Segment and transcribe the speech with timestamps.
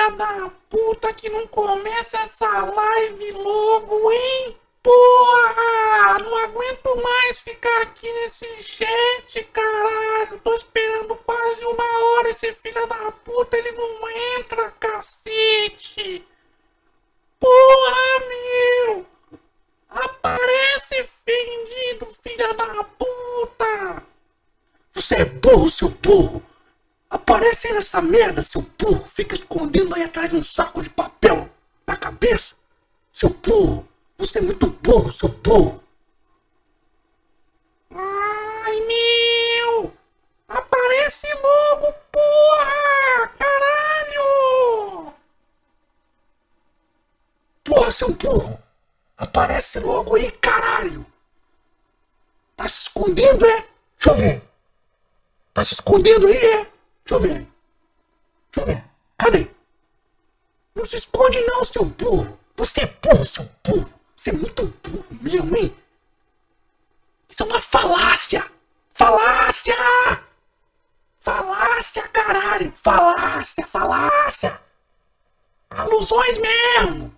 [0.00, 4.56] filha da puta que não começa essa live logo, hein?
[4.82, 6.18] Porra!
[6.22, 10.40] Não aguento mais ficar aqui nesse chat, caralho.
[10.42, 16.26] Tô esperando quase uma hora esse filho da puta, ele não entra, cacete.
[17.38, 19.06] Porra, meu!
[19.90, 24.02] Aparece, fendido, filha da puta!
[24.94, 26.49] Você é burro, seu burro!
[27.10, 29.04] Aparece aí nessa merda, seu burro!
[29.08, 31.50] Fica escondendo aí atrás de um saco de papel
[31.84, 32.54] na cabeça!
[33.12, 33.88] Seu burro!
[34.16, 35.82] Você é muito burro, seu burro!
[37.90, 39.92] Ai, meu!
[40.46, 43.28] Aparece logo, porra!
[43.36, 45.14] Caralho!
[47.64, 48.62] Porra, seu burro!
[49.16, 51.04] Aparece logo aí, caralho!
[52.56, 53.66] Tá se escondendo, é?
[53.98, 54.42] Deixa eu ver!
[55.52, 56.70] Tá se escondendo aí, é?
[57.10, 57.48] Deixa eu ver!
[58.52, 58.84] Deixa eu ver!
[59.18, 59.50] Cadê?
[60.76, 62.38] Não se esconde não, seu burro!
[62.54, 63.92] Você é burro, seu burro!
[64.14, 65.76] Você é muito burro mesmo, hein?
[67.28, 68.48] Isso é uma falácia!
[68.94, 69.74] Falácia!
[71.18, 72.72] Falácia, caralho!
[72.76, 74.60] Falácia, falácia!
[75.68, 77.12] Alusões mesmo!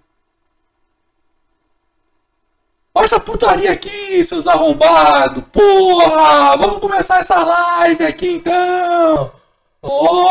[2.95, 5.45] Olha essa putaria aqui, seus arrombados!
[5.53, 6.57] Porra!
[6.57, 9.42] Vamos começar essa live aqui então!
[9.85, 10.29] Oh!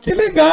[0.00, 0.50] Que legal!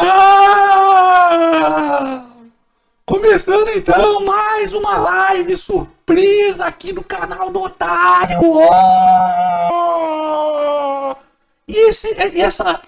[3.04, 8.38] Começando então mais uma live surpresa aqui do canal do Otário!
[8.40, 9.96] Oh!
[11.66, 12.80] E, esse, e essa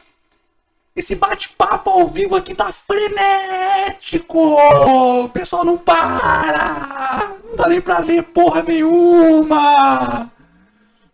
[0.94, 4.38] esse bate-papo ao vivo aqui tá frenético!
[5.24, 7.32] O pessoal não para!
[7.44, 10.30] Não dá nem pra ler porra nenhuma!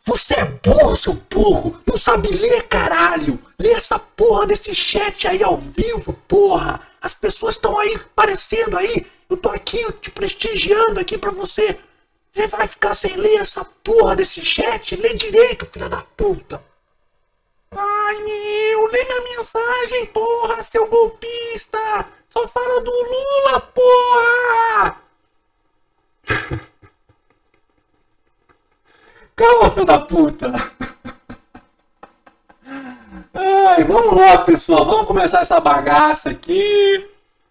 [0.06, 1.82] Você é burro, seu burro!
[1.84, 3.42] Não sabe ler, caralho!
[3.58, 6.80] Lê essa porra desse chat aí ao vivo, porra!
[7.02, 9.04] As pessoas estão aí aparecendo aí!
[9.28, 11.76] Eu tô aqui te prestigiando aqui pra você!
[12.32, 14.94] Você vai ficar sem ler essa porra desse chat?
[14.94, 16.64] Lê direito, filha da puta!
[17.72, 22.06] Ai, meu, lê minha mensagem, porra, seu golpista!
[22.28, 25.02] Só fala do Lula, porra!
[29.36, 30.50] Calma, filho da puta!
[33.34, 37.06] Ai, vamos lá, pessoal, vamos começar essa bagaça aqui.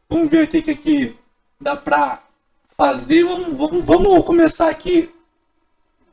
[0.09, 1.15] Vamos ver o que aqui
[1.61, 2.23] dá pra
[2.69, 3.23] fazer.
[3.23, 5.13] Vamos, vamos, vamos começar aqui.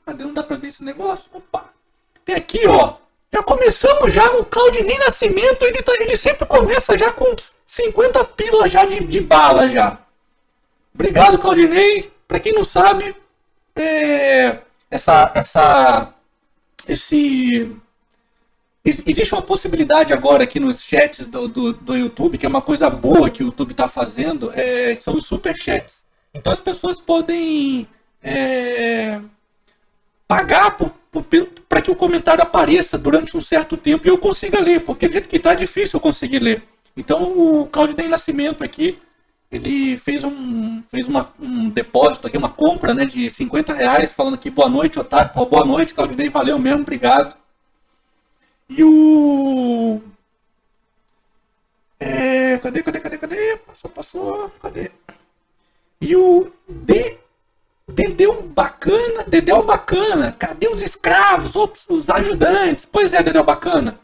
[0.04, 0.24] Cadê?
[0.24, 1.30] Não dá pra ver esse negócio?
[1.32, 1.70] Opa!
[2.22, 2.96] Tem aqui, ó.
[3.32, 7.34] Já começamos já, o Claudinei Nascimento, ele, tá, ele sempre começa já com
[7.64, 9.98] 50 pilas já de, de bala já.
[10.94, 12.12] Obrigado, Claudinei.
[12.28, 13.16] Para quem não sabe,
[13.74, 14.58] é,
[14.92, 16.14] essa, essa,
[16.86, 17.74] esse,
[18.84, 22.90] existe uma possibilidade agora aqui nos chats do, do, do YouTube, que é uma coisa
[22.90, 26.04] boa que o YouTube está fazendo, é, são os super chats.
[26.34, 27.88] Então as pessoas podem
[28.22, 29.18] é,
[30.28, 30.76] pagar
[31.70, 35.12] para que o comentário apareça durante um certo tempo e eu consiga ler, porque do
[35.12, 36.62] jeito que está difícil eu conseguir ler.
[36.94, 38.98] Então o Claudio Nascimento aqui,
[39.52, 44.34] ele fez um, fez uma, um depósito aqui, uma compra né, de 50 reais, falando
[44.34, 45.30] aqui boa noite, Otário.
[45.32, 47.36] Pô, boa noite, Claudio valeu mesmo, obrigado.
[48.68, 50.00] E o.
[52.00, 53.56] É, cadê, cadê, cadê, cadê?
[53.58, 54.90] Passou, passou, cadê?
[56.00, 57.18] E o D
[57.86, 60.34] Dedéu bacana, Dedéu bacana.
[60.38, 61.54] Cadê os escravos,
[61.88, 62.86] os ajudantes?
[62.90, 64.00] Pois é, Dedéu bacana.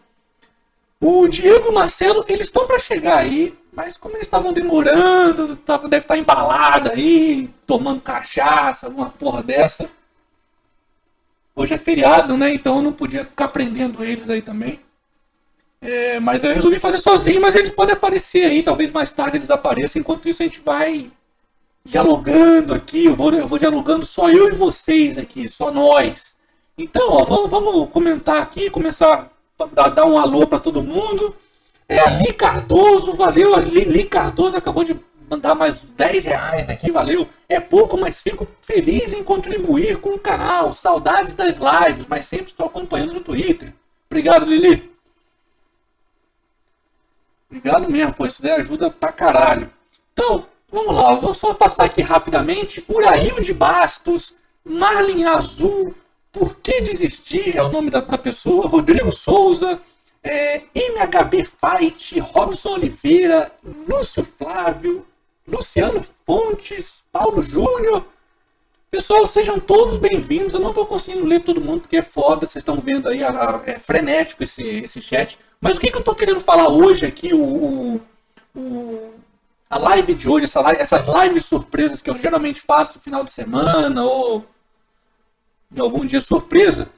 [1.00, 5.54] O Diego e o Marcelo, eles estão para chegar aí, mas como eles estavam demorando,
[5.54, 9.88] tava, deve estar tá embalado aí, tomando cachaça, uma porra dessa.
[11.54, 12.52] Hoje é feriado, né?
[12.52, 14.80] Então eu não podia ficar prendendo eles aí também.
[15.80, 19.48] É, mas eu resolvi fazer sozinho, mas eles podem aparecer aí, talvez mais tarde eles
[19.48, 20.00] apareçam.
[20.00, 21.08] Enquanto isso a gente vai
[21.84, 26.34] dialogando aqui, eu vou, eu vou dialogando só eu e vocês aqui, só nós.
[26.76, 29.30] Então, ó, vamos, vamos comentar aqui, começar
[29.76, 31.32] a dar um alô para todo mundo.
[31.88, 34.98] É a Cardoso, valeu, a Li, Li Cardoso acabou de
[35.28, 37.28] mandar mais 10 reais aqui, valeu.
[37.48, 40.72] É pouco, mas fico feliz em contribuir com o canal.
[40.72, 43.72] Saudades das lives, mas sempre estou acompanhando no Twitter.
[44.10, 44.92] Obrigado, Lili.
[47.50, 49.70] Obrigado mesmo, pô, isso daí ajuda pra caralho.
[50.12, 52.84] Então, Vamos lá, vou só passar aqui rapidamente.
[52.86, 55.94] Urail de Bastos, Marlin Azul,
[56.30, 59.80] Por que Desistir é o nome da, da pessoa, Rodrigo Souza,
[60.22, 63.52] é, MHB Fight, Robson Oliveira,
[63.88, 65.06] Lúcio Flávio,
[65.46, 68.04] Luciano Fontes, Paulo Júnior,
[68.90, 70.54] Pessoal, sejam todos bem-vindos.
[70.54, 73.20] Eu não estou conseguindo ler todo mundo porque é foda, vocês estão vendo aí,
[73.66, 75.38] é frenético esse, esse chat.
[75.60, 78.00] Mas o que, que eu estou querendo falar hoje aqui, o,
[78.56, 79.14] o,
[79.68, 83.30] a live de hoje, essa essas lives surpresas que eu geralmente faço no final de
[83.30, 84.46] semana ou
[85.70, 86.88] em algum dia surpresa,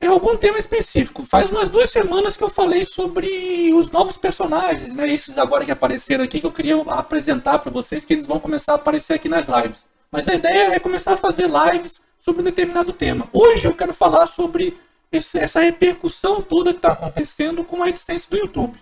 [0.00, 1.24] é algum tema específico.
[1.24, 5.08] Faz umas duas semanas que eu falei sobre os novos personagens, né?
[5.12, 8.72] Esses agora que apareceram aqui que eu queria apresentar para vocês, que eles vão começar
[8.72, 9.84] a aparecer aqui nas lives.
[10.10, 13.28] Mas a ideia é começar a fazer lives sobre um determinado tema.
[13.32, 14.76] Hoje eu quero falar sobre
[15.10, 18.78] esse, essa repercussão toda que está acontecendo com a AdSense do YouTube.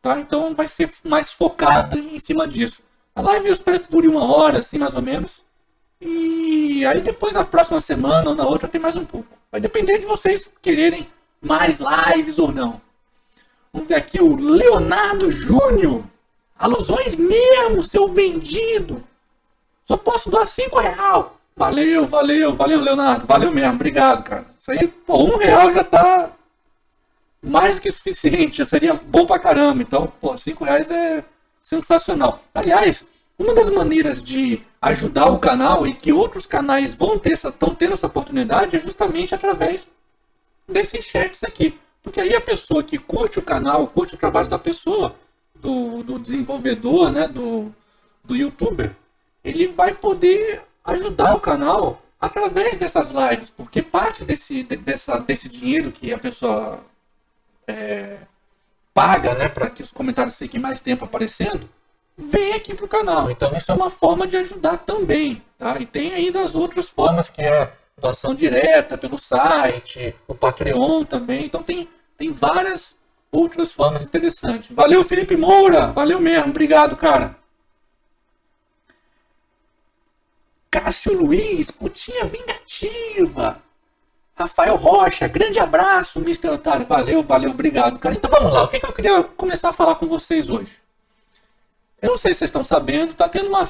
[0.00, 0.20] Tá?
[0.20, 2.82] Então vai ser mais focada em cima disso.
[3.14, 5.44] A live eu espero que dure uma hora, assim, mais ou menos.
[6.00, 9.37] E aí depois na próxima semana ou na outra tem mais um pouco.
[9.50, 11.08] Vai depender de vocês quererem
[11.40, 12.80] mais lives ou não.
[13.72, 16.04] Vamos ver aqui o Leonardo Júnior.
[16.58, 19.02] Alusões mesmo, seu vendido.
[19.84, 21.38] Só posso dar 5 real.
[21.56, 23.26] Valeu, valeu, valeu, Leonardo.
[23.26, 24.46] Valeu mesmo, obrigado, cara.
[24.60, 26.30] Isso aí, pô, um real já tá
[27.42, 29.82] mais que suficiente, já seria bom pra caramba.
[29.82, 31.24] Então, pô, 5 reais é
[31.60, 32.42] sensacional.
[32.54, 33.04] Aliás,
[33.38, 37.74] uma das maneiras de ajudar o canal e que outros canais vão ter essa, estão
[37.74, 39.90] tendo essa oportunidade é justamente através
[40.66, 41.78] desses chats aqui.
[42.02, 45.14] Porque aí a pessoa que curte o canal, curte o trabalho da pessoa,
[45.54, 47.72] do, do desenvolvedor, né, do,
[48.24, 48.94] do youtuber,
[49.44, 55.92] ele vai poder ajudar o canal através dessas lives, porque parte desse, dessa, desse dinheiro
[55.92, 56.80] que a pessoa
[57.66, 58.18] é,
[58.92, 61.68] paga né, para que os comentários fiquem mais tempo aparecendo,
[62.18, 63.30] vem aqui para o canal.
[63.30, 65.40] Então isso é uma forma de ajudar também.
[65.56, 65.78] Tá?
[65.78, 71.46] E tem ainda as outras formas que é doação direta pelo site, o Patreon também.
[71.46, 72.96] Então tem, tem várias
[73.30, 74.70] outras formas interessantes.
[74.74, 75.92] Valeu, Felipe Moura.
[75.92, 76.50] Valeu mesmo.
[76.50, 77.36] Obrigado, cara.
[80.70, 83.62] Cássio Luiz, putinha vingativa.
[84.36, 86.50] Rafael Rocha, grande abraço, Mr.
[86.50, 86.86] Otário.
[86.86, 88.14] Valeu, valeu, obrigado, cara.
[88.14, 90.87] Então vamos lá, o que, que eu queria começar a falar com vocês hoje?
[92.00, 93.64] Eu não sei se vocês estão sabendo, tá tendo uma,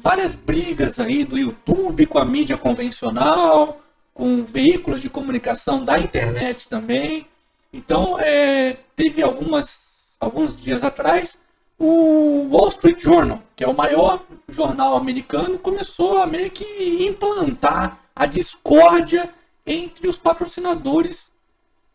[0.00, 3.80] várias brigas aí do YouTube com a mídia convencional,
[4.12, 7.26] com veículos de comunicação da internet também.
[7.72, 9.80] Então, é, teve algumas,
[10.18, 11.38] alguns dias atrás
[11.78, 18.00] o Wall Street Journal, que é o maior jornal americano, começou a meio que implantar
[18.14, 19.32] a discórdia
[19.64, 21.30] entre os patrocinadores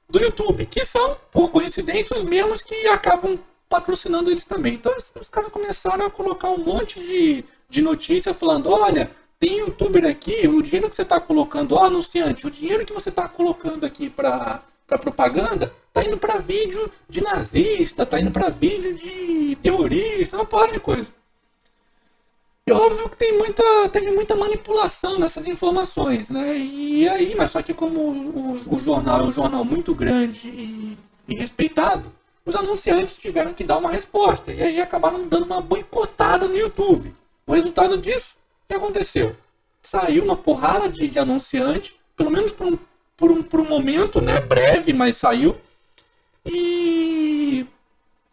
[0.09, 3.37] do YouTube, que são, por coincidência, os mesmos que acabam
[3.69, 4.75] patrocinando eles também.
[4.75, 10.05] Então os caras começaram a colocar um monte de, de notícia falando, olha, tem youtuber
[10.05, 13.85] aqui, o dinheiro que você está colocando, ó, anunciante, o dinheiro que você está colocando
[13.85, 19.55] aqui para para propaganda, tá indo para vídeo de nazista, tá indo para vídeo de
[19.61, 21.13] terrorista, uma porra de coisa.
[22.65, 26.57] E óbvio que tem muita, teve muita manipulação nessas informações, né?
[26.57, 30.97] E aí, mas só que como o, o jornal é um jornal muito grande e,
[31.27, 32.09] e, respeitado,
[32.45, 34.51] os anunciantes tiveram que dar uma resposta.
[34.51, 37.15] E aí acabaram dando uma boicotada no YouTube.
[37.45, 39.35] O resultado disso, o que aconteceu?
[39.81, 42.77] Saiu uma porrada de, de anunciante, pelo menos por um
[43.23, 44.39] por um, por um momento, né?
[44.39, 45.55] Breve, mas saiu.
[46.45, 47.65] E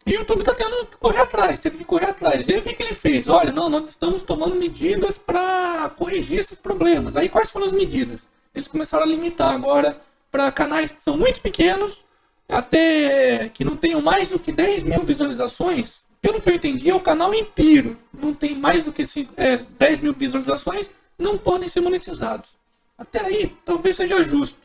[0.05, 2.47] o YouTube está tendo que correr atrás, teve que correr atrás.
[2.47, 3.27] E aí o que, que ele fez?
[3.27, 7.15] Olha, não, nós estamos tomando medidas para corrigir esses problemas.
[7.15, 8.27] Aí quais foram as medidas?
[8.53, 12.03] Eles começaram a limitar agora para canais que são muito pequenos,
[12.51, 16.01] até que não tenham mais do que 10 mil visualizações.
[16.21, 17.97] Pelo que eu entendi, é o canal inteiro.
[18.13, 22.49] Não tem mais do que 5, é, 10 mil visualizações, não podem ser monetizados.
[22.97, 24.59] Até aí, talvez seja justo.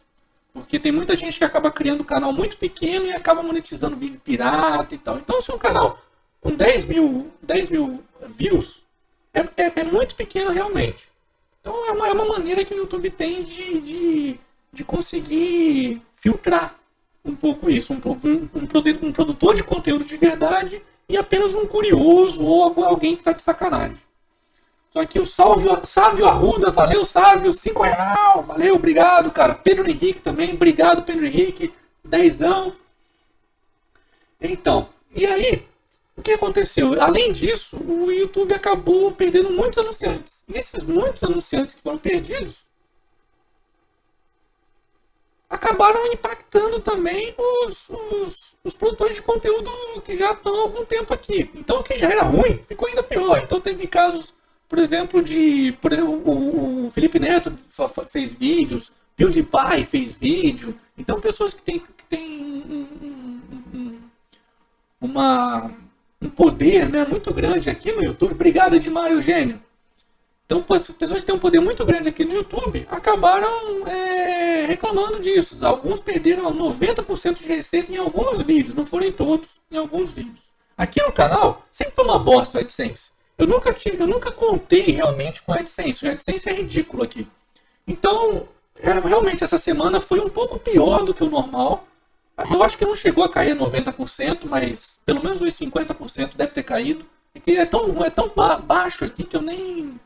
[0.53, 4.21] Porque tem muita gente que acaba criando um canal muito pequeno e acaba monetizando vídeo
[4.23, 5.19] pirata e tal.
[5.19, 5.99] Então, se um canal
[6.41, 8.83] com 10 mil, 10 mil views
[9.33, 11.09] é, é, é muito pequeno realmente.
[11.61, 14.41] Então, é uma, é uma maneira que o YouTube tem de, de,
[14.73, 16.75] de conseguir filtrar
[17.27, 17.93] um pouco isso.
[17.93, 23.21] Um, um, um, produtor de conteúdo de verdade e apenas um curioso ou alguém que
[23.21, 23.99] está de sacanagem.
[24.93, 29.55] Tô aqui o Sávio, Sávio Arruda, valeu Sávio, 5 real, valeu, obrigado, cara.
[29.55, 32.73] Pedro Henrique também, obrigado Pedro Henrique, dezão.
[34.41, 35.67] Então, e aí,
[36.17, 37.01] o que aconteceu?
[37.03, 40.43] Além disso, o YouTube acabou perdendo muitos anunciantes.
[40.49, 42.66] E esses muitos anunciantes que foram perdidos
[45.49, 49.71] acabaram impactando também os, os, os, produtores de conteúdo
[50.05, 51.51] que já estão há algum tempo aqui.
[51.55, 53.41] Então, o que já era ruim ficou ainda pior.
[53.43, 54.35] Então, teve casos
[54.69, 55.73] por exemplo, de.
[55.81, 57.53] Por exemplo, o, Felipe Neto
[58.11, 60.79] fez vídeos, PewDiePie fez vídeo.
[60.99, 63.39] Então pessoas que têm, que têm um,
[63.75, 64.01] um,
[65.01, 65.71] uma,
[66.21, 68.33] um poder né, muito grande aqui no YouTube.
[68.33, 69.61] Obrigado, Edmar Eugênio.
[70.47, 75.59] Então, pessoas que têm um poder muito grande aqui no YouTube acabaram é, reclamando disso.
[75.61, 80.47] Alguns perderam 90% de receita em alguns vídeos, não foram em todos, em alguns vídeos.
[80.79, 83.11] Aqui no canal, sempre foi uma bosta o AdSense.
[83.37, 86.07] Eu nunca, tive, eu nunca contei realmente com o AdSense.
[86.07, 87.27] O AdSense é ridículo aqui.
[87.85, 88.49] Então,
[88.79, 91.85] é, realmente essa semana foi um pouco pior do que o normal.
[92.51, 96.53] Eu acho que não chegou a cair a 90%, mas pelo menos uns 50% deve
[96.53, 97.05] ter caído.
[97.33, 98.31] Porque é tão, é tão
[98.65, 99.99] baixo aqui que eu nem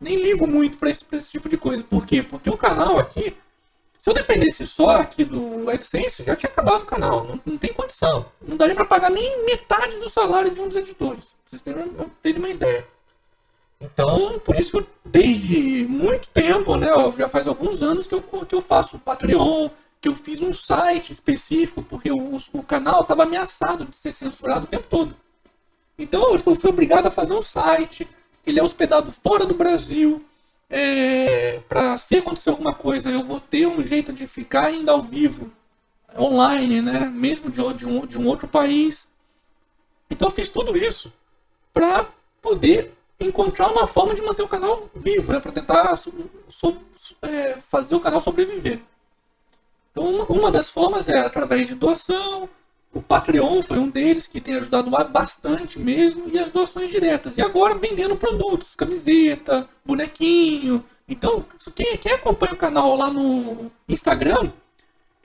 [0.00, 1.82] nem ligo muito para esse, esse tipo de coisa.
[1.82, 2.22] Por quê?
[2.22, 3.36] Porque o canal aqui,
[3.98, 7.24] se eu dependesse só aqui do AdSense, já tinha acabado o canal.
[7.24, 8.26] Não, não tem condição.
[8.40, 11.24] Não daria para pagar nem metade do salário de um dos editores.
[11.24, 12.86] Pra vocês terem, terem uma ideia.
[13.80, 18.22] Então, por isso que eu, desde muito tempo, né, já faz alguns anos que eu,
[18.22, 19.68] que eu faço o Patreon,
[20.00, 24.64] que eu fiz um site específico, porque o, o canal estava ameaçado de ser censurado
[24.64, 25.14] o tempo todo.
[25.98, 28.06] Então, eu fui, fui obrigado a fazer um site,
[28.46, 30.24] ele é hospedado fora do Brasil.
[30.68, 35.02] É, para se acontecer alguma coisa, eu vou ter um jeito de ficar ainda ao
[35.02, 35.52] vivo,
[36.18, 37.00] online, né?
[37.00, 39.06] Mesmo de, de, um, de um outro país.
[40.10, 41.12] Então eu fiz tudo isso
[41.72, 42.08] para
[42.40, 45.40] poder encontrar uma forma de manter o canal vivo, né?
[45.40, 46.12] Para tentar so,
[46.48, 46.76] so,
[47.22, 48.80] é, fazer o canal sobreviver.
[49.90, 52.48] Então uma das formas é através de doação,
[52.96, 57.36] o Patreon foi um deles que tem ajudado bastante mesmo, e as doações diretas.
[57.36, 60.82] E agora vendendo produtos, camiseta, bonequinho.
[61.06, 64.50] Então, quem, quem acompanha o canal lá no Instagram,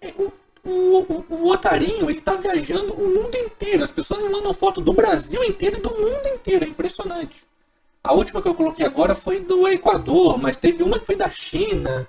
[0.01, 0.33] é, o,
[0.69, 3.85] o, o, Otarinho, ele tá viajando o mundo inteiro.
[3.85, 6.65] As pessoas me mandam foto do Brasil inteiro e do mundo inteiro.
[6.65, 7.41] É impressionante.
[8.03, 11.29] A última que eu coloquei agora foi do Equador, mas teve uma que foi da
[11.29, 12.05] China.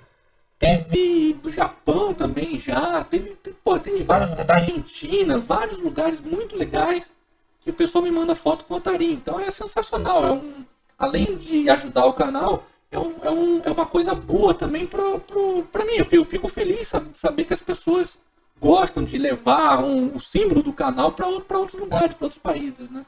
[0.63, 6.55] Teve do Japão também já, teve, pô, tem de vários da Argentina, vários lugares muito
[6.55, 7.13] legais
[7.59, 9.11] que o pessoal me manda foto com o Otarim.
[9.11, 10.63] Então é sensacional, é um,
[10.97, 15.83] além de ajudar o canal, é, um, é, um, é uma coisa boa também para
[15.83, 15.95] mim.
[16.09, 18.17] Eu fico feliz saber que as pessoas
[18.57, 23.05] gostam de levar um, o símbolo do canal para outros lugares, para outros países, né?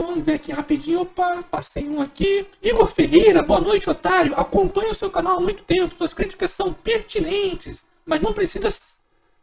[0.00, 1.02] Vamos ver aqui rapidinho.
[1.02, 2.46] Opa, passei um aqui.
[2.62, 4.34] Igor Ferreira, boa noite, otário.
[4.34, 5.94] Acompanho o seu canal há muito tempo.
[5.94, 8.70] Suas críticas são pertinentes, mas não precisa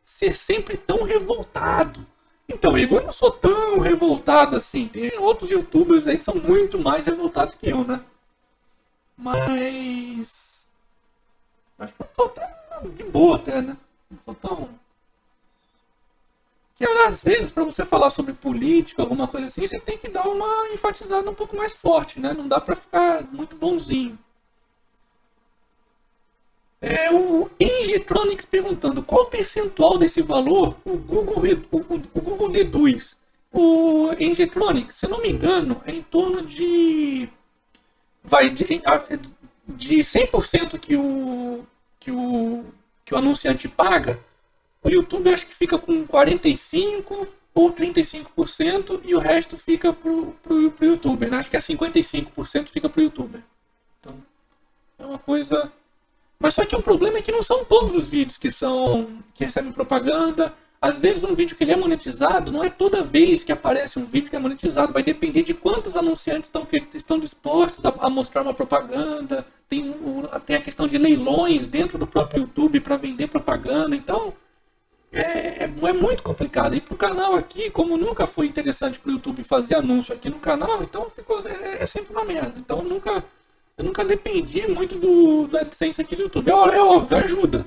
[0.03, 2.03] ser sempre tão revoltado.
[2.49, 4.87] Então, Igor, eu não sou tão revoltado assim.
[4.87, 8.01] Tem outros youtubers aí que são muito mais revoltados que eu, né?
[9.15, 10.65] Mas.
[11.77, 12.49] Que eu tô até
[12.95, 13.77] de boa, até, né?
[14.09, 14.69] Não sou tão
[16.77, 20.27] que às vezes para você falar sobre política, alguma coisa assim, você tem que dar
[20.27, 22.33] uma enfatizada um pouco mais forte, né?
[22.33, 24.17] Não dá para ficar muito bonzinho.
[26.79, 33.17] É o Engetronics perguntando qual percentual desse valor o Google, o, o Google deduz.
[33.51, 37.27] O Engetronics, se não me engano, é em torno de
[38.23, 38.65] vai de,
[39.67, 41.65] de 100% que o
[41.99, 42.65] que o
[43.03, 44.19] que o anunciante paga,
[44.87, 50.71] o YouTube acho que fica com 45% ou 35% e o resto fica pro, pro,
[50.79, 51.29] YouTuber.
[51.29, 51.37] Né?
[51.37, 53.41] Acho que é 55% fica pro YouTuber.
[53.99, 54.15] Então,
[54.97, 55.71] é uma coisa.
[56.39, 59.43] Mas só que o problema é que não são todos os vídeos que são que
[59.43, 60.53] recebem propaganda.
[60.79, 64.05] Às vezes um vídeo que ele é monetizado, não é toda vez que aparece um
[64.05, 68.43] vídeo que é monetizado, vai depender de quantos anunciantes estão, estão dispostos a, a mostrar
[68.43, 69.45] uma propaganda.
[69.67, 69.93] Tem,
[70.45, 73.95] tem a questão de leilões dentro do próprio YouTube para vender propaganda.
[73.95, 74.33] Então,
[75.11, 76.75] é, é muito complicado.
[76.75, 80.29] E para o canal aqui, como nunca foi interessante para o YouTube fazer anúncio aqui
[80.29, 82.53] no canal, então ficou, é, é, sempre uma merda.
[82.57, 83.23] Então nunca,
[83.77, 86.49] eu nunca dependi muito do, do AdSense aqui do YouTube.
[86.49, 87.65] É, é óbvio, ajuda.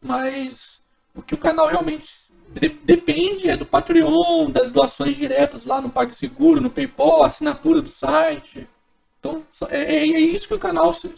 [0.00, 0.80] Mas
[1.14, 2.08] o que o canal realmente
[2.48, 7.88] de, depende é do Patreon, das doações diretas lá no PagSeguro, no PayPal, assinatura do
[7.88, 8.68] site.
[9.18, 11.12] Então é, é, é isso que o canal se,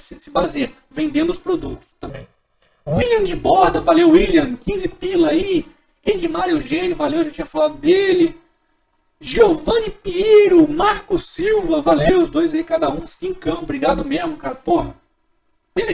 [0.00, 2.26] se, se baseia, vendendo os produtos também.
[2.86, 5.66] William de Borda, valeu William, 15 pila aí.
[6.04, 8.38] Edmar Eugênio, valeu, já tinha falado dele.
[9.20, 14.94] Giovanni Piero, Marco Silva, valeu, os dois aí, cada um, cincão, obrigado mesmo, cara, porra.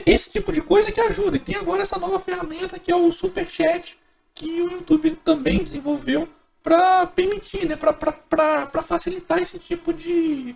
[0.06, 1.36] Esse tipo de coisa que ajuda.
[1.36, 3.98] E tem agora essa nova ferramenta que é o Super Chat,
[4.34, 6.28] que o YouTube também desenvolveu
[6.62, 10.54] para permitir, né, para facilitar esse tipo de,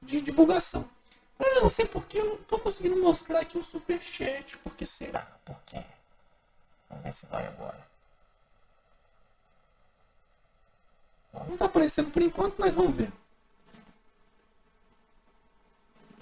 [0.00, 0.84] de divulgação.
[1.42, 4.56] Eu não sei porque eu não tô conseguindo mostrar aqui o superchat.
[4.58, 5.26] Por que será?
[5.44, 5.82] Por quê?
[6.88, 7.86] Vamos ver se vai agora.
[11.48, 13.12] Não tá aparecendo por enquanto, mas vamos ver.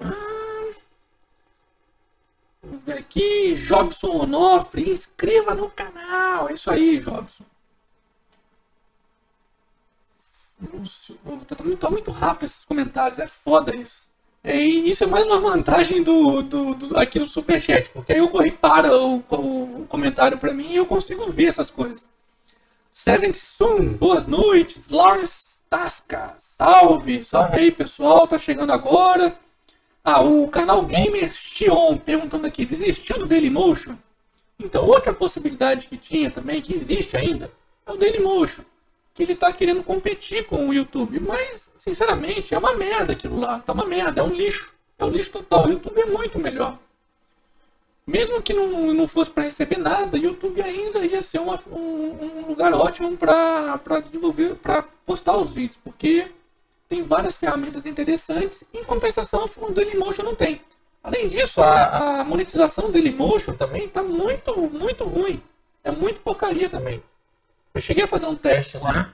[0.00, 0.74] Ah,
[2.62, 3.54] vamos ver aqui.
[3.56, 6.48] Jobson Onofre, inscreva no canal.
[6.48, 7.44] É isso aí, Jobson.
[10.60, 13.18] Lúcio, tá, tá muito rápido esses comentários.
[13.18, 14.09] É foda isso.
[14.42, 18.18] É, e isso é mais uma vantagem do, do, do aqui do Superchat, porque aí
[18.18, 22.08] eu corri para o, o comentário para mim e eu consigo ver essas coisas.
[22.90, 24.88] Seventh Sun, boas noites.
[24.88, 29.38] Lawrence Tasca, salve, salve aí pessoal, tá chegando agora.
[30.02, 33.94] Ah, o canal Gamer Xion perguntando aqui, desistiu do Dailymotion?
[34.58, 37.52] Então, outra possibilidade que tinha também, que existe ainda,
[37.86, 38.64] é o Dailymotion.
[39.14, 41.20] Que ele tá querendo competir com o YouTube.
[41.20, 43.60] Mas, sinceramente, é uma merda aquilo lá.
[43.60, 44.74] Tá uma merda, é um lixo.
[44.98, 45.66] É um lixo total.
[45.66, 46.78] O YouTube é muito melhor.
[48.06, 52.40] Mesmo que não, não fosse para receber nada, o YouTube ainda ia ser uma, um,
[52.42, 55.78] um lugar ótimo para desenvolver, para postar os vídeos.
[55.82, 56.28] Porque
[56.88, 58.64] tem várias ferramentas interessantes.
[58.74, 60.60] Em compensação, o Dailymotion não tem.
[61.02, 65.40] Além disso, a, a monetização do Dailymotion também está muito, muito ruim.
[65.84, 67.02] É muito porcaria também.
[67.74, 69.12] Eu cheguei a fazer um teste lá.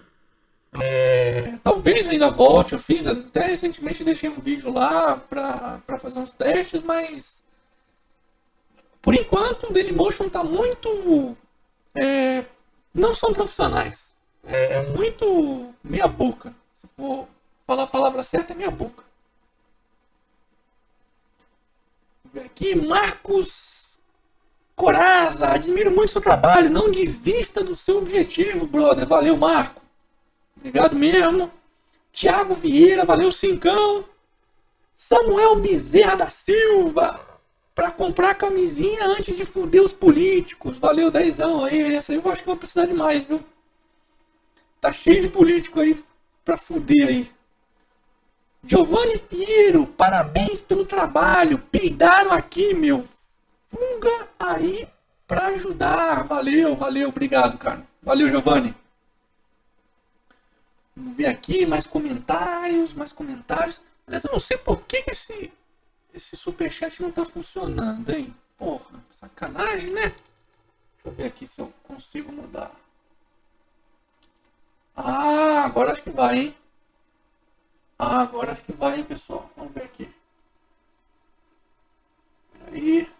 [0.80, 6.32] É, talvez ainda volte, eu fiz até recentemente deixei um vídeo lá para fazer uns
[6.32, 7.42] testes, mas
[9.00, 11.36] por enquanto o Dailymotion está muito.
[11.94, 12.44] É,
[12.92, 14.12] não são profissionais.
[14.44, 16.54] É, é muito meia boca.
[16.76, 17.28] Se for
[17.66, 19.04] falar a palavra certa é minha boca.
[22.44, 23.75] Aqui, Marcos
[24.76, 26.68] Coraza, admiro muito seu trabalho.
[26.68, 29.06] Não desista do seu objetivo, brother.
[29.06, 29.82] Valeu, Marco.
[30.54, 31.50] Obrigado mesmo.
[32.12, 34.04] Tiago Vieira, valeu, Cincão.
[34.92, 37.20] Samuel Bezerra da Silva,
[37.74, 40.78] para comprar camisinha antes de fuder os políticos.
[40.78, 41.94] Valeu, dezão aí.
[41.94, 43.42] Essa aí eu acho que vou precisar de mais, viu?
[44.80, 46.02] Tá cheio de político aí
[46.44, 47.30] pra fuder aí.
[48.62, 51.58] Giovanni Piero, parabéns pelo trabalho.
[51.58, 53.06] Peidaram aqui, meu.
[53.70, 54.88] Funga aí
[55.26, 56.24] para ajudar.
[56.24, 57.86] Valeu, valeu, obrigado, cara.
[58.02, 58.74] Valeu, Giovanni.
[60.94, 63.80] Vamos ver aqui mais comentários, mais comentários.
[64.06, 65.52] Aliás, eu não sei por que esse,
[66.14, 68.34] esse superchat não tá funcionando, hein?
[68.56, 70.08] Porra, sacanagem, né?
[70.08, 72.72] Deixa eu ver aqui se eu consigo mudar.
[74.96, 76.56] Ah, agora acho que vai, hein?
[77.98, 79.50] Ah, agora acho que vai, hein, pessoal.
[79.56, 80.08] Vamos ver aqui.
[82.64, 83.15] Peraí.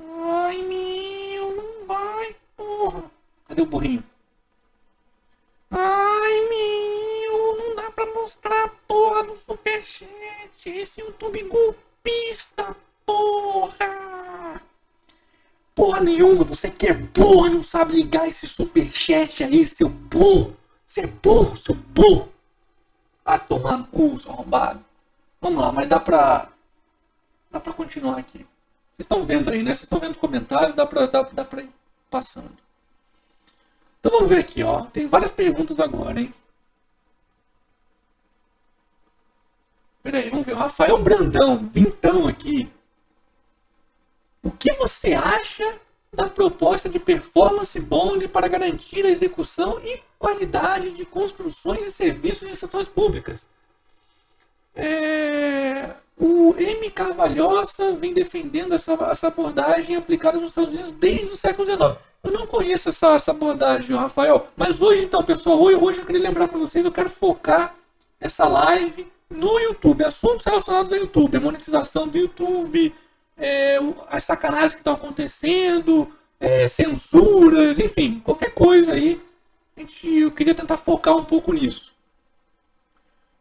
[0.00, 3.10] Ai, meu, não vai, porra.
[3.46, 4.04] Cadê o burrinho?
[5.70, 10.08] Ai, meu, não dá pra mostrar a porra do superchat.
[10.66, 14.62] Esse YouTube golpista, porra.
[15.74, 20.56] Porra nenhuma, você que é burro não sabe ligar esse superchat aí, seu burro.
[20.86, 22.32] Você é burro, seu burro.
[23.24, 24.84] Ah, tomar no cu, seu arrombado.
[25.40, 26.48] Vamos lá, mas dá pra.
[27.50, 28.46] Dá pra continuar aqui.
[28.98, 29.70] Estão vendo aí, né?
[29.70, 31.70] Vocês estão vendo os comentários, dá pra, dá, dá pra ir
[32.10, 32.56] passando.
[34.00, 34.86] Então vamos ver aqui, ó.
[34.86, 36.34] Tem várias perguntas agora, hein?
[40.02, 40.54] Peraí, vamos ver.
[40.54, 42.70] Rafael Brandão, vintão aqui.
[44.42, 45.78] O que você acha
[46.12, 52.48] da proposta de performance bond para garantir a execução e qualidade de construções e serviços
[52.48, 53.46] de setores públicas.
[54.74, 56.90] É, o M.
[56.90, 61.96] Carvalhosa vem defendendo essa, essa abordagem aplicada nos Estados Unidos desde o século XIX.
[62.22, 66.20] Eu não conheço essa, essa abordagem, Rafael, mas hoje, então, pessoal, hoje, hoje eu queria
[66.20, 67.74] lembrar para vocês, eu quero focar
[68.20, 72.92] essa live no YouTube, assuntos relacionados ao YouTube, a monetização do YouTube,
[73.36, 73.78] é,
[74.10, 79.20] as sacanagens que estão acontecendo, é, censuras, enfim, qualquer coisa aí.
[79.76, 81.87] Gente, eu queria tentar focar um pouco nisso.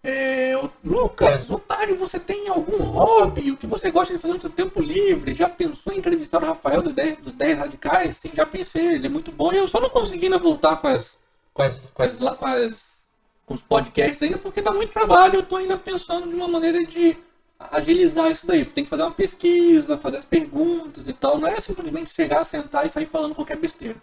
[0.10, 0.54] É,
[0.86, 3.52] Lucas, Otário, você tem algum hobby?
[3.52, 5.34] O que você gosta de fazer no seu tempo livre?
[5.34, 8.16] Já pensou em entrevistar o Rafael dos 10, dos 10 Radicais?
[8.16, 9.52] Sim, já pensei, ele é muito bom.
[9.52, 11.18] Eu só não consegui ainda voltar com as,
[11.54, 12.98] com as, com as, com as
[13.46, 15.36] com os podcasts ainda porque dá muito trabalho.
[15.36, 17.18] Eu estou ainda pensando de uma maneira de
[17.60, 18.64] agilizar isso daí.
[18.64, 21.38] Tem que fazer uma pesquisa, fazer as perguntas e tal.
[21.38, 23.98] Não é simplesmente chegar, sentar e sair falando qualquer besteira.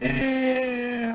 [0.00, 1.14] É...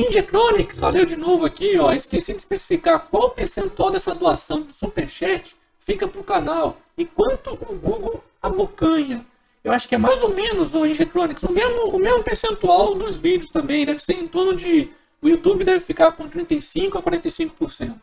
[0.00, 1.92] Indietronics, valeu de novo aqui, ó.
[1.92, 7.52] Esqueci de especificar qual percentual dessa doação do Superchat fica para o canal e quanto
[7.52, 9.26] o Google abocanha.
[9.62, 13.16] Eu acho que é mais ou menos o Indietronics, o mesmo, o mesmo percentual dos
[13.16, 13.84] vídeos também.
[13.84, 14.90] Deve ser em torno de.
[15.20, 17.94] O YouTube deve ficar com 35% a 45%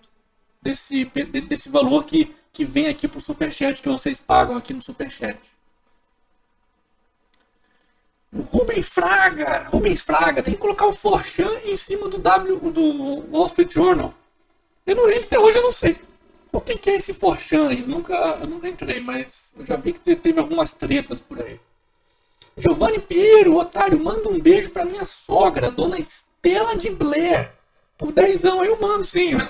[0.62, 1.06] desse,
[1.50, 5.40] desse valor que, que vem aqui para o Superchat, que vocês pagam aqui no Superchat.
[8.34, 13.32] O Rubens Fraga, Rubens Fraga, tem que colocar o Forchan em cima do W do
[13.32, 14.14] Wall Street Journal.
[14.86, 15.98] Eu não até hoje eu não sei.
[16.52, 17.72] O que, que é esse Forchan?
[17.72, 21.60] Eu nunca, eu nunca entrei, mas eu já vi que teve algumas tretas por aí.
[22.58, 27.52] Giovanni Piero, otário, manda um beijo pra minha sogra, dona Estela de Blair.
[27.98, 29.32] Por dezão eu mando sim.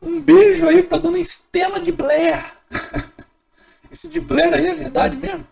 [0.00, 2.44] Um beijo aí pra dona Estela de Blair.
[3.90, 5.46] Esse de Blair aí é verdade mesmo?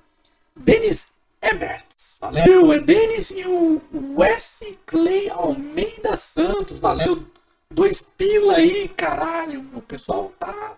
[0.55, 1.14] Denis
[1.49, 2.17] Eberts.
[2.21, 3.83] Valeu, é Denis e o
[4.17, 6.79] Wesley Clay Almeida Santos.
[6.79, 7.27] Valeu.
[7.71, 9.69] Dois pila aí, caralho.
[9.75, 10.73] O pessoal tá,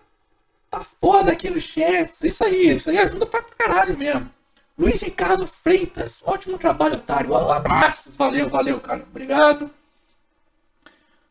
[0.69, 2.11] tá foda aqui no chat.
[2.23, 4.29] Isso aí, isso aí ajuda pra caralho mesmo.
[4.77, 6.21] Luiz Ricardo Freitas.
[6.23, 7.35] Ótimo trabalho, otário.
[7.35, 8.15] Abraços.
[8.15, 9.05] Valeu, valeu, cara.
[9.09, 9.71] Obrigado.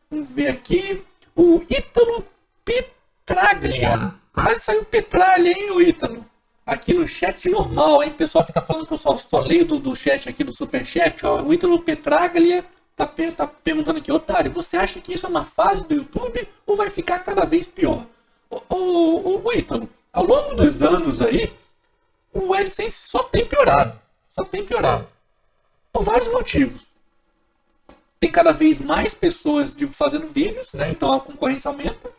[0.09, 1.03] Vamos ver aqui.
[1.35, 2.25] O Ítalo
[2.65, 4.13] Petraglia.
[4.33, 6.25] Quase saiu Petralha, hein, o Ítalo?
[6.67, 8.09] Aqui no chat normal, hein?
[8.09, 11.25] O pessoal fica falando que eu só, só leio do, do chat aqui, do superchat,
[11.25, 11.41] ó.
[11.41, 15.87] O Ítalo Petraglia tá, tá perguntando aqui, otário, você acha que isso é uma fase
[15.87, 18.05] do YouTube ou vai ficar cada vez pior?
[18.49, 21.53] Ô, ô, Ítalo, ao longo dos anos aí,
[22.33, 23.97] o AdSense só tem piorado.
[24.35, 25.07] Só tem piorado.
[25.93, 26.87] Por vários motivos.
[28.19, 30.91] Tem cada vez mais pessoas fazendo vídeos, né?
[30.91, 32.11] Então a concorrência aumenta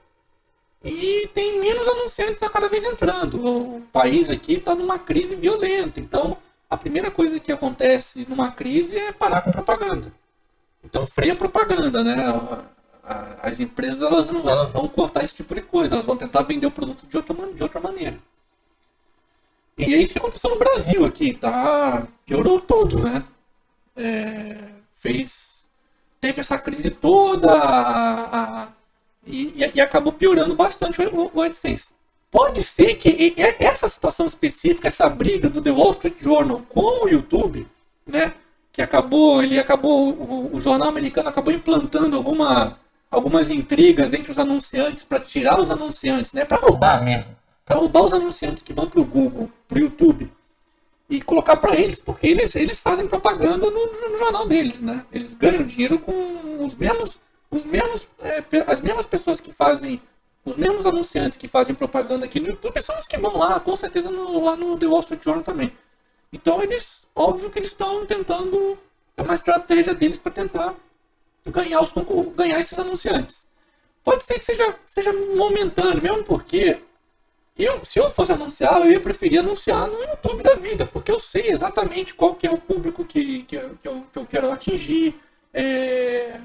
[0.84, 3.44] e tem menos anunciantes a cada vez entrando.
[3.44, 5.98] O país aqui está numa crise violenta.
[6.00, 6.36] Então,
[6.70, 10.12] a primeira coisa que acontece numa crise é parar com propaganda.
[10.84, 12.16] Então, freia a propaganda, né?
[13.42, 16.66] As empresas elas, não, elas vão cortar esse tipo de coisa, elas vão tentar vender
[16.66, 18.18] o produto de outra, de outra maneira.
[19.76, 22.06] E é isso que aconteceu no Brasil aqui, tá?
[22.26, 23.24] Piorou tudo, né?
[23.96, 24.58] É,
[24.92, 25.66] fez.
[26.20, 28.17] Teve essa crise toda, a, a
[29.58, 31.90] e, e, acabou piorando bastante o, o AdSense.
[32.30, 37.08] Pode ser que essa situação específica, essa briga do The Wall Street Journal com o
[37.08, 37.66] YouTube,
[38.06, 38.34] né,
[38.72, 42.78] que acabou, ele acabou, o, o jornal americano acabou implantando alguma,
[43.10, 48.02] algumas intrigas entre os anunciantes para tirar os anunciantes, né, para roubar mesmo, para roubar
[48.02, 50.30] os anunciantes que vão para o Google, para o YouTube
[51.08, 55.04] e colocar para eles, porque eles, eles fazem propaganda no, no, jornal deles, né?
[55.10, 56.12] Eles ganham dinheiro com
[56.64, 57.18] os mesmos
[57.50, 60.00] os mesmos, é, as mesmas pessoas que fazem,
[60.44, 63.74] os mesmos anunciantes que fazem propaganda aqui no YouTube são os que vão lá, com
[63.76, 65.72] certeza no, lá no The Wall Street Journal também.
[66.32, 68.78] Então eles, óbvio que eles estão tentando,
[69.16, 70.74] é uma estratégia deles para tentar
[71.46, 71.92] ganhar, os,
[72.34, 73.46] ganhar esses anunciantes.
[74.04, 76.80] Pode ser que seja, seja momentâneo, mesmo porque
[77.58, 81.18] eu, se eu fosse anunciar, eu ia preferir anunciar no YouTube da vida, porque eu
[81.18, 85.20] sei exatamente qual que é o público que, que, que, eu, que eu quero atingir.
[85.52, 86.40] É,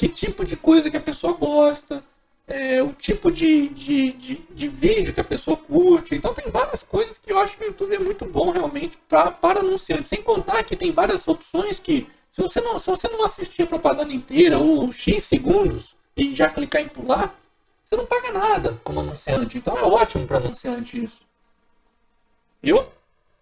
[0.00, 2.02] que tipo de coisa que a pessoa gosta,
[2.48, 6.14] é, o tipo de, de, de, de, vídeo que a pessoa curte.
[6.14, 9.30] Então tem várias coisas que eu acho que o YouTube é muito bom realmente pra,
[9.30, 10.08] para anunciantes.
[10.08, 13.66] Sem contar que tem várias opções que, se você não, se você não assistir a
[13.66, 17.38] propaganda inteira ou X segundos e já clicar em pular,
[17.84, 19.58] você não paga nada como anunciante.
[19.58, 21.18] Então é ótimo para anunciante isso.
[22.62, 22.90] Eu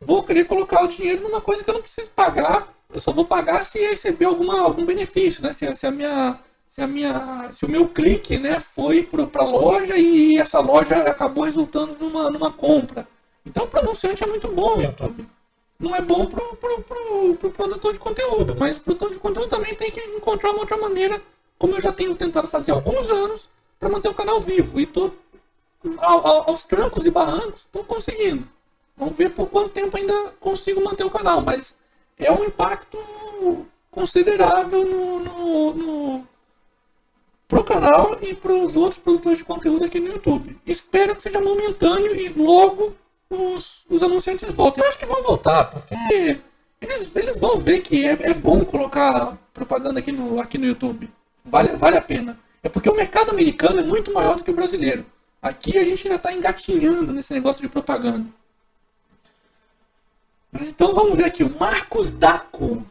[0.00, 2.74] vou querer colocar o dinheiro numa coisa que eu não preciso pagar.
[2.92, 5.52] Eu só vou pagar se receber alguma, algum benefício, né?
[5.52, 9.46] Se, se a minha se, a minha, se o meu clique né, foi para a
[9.46, 13.08] loja e essa loja acabou resultando numa, numa compra.
[13.44, 15.26] Então, para o anunciante é muito bom o YouTube.
[15.78, 19.18] Não é bom para o pro, pro, pro produtor de conteúdo, mas o produtor de
[19.18, 21.22] conteúdo também tem que encontrar uma outra maneira,
[21.56, 24.78] como eu já tenho tentado fazer há alguns anos, para manter o canal vivo.
[24.78, 25.14] E estou
[26.00, 28.46] aos trancos e barrancos, estou conseguindo.
[28.96, 31.74] Vamos ver por quanto tempo ainda consigo manter o canal, mas
[32.18, 32.98] é um impacto
[33.90, 36.28] considerável no, no, no
[37.48, 40.56] pro canal e para os outros produtores de conteúdo aqui no YouTube.
[40.66, 42.94] Espero que seja momentâneo e logo
[43.30, 44.84] os, os anunciantes voltem.
[44.84, 46.38] Eu acho que vão voltar, porque
[46.80, 51.10] eles, eles vão ver que é, é bom colocar propaganda aqui no, aqui no YouTube.
[51.44, 52.38] Vale, vale a pena.
[52.62, 55.06] É porque o mercado americano é muito maior do que o brasileiro.
[55.40, 58.26] Aqui a gente ainda está engatinhando nesse negócio de propaganda.
[60.52, 62.84] Mas então vamos ver aqui, o Marcos Daco.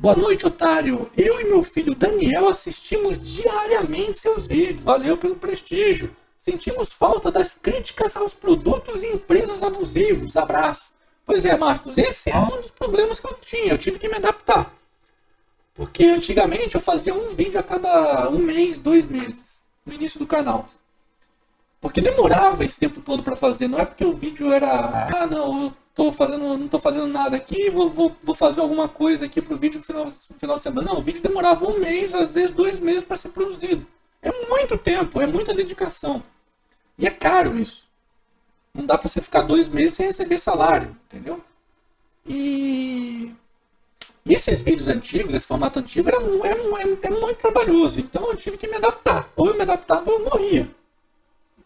[0.00, 1.10] Boa noite, otário.
[1.14, 4.80] Eu e meu filho Daniel assistimos diariamente seus vídeos.
[4.80, 6.16] Valeu pelo prestígio.
[6.38, 10.38] Sentimos falta das críticas aos produtos e empresas abusivos.
[10.38, 10.90] Abraço.
[11.26, 13.74] Pois é, Marcos, esse é um dos problemas que eu tinha.
[13.74, 14.74] Eu tive que me adaptar.
[15.74, 20.26] Porque antigamente eu fazia um vídeo a cada um mês, dois meses, no início do
[20.26, 20.66] canal.
[21.80, 25.08] Porque demorava esse tempo todo para fazer, não é porque o vídeo era.
[25.08, 29.24] Ah, não, tô fazendo, não estou fazendo nada aqui, vou, vou, vou fazer alguma coisa
[29.24, 30.90] aqui para o vídeo no final, final de semana.
[30.90, 33.86] Não, o vídeo demorava um mês, às vezes dois meses para ser produzido.
[34.20, 36.22] É muito tempo, é muita dedicação.
[36.98, 37.88] E é caro isso.
[38.74, 41.42] Não dá para você ficar dois meses sem receber salário, entendeu?
[42.26, 43.32] E,
[44.24, 47.98] e esses vídeos antigos, esse formato antigo, era, era, era, era muito trabalhoso.
[47.98, 49.28] Então eu tive que me adaptar.
[49.34, 50.79] Ou eu me adaptava ou eu morria.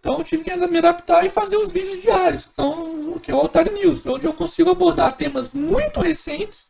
[0.04, 3.30] Então eu tive que me adaptar e fazer os vídeos diários, que são o que
[3.30, 6.68] é o Altar News, onde eu consigo abordar temas muito recentes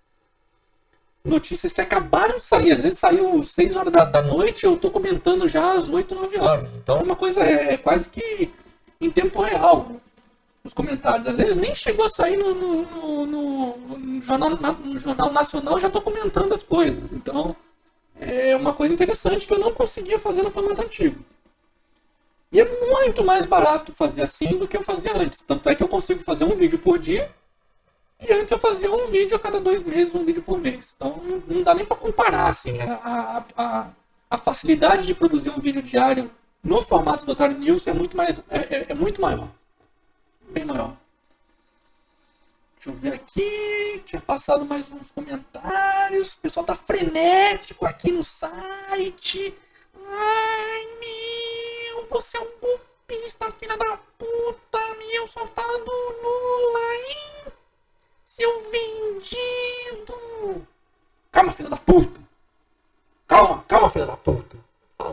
[1.25, 2.71] notícias que acabaram de sair.
[2.71, 6.39] Às vezes saiu 6 horas da, da noite eu tô comentando já às 8, 9
[6.39, 6.69] horas.
[6.77, 8.53] Então é uma coisa é, é quase que
[9.01, 9.91] em tempo real
[10.63, 11.27] os comentários.
[11.27, 15.91] Às vezes nem chegou a sair no, no, no, no jornal, no jornal Nacional, já
[15.91, 17.11] tô comentando as coisas.
[17.11, 17.57] Então
[18.21, 21.19] é uma coisa interessante que eu não conseguia fazer no formato antigo.
[22.55, 25.41] E é muito mais barato fazer assim do que eu fazia antes.
[25.41, 27.29] Tanto é que eu consigo fazer um vídeo por dia.
[28.21, 30.95] E antes eu fazia um vídeo a cada dois meses, um vídeo por mês.
[30.95, 33.89] Então não dá nem para comparar assim, a, a,
[34.31, 36.31] a, facilidade de produzir um vídeo diário
[36.63, 39.49] no formato do Otário News é muito, mais, é, é, é muito maior.
[40.51, 40.97] Bem maior.
[42.77, 44.01] Deixa eu ver aqui.
[44.07, 46.35] Tinha passado mais uns comentários.
[46.35, 49.53] O pessoal tá frenético aqui no site.
[50.07, 51.24] Ai, meu,
[52.09, 55.91] você é um golpista, filha da puta, meu, só fala do
[56.23, 57.53] Lula, hein?
[58.27, 60.67] Seu vendido.
[61.31, 62.21] Calma, filha da puta.
[63.27, 64.57] Calma, calma, filha da puta.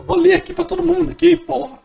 [0.06, 1.78] Vou ler aqui pra todo mundo aqui, porra.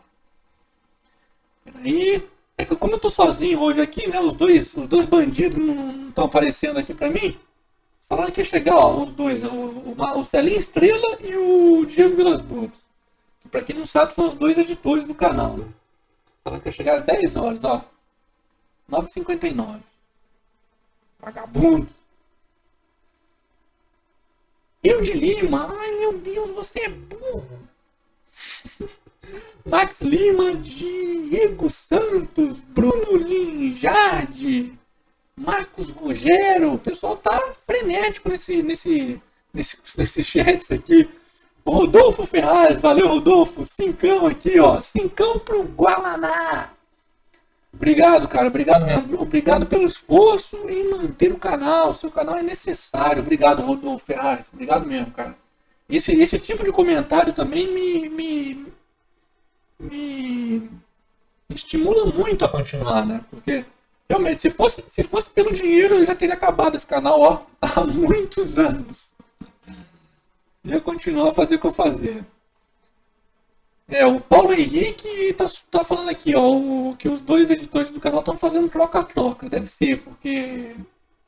[1.64, 2.28] Peraí.
[2.56, 4.20] É que como eu tô sozinho hoje aqui, né?
[4.20, 7.38] Os dois, os dois bandidos não estão aparecendo aqui pra mim.
[8.08, 12.16] Falaram que ia chegar, ó, os dois, o, o, o Celinho Estrela e o Diego
[12.16, 12.87] Vilas Boas.
[13.50, 15.66] Pra quem não sabe, são os dois editores do canal, né?
[16.44, 17.84] Falaram que ia chegar às 10 horas, ó.
[18.90, 19.80] 9h59.
[21.20, 21.88] Vagabundo.
[24.82, 25.74] Eu de Lima.
[25.78, 27.68] Ai meu Deus, você é burro.
[29.66, 34.72] Max Lima, Diego Santos, Bruno Linjardi,
[35.36, 36.74] Marcos Rogero.
[36.74, 39.20] O pessoal tá frenético nesse, nesse,
[39.52, 41.08] nesse, nesses chats aqui.
[41.70, 43.66] Rodolfo Ferraz, valeu Rodolfo.
[43.66, 44.80] Cincão aqui, ó.
[44.80, 46.70] Cincão pro Guaraná.
[47.72, 48.48] Obrigado, cara.
[48.48, 49.20] Obrigado mesmo.
[49.20, 51.90] Obrigado pelo esforço em manter o canal.
[51.90, 53.22] O seu canal é necessário.
[53.22, 54.48] Obrigado, Rodolfo Ferraz.
[54.52, 55.36] Obrigado mesmo, cara.
[55.88, 58.66] Esse, esse tipo de comentário também me, me,
[59.78, 60.70] me
[61.50, 63.24] estimula muito a continuar, né?
[63.30, 63.64] Porque
[64.08, 67.84] realmente, se fosse, se fosse pelo dinheiro, eu já teria acabado esse canal ó, há
[67.84, 69.07] muitos anos.
[70.68, 72.26] Eu continuar a fazer o que eu fazia.
[73.88, 77.98] É, o Paulo Henrique tá, tá falando aqui, ó, o, que os dois editores do
[77.98, 79.48] canal estão fazendo troca-troca.
[79.48, 80.76] Deve ser, porque.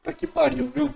[0.03, 0.95] Tá que pariu, viu?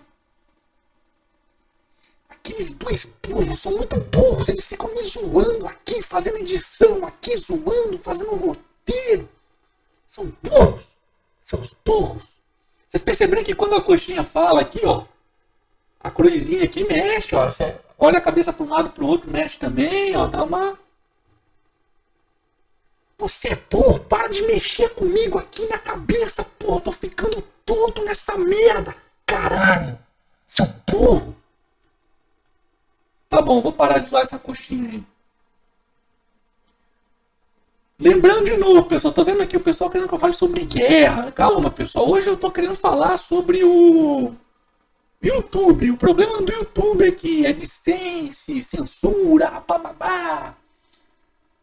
[2.29, 7.97] Aqueles dois burros são muito burros, eles ficam me zoando aqui, fazendo edição, aqui zoando,
[7.97, 9.27] fazendo roteiro.
[10.07, 10.85] São burros,
[11.41, 12.25] são os burros.
[12.87, 15.07] Vocês perceberam que quando a coxinha fala aqui, ó,
[15.99, 17.51] a cruzinha aqui mexe, ó.
[17.99, 20.27] Olha a cabeça para um lado para o outro, mexe também, ó.
[20.27, 20.79] Dá uma.
[23.19, 26.81] Você é burro, para de mexer comigo aqui na cabeça, porra.
[26.81, 28.95] Tô ficando tonto nessa merda.
[29.25, 29.99] Caralho,
[30.47, 31.35] seu burro.
[33.29, 35.05] Tá bom, vou parar de usar essa coxinha aí.
[37.99, 41.31] Lembrando de novo, pessoal, tô vendo aqui o pessoal querendo que eu fale sobre guerra.
[41.31, 42.09] Calma, pessoal.
[42.11, 44.35] Hoje eu tô querendo falar sobre o
[45.27, 45.91] YouTube.
[45.91, 50.55] O problema do YouTube é que é AdSense, censura, bababá.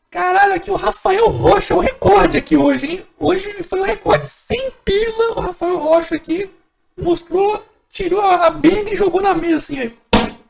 [0.09, 3.05] Caralho, aqui o Rafael Rocha, o recorde aqui hoje, hein?
[3.17, 4.25] Hoje foi o recorde.
[4.25, 6.49] Sem pila, o Rafael Rocha aqui
[6.97, 9.79] mostrou, tirou a benga e jogou na mesa assim.
[9.79, 9.97] Aí.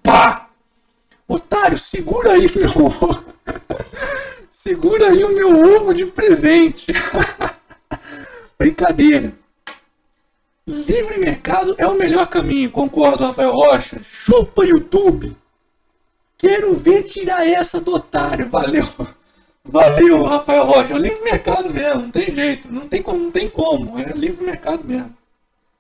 [0.02, 0.50] Pá!
[1.28, 2.72] Otário, segura aí meu.
[4.52, 6.88] segura aí o meu ovo de presente.
[8.58, 9.41] Brincadeira.
[10.68, 14.02] Livre mercado é o melhor caminho, concordo, Rafael Rocha.
[14.04, 15.36] Chupa YouTube.
[16.38, 18.50] Quero ver tirar essa do otário.
[18.50, 18.86] Valeu.
[19.64, 20.94] Valeu, Rafael Rocha.
[20.94, 22.72] É livre mercado mesmo, não tem jeito.
[22.72, 24.00] Não tem como, não tem como.
[24.00, 25.16] É livre mercado mesmo.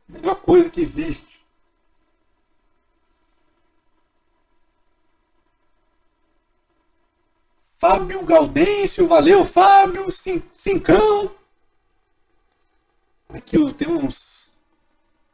[0.07, 1.31] Melhor coisa que existe.
[7.79, 10.07] Fábio Gaudêncio, valeu, Fábio,
[10.53, 11.31] Cincão.
[13.29, 14.30] Aqui tem uns.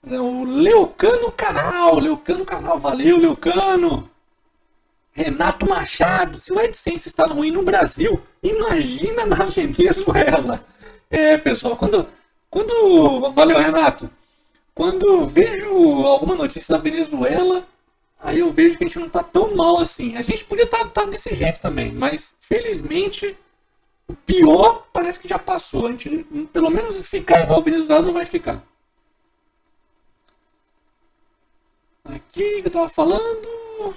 [0.10, 4.10] É o Leucano Canal, Leucano Canal, valeu, Leucano.
[5.12, 10.64] Renato Machado, se o AdSense está ruim no Brasil, imagina na Venezuela.
[11.10, 12.08] É, pessoal, quando.
[12.50, 13.32] Quando.
[13.32, 14.10] Valeu, Renato.
[14.74, 15.68] Quando vejo
[16.06, 17.68] alguma notícia da Venezuela,
[18.20, 20.16] aí eu vejo que a gente não tá tão mal assim.
[20.16, 23.36] A gente podia estar tá, tá desse jeito também, mas felizmente
[24.08, 25.88] o pior parece que já passou.
[25.88, 28.64] A gente, pelo menos ficar igual a Venezuela não vai ficar.
[32.16, 33.96] Aqui que eu tava falando.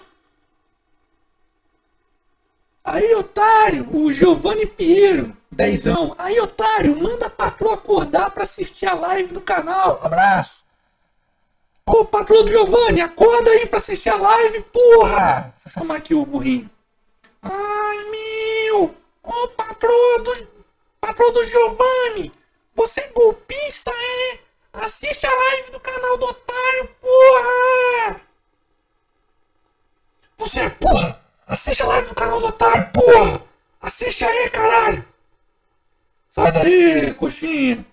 [2.83, 6.15] Aí, otário, o Giovanni Piero, dezão.
[6.19, 10.01] Aí, otário, manda a patroa acordar para assistir a live do canal.
[10.03, 10.65] Abraço.
[11.87, 15.53] Ô, patrão do Giovanni, acorda aí pra assistir a live, porra!
[15.57, 16.71] Deixa eu chamar aqui o burrinho.
[17.43, 18.95] Ai, meu!
[19.23, 20.49] Ô, patrão do,
[21.01, 22.33] patrão do Giovanni!
[22.77, 24.39] Você é golpista, é?
[24.73, 28.21] Assiste a live do canal do Otário, porra!
[30.39, 31.21] Você é porra!
[31.47, 33.43] Assiste a live do canal do Otário, porra!
[33.81, 35.05] Assiste aí, caralho!
[36.31, 37.85] Sai daí, coxinha!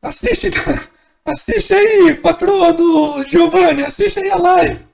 [0.00, 0.50] Assiste,
[1.24, 4.86] assiste aí, patroa do Giovanni, assiste aí a live.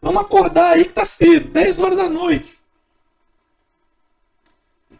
[0.00, 2.58] Vamos acordar aí que tá cedo, 10 horas da noite.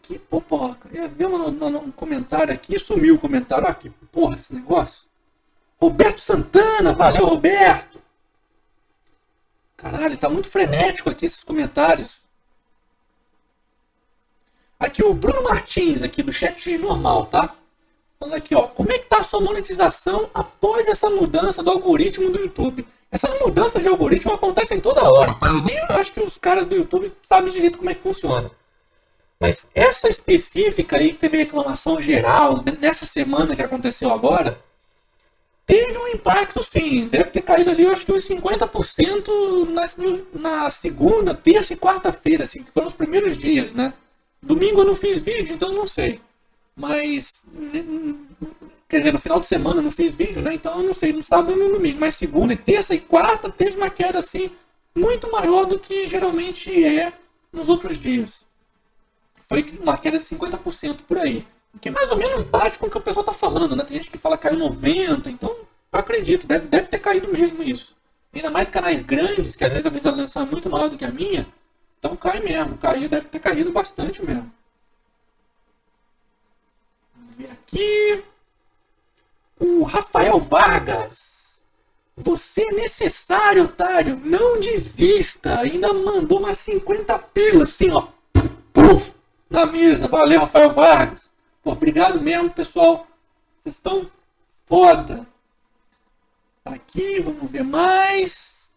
[0.03, 3.73] Que porra, eu vi um, um, um comentário aqui, sumiu o comentário.
[3.75, 5.12] Que porra esse negócio.
[5.83, 8.01] Roberto Santana, valeu Roberto.
[9.75, 12.21] Caralho, tá muito frenético aqui esses comentários.
[14.79, 17.53] Aqui o Bruno Martins, aqui do chat normal, tá?
[18.17, 22.29] Falando aqui, ó, como é que tá a sua monetização após essa mudança do algoritmo
[22.29, 22.87] do YouTube?
[23.11, 25.47] Essas mudanças de algoritmo acontecem toda hora, tá?
[25.47, 28.49] Eu nem acho que os caras do YouTube sabem direito como é que funciona.
[29.37, 34.57] Mas essa específica aí, que teve reclamação geral, nessa semana que aconteceu agora,
[35.65, 37.07] teve um impacto sim.
[37.07, 39.85] Deve ter caído ali, acho que uns 50% na,
[40.39, 43.93] na segunda, terça e quarta-feira, assim, que foram os primeiros dias, né?
[44.41, 46.19] Domingo eu não fiz vídeo, então não sei.
[46.75, 47.43] Mas.
[48.89, 50.53] Quer dizer, no final de semana eu não fiz vídeo, né?
[50.53, 51.99] Então eu não sei, no sábado e no domingo.
[51.99, 54.51] Mas segunda, terça e quarta teve uma queda assim
[54.95, 57.13] muito maior do que geralmente é
[57.51, 58.43] nos outros dias
[59.53, 61.45] foi uma queda de 50% por aí.
[61.81, 63.83] Que mais ou menos bate com o que o pessoal está falando, né?
[63.83, 65.49] Tem gente que fala que caiu 90%, então
[65.91, 67.95] eu acredito, deve, deve ter caído mesmo isso.
[68.33, 71.11] Ainda mais canais grandes, que às vezes a visualização é muito maior do que a
[71.11, 71.47] minha,
[71.99, 74.51] então cai mesmo, caiu, deve ter caído bastante mesmo.
[77.15, 78.23] Vamos ver aqui.
[79.59, 81.61] O Rafael Vargas.
[82.15, 84.21] Você é necessário, otário.
[84.23, 85.59] Não desista.
[85.59, 88.07] Ainda mandou umas 50 pilas assim, ó.
[88.71, 89.13] Puf!
[89.53, 90.07] na mesa.
[90.07, 91.29] Valeu, Rafael Vargas.
[91.63, 93.07] Pô, obrigado mesmo, pessoal.
[93.57, 94.11] Vocês estão
[94.65, 95.25] foda.
[96.65, 98.67] Aqui, vamos ver mais.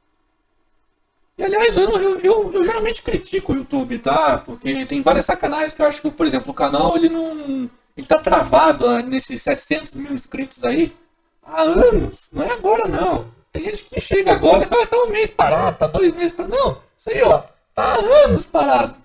[1.36, 4.38] E, aliás, eu, eu, eu, eu, geralmente critico o YouTube, tá?
[4.38, 7.68] Porque tem várias sacanagens que eu acho que, por exemplo, o canal ele não.
[7.96, 10.94] Ele tá travado nesses 700 mil inscritos aí
[11.42, 12.28] há anos.
[12.32, 13.26] Não é agora, não.
[13.52, 16.54] Tem gente que chega agora e fala, tá um mês parado, tá dois meses parado.
[16.54, 17.42] Não, isso aí, ó,
[17.74, 18.96] tá há anos parado.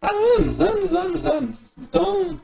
[0.00, 1.58] Há anos, anos, anos, anos.
[1.76, 2.40] Então,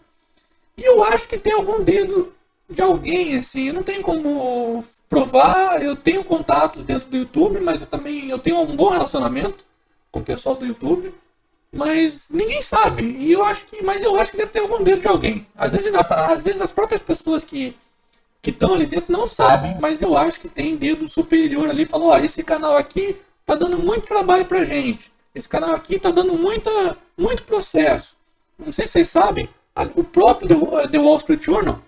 [0.83, 2.35] eu acho que tem algum dedo
[2.69, 7.81] de alguém, assim, eu não tenho como provar, eu tenho contatos dentro do YouTube, mas
[7.81, 9.65] eu também eu tenho um bom relacionamento
[10.11, 11.15] com o pessoal do YouTube,
[11.73, 13.05] mas ninguém sabe.
[13.05, 15.47] E eu acho que, mas eu acho que deve ter algum dedo de alguém.
[15.57, 17.77] Às vezes, às vezes as próprias pessoas que
[18.45, 22.09] que estão ali dentro não sabem, mas eu acho que tem dedo superior ali, falou,
[22.11, 25.11] ó, esse canal aqui tá dando muito trabalho pra gente.
[25.35, 28.15] Esse canal aqui está dando muita, muito processo.
[28.59, 29.49] Não sei se vocês sabem,
[29.95, 30.49] o próprio
[30.89, 31.81] The Wall Street Journal,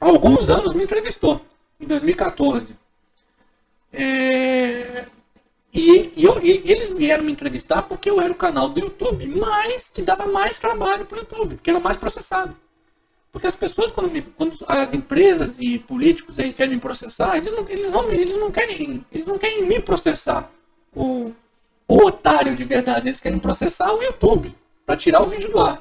[0.00, 1.40] há alguns anos, me entrevistou,
[1.78, 2.74] em 2014.
[3.92, 5.04] É...
[5.72, 9.26] E, e, eu, e, eles vieram me entrevistar porque eu era o canal do YouTube,
[9.28, 12.56] mas que dava mais trabalho para o YouTube, porque era mais processado.
[13.30, 17.52] Porque as pessoas, quando, me, quando as empresas e políticos aí querem me processar, eles
[17.52, 20.50] não, eles não, eles não, querem, eles não querem me processar.
[20.92, 21.32] O,
[21.86, 24.52] o otário de verdade, eles querem processar o YouTube
[24.84, 25.80] para tirar o vídeo do ar.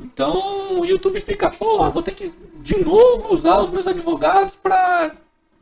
[0.00, 5.14] Então o YouTube fica, porra, vou ter que de novo usar os meus advogados para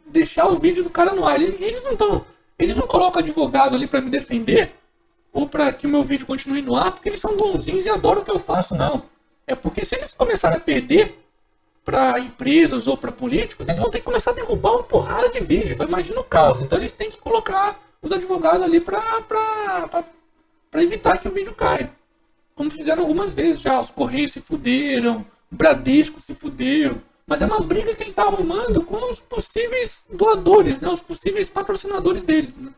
[0.06, 1.40] deixar o vídeo do cara no ar.
[1.40, 2.24] Eles não estão,
[2.58, 4.74] eles não colocam advogado ali para me defender
[5.32, 8.22] ou para que o meu vídeo continue no ar, porque eles são bonzinhos e adoram
[8.22, 9.02] o que eu faço, não.
[9.46, 11.18] É porque se eles começarem a perder
[11.84, 15.40] para empresas ou para políticos, eles vão ter que começar a derrubar uma porrada de
[15.40, 15.76] vídeo.
[15.82, 16.62] Imagina o caos.
[16.62, 20.04] Então eles têm que colocar os advogados ali para
[20.74, 21.90] evitar que o vídeo caia.
[22.58, 23.80] Como fizeram algumas vezes já.
[23.80, 27.00] Os Correios se fuderam, o Bradesco se fudeu.
[27.24, 30.88] Mas é uma briga que ele está arrumando com os possíveis doadores, né?
[30.88, 32.58] os possíveis patrocinadores deles.
[32.58, 32.72] Né?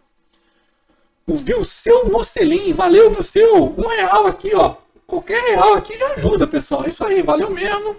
[1.27, 4.77] O Vilseu Mocelin, valeu Vilseu, um real aqui, ó.
[5.07, 6.87] Qualquer real aqui já ajuda, pessoal.
[6.87, 7.97] Isso aí, valeu mesmo.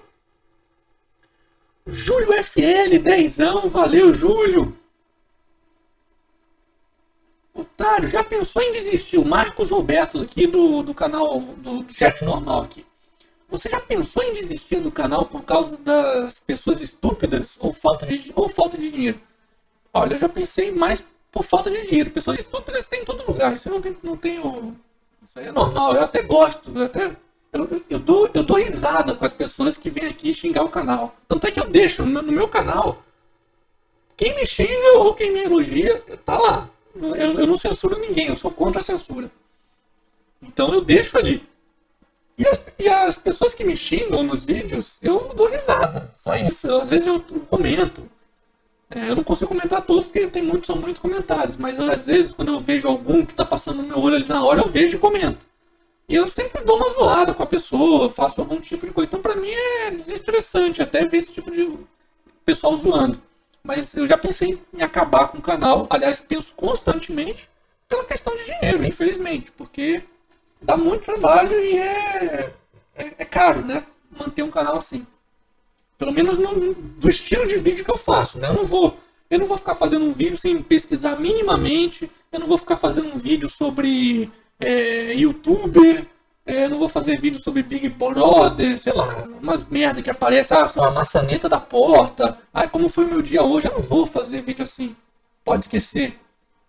[1.87, 4.77] Júlio FL, dezão, valeu Júlio.
[7.61, 9.17] Otário, já pensou em desistir?
[9.17, 12.85] O Marcos Roberto aqui do, do canal do, chat normal aqui.
[13.49, 18.31] Você já pensou em desistir do canal por causa das pessoas estúpidas ou falta de,
[18.35, 19.19] ou falta de dinheiro?
[19.93, 22.11] Olha, eu já pensei mais por falta de dinheiro.
[22.11, 23.53] Pessoas estúpidas tem em todo lugar.
[23.53, 24.75] Isso eu não, tem, não tenho.
[25.27, 25.95] Isso aí é normal.
[25.95, 26.71] Eu até gosto.
[26.73, 27.15] Eu, até,
[27.51, 31.13] eu, eu, dou, eu dou risada com as pessoas que vêm aqui xingar o canal.
[31.27, 33.03] Tanto é que eu deixo no, no meu canal
[34.21, 36.69] quem me xinga ou quem me elogia, tá lá.
[36.95, 39.31] Eu, eu não censuro ninguém, eu sou contra a censura.
[40.41, 41.47] Então eu deixo ali.
[42.37, 46.11] E as, e as pessoas que me xingam nos vídeos, eu dou risada.
[46.17, 46.73] Só isso.
[46.75, 47.19] Às vezes eu
[47.49, 48.09] comento.
[48.89, 51.57] É, eu não consigo comentar todos porque tem muitos, são muitos comentários.
[51.57, 54.27] Mas eu, às vezes, quando eu vejo algum que está passando no meu olho ali
[54.27, 55.45] na hora, eu vejo e comento.
[56.09, 59.07] E eu sempre dou uma zoada com a pessoa, faço algum tipo de coisa.
[59.07, 61.71] Então, para mim, é desestressante até ver esse tipo de
[62.43, 63.21] pessoal zoando.
[63.63, 65.87] Mas eu já pensei em acabar com o canal.
[65.89, 67.49] Aliás, penso constantemente
[67.87, 69.51] pela questão de dinheiro, infelizmente.
[69.51, 70.03] Porque
[70.61, 72.51] dá muito trabalho e é,
[72.95, 73.85] é, é caro, né?
[74.09, 75.05] Manter um canal assim.
[75.97, 78.49] Pelo menos no, do estilo de vídeo que eu faço, né?
[78.49, 78.97] Eu não vou,
[79.29, 82.09] eu não vou ficar fazendo um vídeo sem pesquisar minimamente.
[82.31, 86.07] Eu não vou ficar fazendo um vídeo sobre é, youtuber.
[86.45, 90.53] É, eu não vou fazer vídeo sobre Big Brother, sei lá, umas merda que aparece,
[90.53, 92.37] ah, só a maçaneta da porta.
[92.53, 94.95] Ah, como foi meu dia hoje, eu não vou fazer vídeo assim.
[95.43, 96.19] Pode esquecer.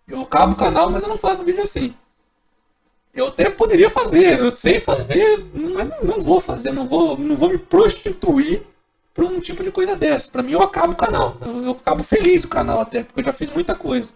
[0.07, 1.95] Eu acabo o canal, mas eu não faço vídeo assim
[3.13, 7.49] eu até poderia fazer, eu sei fazer, mas não vou fazer, não vou, não vou
[7.49, 8.63] me prostituir
[9.13, 10.27] para um tipo de coisa dessa.
[10.29, 11.37] Para mim, eu acabo o canal.
[11.39, 14.11] Eu, eu, acabo feliz o canal até, porque eu já fiz muita coisa.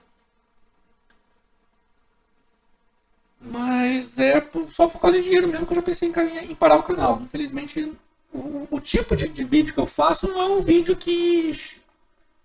[3.49, 6.77] Mas é só por causa de dinheiro mesmo que eu já pensei em, em parar
[6.77, 7.21] o canal.
[7.21, 7.93] Infelizmente,
[8.33, 11.59] o, o tipo de, de, vídeo que eu faço não é um vídeo que,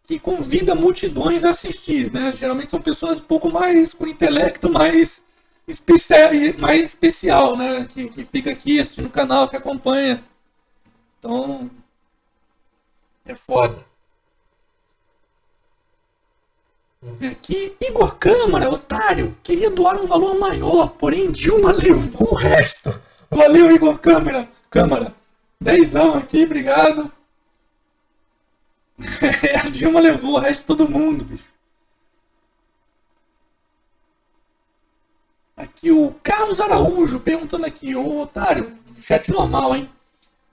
[0.05, 2.12] que convida multidões a assistir.
[2.12, 2.34] Né?
[2.38, 5.22] Geralmente são pessoas um pouco mais com intelecto mais
[5.66, 7.86] especial, mais especial, né?
[7.88, 10.22] Que, que fica aqui assistindo o canal, que acompanha.
[11.18, 11.70] Então,
[13.24, 13.91] é foda.
[17.30, 17.76] Aqui.
[17.80, 23.00] Igor Câmara, otário, queria doar um valor maior, porém Dilma levou o resto.
[23.28, 24.48] Valeu, Igor Câmara.
[24.70, 25.14] Câmara.
[25.61, 27.11] Dezão aqui, obrigado.
[29.64, 31.53] a Dilma levou o resto de todo mundo, bicho.
[35.57, 39.90] Aqui o Carlos Araújo perguntando aqui, ô otário, chat normal, hein?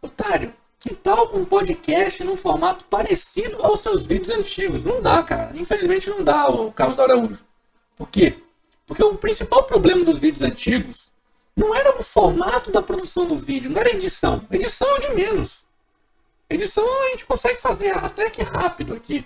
[0.02, 4.84] Otário, que tal um podcast num formato parecido aos seus vídeos antigos?
[4.84, 5.52] Não dá, cara.
[5.56, 7.44] Infelizmente não dá, o Carlos Araújo.
[7.98, 8.38] Por quê?
[8.88, 11.10] Porque o principal problema dos vídeos antigos
[11.56, 14.42] não era o formato da produção do vídeo, não era edição.
[14.50, 15.60] Edição é de menos.
[16.50, 19.26] Edição a gente consegue fazer até que rápido aqui.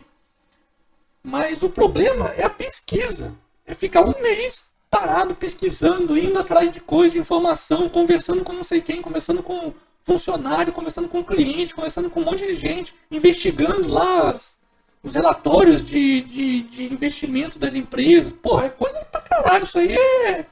[1.21, 3.35] Mas o problema é a pesquisa.
[3.65, 8.63] É ficar um mês parado pesquisando, indo atrás de coisa, de informação, conversando com não
[8.63, 9.73] sei quem, conversando com
[10.03, 14.59] funcionário, conversando com cliente, conversando com um monte de gente, investigando lá as,
[15.01, 18.33] os relatórios de, de, de investimento das empresas.
[18.33, 19.63] Pô, é coisa pra caralho.
[19.63, 20.45] Isso aí é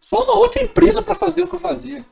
[0.00, 2.04] só uma outra empresa para fazer o que eu fazia.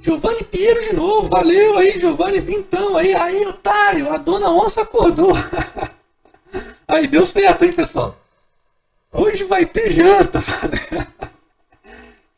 [0.00, 5.32] Giovanni Pinheiro de novo, valeu aí, Giovanni, vintão aí, aí, otário, a dona onça acordou.
[6.86, 8.14] Aí deu certo, hein, pessoal?
[9.10, 10.40] Hoje vai ter janta.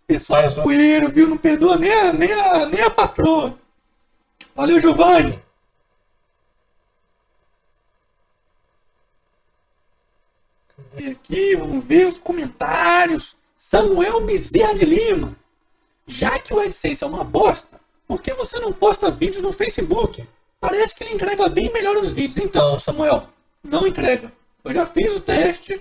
[0.06, 1.28] Pessoal é zoeiro, viu?
[1.28, 3.58] Não perdoa nem a, nem a, nem a patroa.
[4.54, 5.42] Valeu, Giovanni.
[10.76, 11.56] Cadê aqui?
[11.56, 13.36] Vamos ver os comentários.
[13.56, 15.36] Samuel Bezerra de Lima.
[16.06, 20.28] Já que o AdSense é uma bosta, por que você não posta vídeos no Facebook?
[20.60, 22.36] Parece que ele entrega bem melhor os vídeos.
[22.36, 23.28] Então, Samuel,
[23.62, 24.30] não entrega.
[24.62, 25.80] Eu já fiz o teste.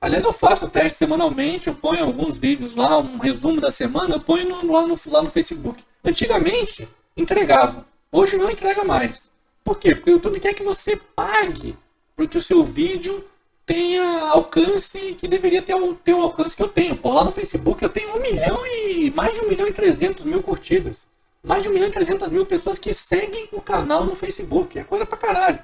[0.00, 4.14] Aliás, eu faço o teste semanalmente, eu ponho alguns vídeos lá, um resumo da semana,
[4.14, 5.84] eu ponho no, lá, no, lá no Facebook.
[6.02, 7.84] Antigamente, entregava.
[8.10, 9.30] Hoje não entrega mais.
[9.62, 9.94] Por quê?
[9.94, 11.76] Porque o YouTube quer que você pague
[12.16, 13.22] para que o seu vídeo
[13.66, 16.96] tenha alcance que deveria ter, ter o alcance que eu tenho.
[16.96, 20.24] Por lá no Facebook eu tenho um milhão e mais de um milhão e trezentos
[20.24, 21.06] mil curtidas.
[21.42, 24.78] Mais de um milhão e trezentas mil pessoas que seguem o canal no Facebook.
[24.78, 25.58] É coisa pra caralho.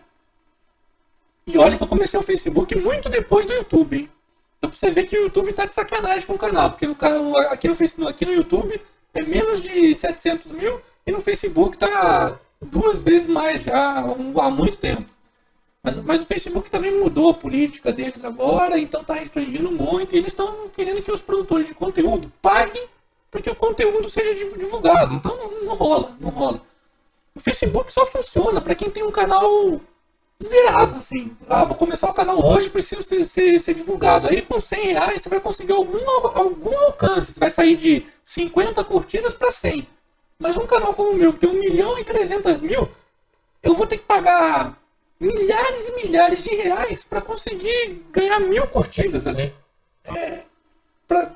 [1.47, 4.11] E olha que eu comecei o Facebook muito depois do YouTube, hein?
[4.59, 7.36] Então você ver que o YouTube tá de sacanagem com o canal, porque no canal,
[7.36, 8.80] aqui, no, aqui no YouTube
[9.14, 14.78] é menos de 700 mil e no Facebook tá duas vezes mais já há muito
[14.78, 15.11] tempo.
[15.82, 20.14] Mas, mas o Facebook também mudou a política deles agora, então tá restringindo muito.
[20.14, 22.88] E eles estão querendo que os produtores de conteúdo paguem
[23.30, 25.14] para que o conteúdo seja divulgado.
[25.14, 26.61] Então não, não rola, não rola.
[27.34, 29.80] O Facebook só funciona para quem tem um canal
[30.43, 31.37] zerado, assim.
[31.49, 34.28] Ah, vou começar o canal hoje, preciso ser, ser, ser, divulgado.
[34.28, 35.99] Aí com 100 reais você vai conseguir algum,
[36.34, 37.32] algum alcance.
[37.32, 39.87] Você vai sair de 50 curtidas para 100.
[40.39, 42.89] Mas um canal como o meu, que tem 1 milhão e 300 mil,
[43.62, 44.78] eu vou ter que pagar
[45.18, 49.53] milhares e milhares de reais para conseguir ganhar mil curtidas ali.
[50.05, 50.43] É,
[51.07, 51.32] pra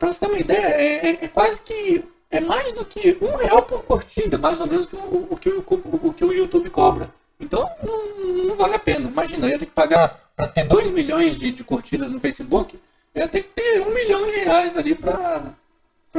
[0.00, 3.62] você ter uma ideia, é, é, é quase que é mais do que um real
[3.62, 7.08] por curtida, mais ou menos o, o, que, o, o, que o YouTube cobra.
[7.38, 9.08] Então não, não, vale a pena.
[9.08, 12.78] Imagina, eu ia ter que pagar para ter 2 milhões de, de, curtidas no Facebook,
[13.14, 15.54] eu ia ter que ter um milhão de reais ali para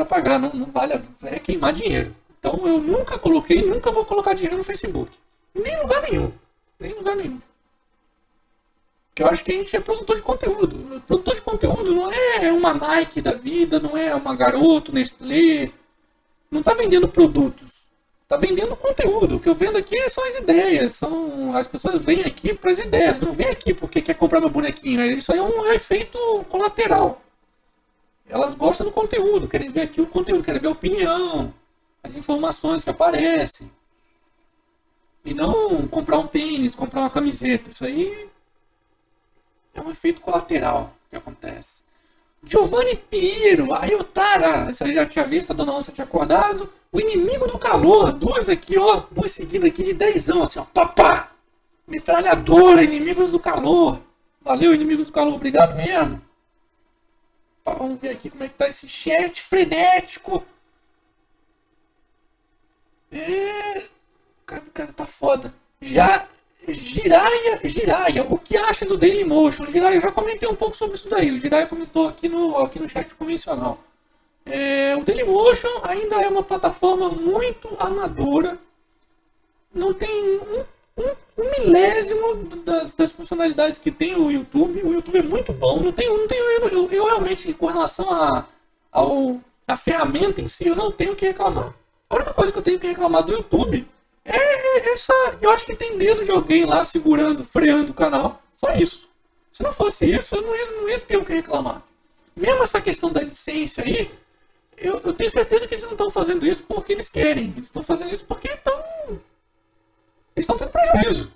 [0.07, 0.39] pagar.
[0.39, 2.15] Não, não vale, é queimar dinheiro.
[2.39, 5.11] Então eu nunca coloquei, nunca vou colocar dinheiro no Facebook.
[5.53, 6.31] Nem em lugar nenhum.
[6.79, 7.39] Nem em lugar nenhum.
[9.09, 11.01] Porque eu acho que a gente é produtor de conteúdo.
[11.07, 15.71] Produtor de conteúdo não é uma Nike da vida, não é uma garoto, Nestlé,
[16.51, 17.84] não está vendendo produtos,
[18.25, 19.35] está vendendo conteúdo.
[19.35, 22.79] O que eu vendo aqui são as ideias, são as pessoas vêm aqui para as
[22.79, 25.03] ideias, não vêm aqui porque quer comprar meu bonequinho.
[25.05, 26.17] Isso aí é um efeito
[26.49, 27.21] colateral.
[28.27, 31.53] Elas gostam do conteúdo, querem ver aqui o conteúdo, querem ver a opinião,
[32.03, 33.71] as informações que aparecem.
[35.23, 37.69] E não comprar um tênis, comprar uma camiseta.
[37.69, 38.27] Isso aí
[39.73, 41.84] é um efeito colateral que acontece.
[42.45, 46.71] Giovanni Piero, a Yotara, você já tinha visto, a Dona Onça tinha acordado.
[46.91, 51.31] O Inimigo do Calor, duas aqui, ó, duas seguidas aqui de dezão, assim, ó, papá.
[51.87, 53.99] Metralhadora, Inimigos do Calor.
[54.41, 56.21] Valeu, Inimigos do Calor, obrigado mesmo.
[57.65, 60.45] Vamos ver aqui como é que tá esse chat frenético.
[63.11, 63.85] É...
[64.45, 65.53] Cara, cara, tá foda.
[65.81, 66.27] Já
[66.67, 69.65] Jiraya, Jiraya, o que acha do Dailymotion?
[69.65, 71.31] Jiraya, eu já comentei um pouco sobre isso daí.
[71.31, 73.79] O Jiraya comentou aqui no, aqui no chat convencional.
[74.45, 78.57] É, o Dailymotion ainda é uma plataforma muito amadora.
[79.73, 80.63] Não tem um,
[80.97, 84.81] um, um milésimo das, das, funcionalidades que tem o YouTube.
[84.83, 85.79] O YouTube é muito bom.
[85.79, 88.45] Não tem, não tem, eu, eu, eu realmente, com relação a,
[88.91, 91.73] ao, a ferramenta em si, eu não tenho o que reclamar.
[92.09, 93.87] A única coisa que eu tenho que reclamar do YouTube
[94.25, 95.13] é, é essa.
[95.39, 98.41] Eu acho que tem dedo de alguém lá segurando, freando o canal.
[98.55, 99.07] Só isso.
[99.51, 101.83] Se não fosse isso, eu não ia, não ia ter o que reclamar.
[102.35, 104.11] Mesmo essa questão da licença aí,
[104.75, 107.53] eu, eu, tenho certeza que eles não estão fazendo isso porque eles querem.
[107.55, 108.77] Eles estão fazendo isso porque estão.
[110.35, 111.31] Eles estão tendo prejuízo.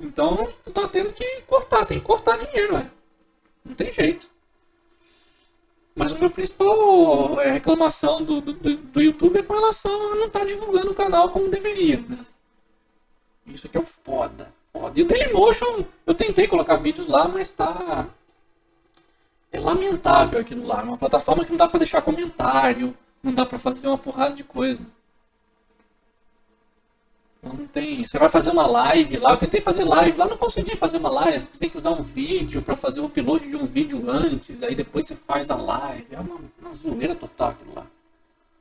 [0.00, 2.90] Então, está tendo que cortar, tem que cortar dinheiro, é.
[3.64, 4.28] Não tem jeito.
[5.98, 10.26] Mas o meu principal é, reclamação do, do, do YouTube é com relação a não
[10.26, 11.96] estar tá divulgando o canal como deveria.
[12.08, 12.18] Né?
[13.48, 14.92] Isso aqui é foda, foda.
[14.96, 18.06] E o Dailymotion, eu tentei colocar vídeos lá, mas tá.
[19.50, 20.82] É lamentável aquilo lá.
[20.82, 24.34] É uma plataforma que não dá pra deixar comentário, não dá pra fazer uma porrada
[24.34, 24.84] de coisa.
[27.42, 28.04] Não tem.
[28.04, 31.10] Você vai fazer uma live lá, eu tentei fazer live lá, não consegui fazer uma
[31.10, 31.46] live.
[31.52, 34.74] Você tem que usar um vídeo para fazer o upload de um vídeo antes, aí
[34.74, 36.06] depois você faz a live.
[36.10, 37.86] É uma, uma zoeira total aquilo lá.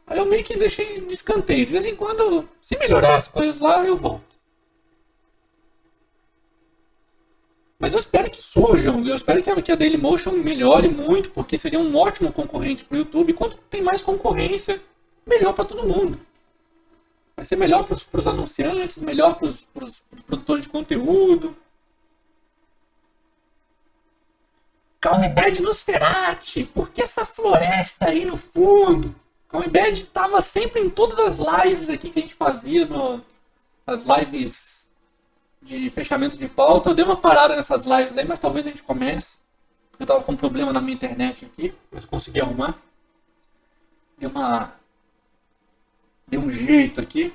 [0.05, 1.65] Aí eu meio que deixei de escanteio.
[1.65, 4.37] De vez em quando, se melhorar as coisas lá, eu volto.
[7.79, 11.57] Mas eu espero que surjam, eu espero que a, que a Dailymotion melhore muito, porque
[11.57, 13.33] seria um ótimo concorrente para o YouTube.
[13.33, 14.81] Quanto tem mais concorrência,
[15.25, 16.19] melhor para todo mundo.
[17.37, 19.63] Vai ser melhor para os anunciantes, melhor para os
[20.25, 21.55] produtores de conteúdo.
[24.99, 29.15] Calmebed Nosferati, por que essa floresta aí no fundo?
[29.49, 33.23] Calmebed estava sempre em todas as lives aqui que a gente fazia, no,
[33.85, 34.87] as lives
[35.61, 36.89] de fechamento de pauta.
[36.89, 39.37] Eu dei uma parada nessas lives aí, mas talvez a gente comece.
[39.99, 42.75] Eu estava com um problema na minha internet aqui, mas consegui arrumar.
[44.17, 44.73] Deu uma
[46.27, 47.33] deu um jeito aqui.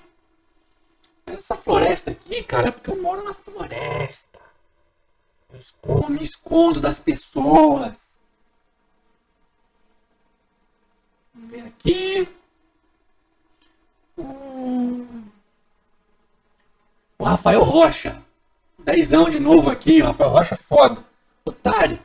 [1.25, 4.41] Essa floresta aqui, cara, é porque eu moro na floresta.
[5.53, 8.21] Eu escondo, me escondo das pessoas.
[11.35, 12.29] Vamos ver aqui.
[17.19, 18.23] O Rafael Rocha.
[18.79, 20.01] Dezão de novo aqui.
[20.01, 21.05] Rafael Rocha foda.
[21.45, 21.99] Otário.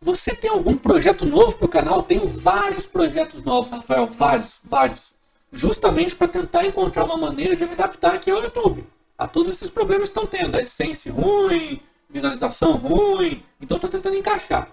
[0.00, 2.02] Você tem algum projeto novo pro canal?
[2.02, 4.06] Tenho vários projetos novos, Rafael.
[4.06, 5.11] Vários, vários
[5.52, 8.86] justamente para tentar encontrar uma maneira de me adaptar aqui ao YouTube,
[9.18, 14.68] a todos esses problemas que estão tendo, AdSense ruim, visualização ruim, então estou tentando encaixar.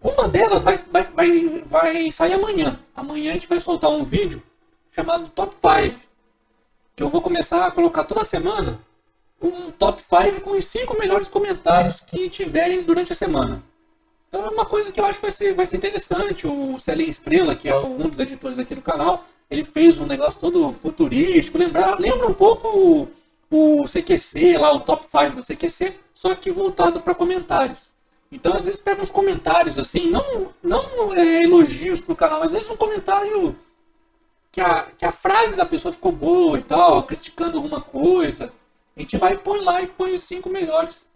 [0.00, 2.78] Uma delas vai, vai, vai, vai sair amanhã.
[2.94, 4.42] Amanhã a gente vai soltar um vídeo
[4.92, 5.98] chamado Top 5,
[6.94, 8.78] que eu vou começar a colocar toda semana
[9.40, 13.62] um top 5 com os 5 melhores comentários que tiverem durante a semana.
[14.28, 16.46] Então é uma coisa que eu acho que vai ser, vai ser interessante.
[16.46, 20.40] O Celinho Estrela, que é um dos editores aqui do canal, ele fez um negócio
[20.40, 23.08] todo futurístico, lembra, lembra um pouco o,
[23.50, 27.94] o CQC, lá o top 5 do CQC, só que voltado para comentários.
[28.30, 32.54] Então, às vezes, pega uns comentários assim, não, não é, elogios pro canal, mas às
[32.54, 33.56] vezes um comentário
[34.50, 38.52] que a, que a frase da pessoa ficou boa e tal, criticando alguma coisa.
[38.96, 41.06] A gente vai e põe lá e põe os cinco melhores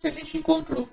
[0.00, 0.88] que a gente encontrou.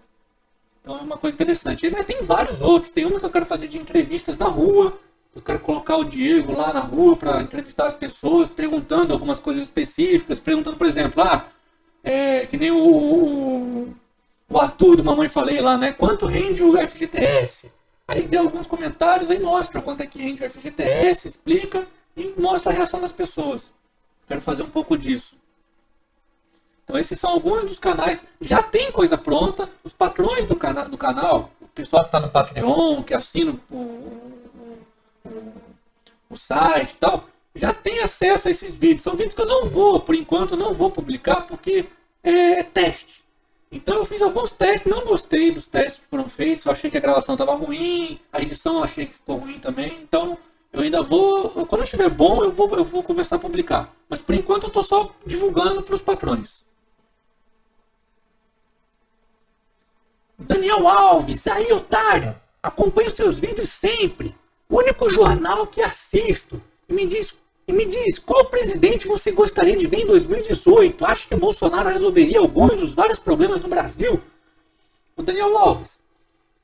[0.81, 1.85] Então é uma coisa interessante.
[1.85, 2.93] E, né, tem vários outros.
[2.93, 4.97] Tem uma que eu quero fazer de entrevistas na rua
[5.35, 9.63] Eu quero colocar o Diego lá na rua para entrevistar as pessoas, perguntando algumas coisas
[9.63, 11.45] específicas, perguntando, por exemplo, ah,
[12.03, 13.95] é, que nem o, o,
[14.49, 15.91] o Arthur do Mamãe Falei lá, né?
[15.91, 17.71] Quanto rende o FGTS?
[18.07, 22.71] Aí vê alguns comentários, aí mostra quanto é que rende o FGTS, explica e mostra
[22.71, 23.69] a reação das pessoas.
[24.27, 25.35] Quero fazer um pouco disso.
[26.83, 28.25] Então esses são alguns dos canais.
[28.39, 29.69] Já tem coisa pronta.
[29.83, 34.36] Os patrões do, cana do canal, o pessoal que está no Patreon, que assina o,
[36.29, 39.03] o, site e tal, já tem acesso a esses vídeos.
[39.03, 41.85] São vídeos que eu não vou, por enquanto, não vou publicar porque
[42.23, 43.23] é teste.
[43.71, 46.97] Então eu fiz alguns testes, não gostei dos testes que foram feitos, eu achei que
[46.97, 50.37] a gravação estava ruim, a edição eu achei que ficou ruim também, então
[50.71, 53.93] eu ainda vou, quando estiver bom, eu vou, eu vou começar a publicar.
[54.07, 56.63] Mas por enquanto eu estou só divulgando para os patrões.
[60.37, 64.35] Daniel Alves, aí otário, acompanho seus vídeos sempre.
[64.69, 66.61] O único jornal que assisto.
[66.87, 67.35] E me diz,
[67.67, 71.05] e me diz, qual presidente você gostaria de ver em 2018?
[71.05, 74.21] Acha que Bolsonaro resolveria alguns dos vários problemas do Brasil?
[75.15, 75.99] O Daniel Alves,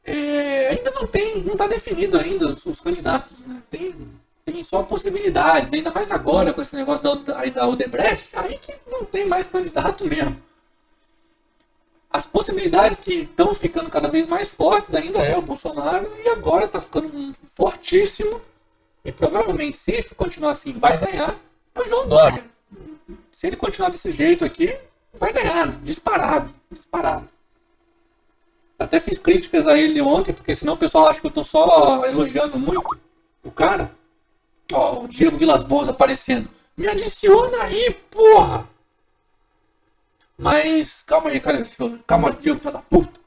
[0.06, 3.62] é, ainda não tem, não está definido ainda os, os candidatos, né?
[3.70, 3.95] Tem,
[4.45, 9.06] tem só possibilidades, ainda mais agora com esse negócio da, da Odebrecht, aí que não
[9.06, 10.38] tem mais candidato mesmo
[12.14, 16.66] as possibilidades que estão ficando cada vez mais fortes ainda é o Bolsonaro e agora
[16.66, 18.39] está ficando fortíssimo
[19.03, 21.36] e provavelmente se continuar assim vai ganhar
[21.74, 22.45] é o João Dória.
[23.32, 24.78] Se ele continuar desse jeito aqui,
[25.16, 27.28] vai ganhar, disparado, disparado.
[28.78, 32.05] Até fiz críticas a ele ontem, porque senão o pessoal acha que eu estou só
[32.05, 32.99] elogiando muito
[33.43, 33.91] o cara.
[34.72, 36.47] Ó, o Diego Vilas Boas aparecendo.
[36.78, 38.70] Me adiciona aí, porra!
[40.38, 41.66] Mas, calma aí, cara.
[42.08, 43.20] Calma, Diego, filho da puta.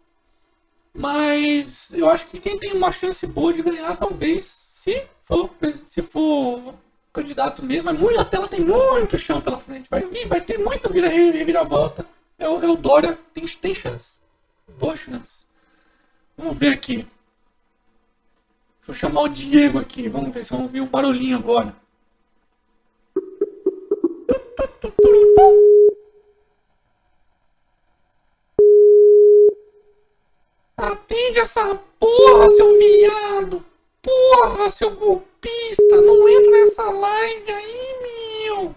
[0.92, 5.50] Mas eu acho que quem tem uma chance boa de ganhar, talvez, se for,
[5.88, 6.74] se for
[7.12, 9.88] candidato mesmo, é muito, a tela tem muito chão pela frente.
[9.90, 12.06] Vai, vai ter muita vira, reviravolta.
[12.38, 14.18] É o, é o Dória, tem, tem chance.
[14.78, 15.44] Boa chance.
[16.36, 17.06] Vamos ver aqui.
[18.78, 20.08] Deixa eu chamar o Diego aqui.
[20.08, 21.74] Vamos ver se vamos ouvir o barulhinho agora.
[30.86, 33.66] Atende essa porra, seu viado!
[34.00, 36.00] Porra, seu golpista!
[36.00, 38.72] Não entra nessa live aí, meu!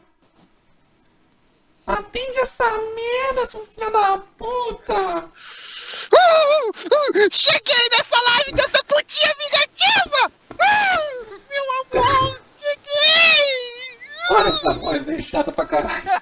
[1.85, 5.29] Atende essa merda, seu filho da puta!
[6.11, 10.31] Uh, uh, cheguei nessa live dessa putinha vingativa!
[10.49, 13.99] Uh, meu amor, cheguei!
[14.31, 16.21] Olha essa voz aí, chata pra caralho!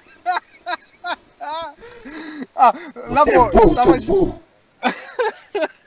[2.54, 2.74] ah,
[3.08, 4.42] na Você é boa, burro, eu tava, seu burro.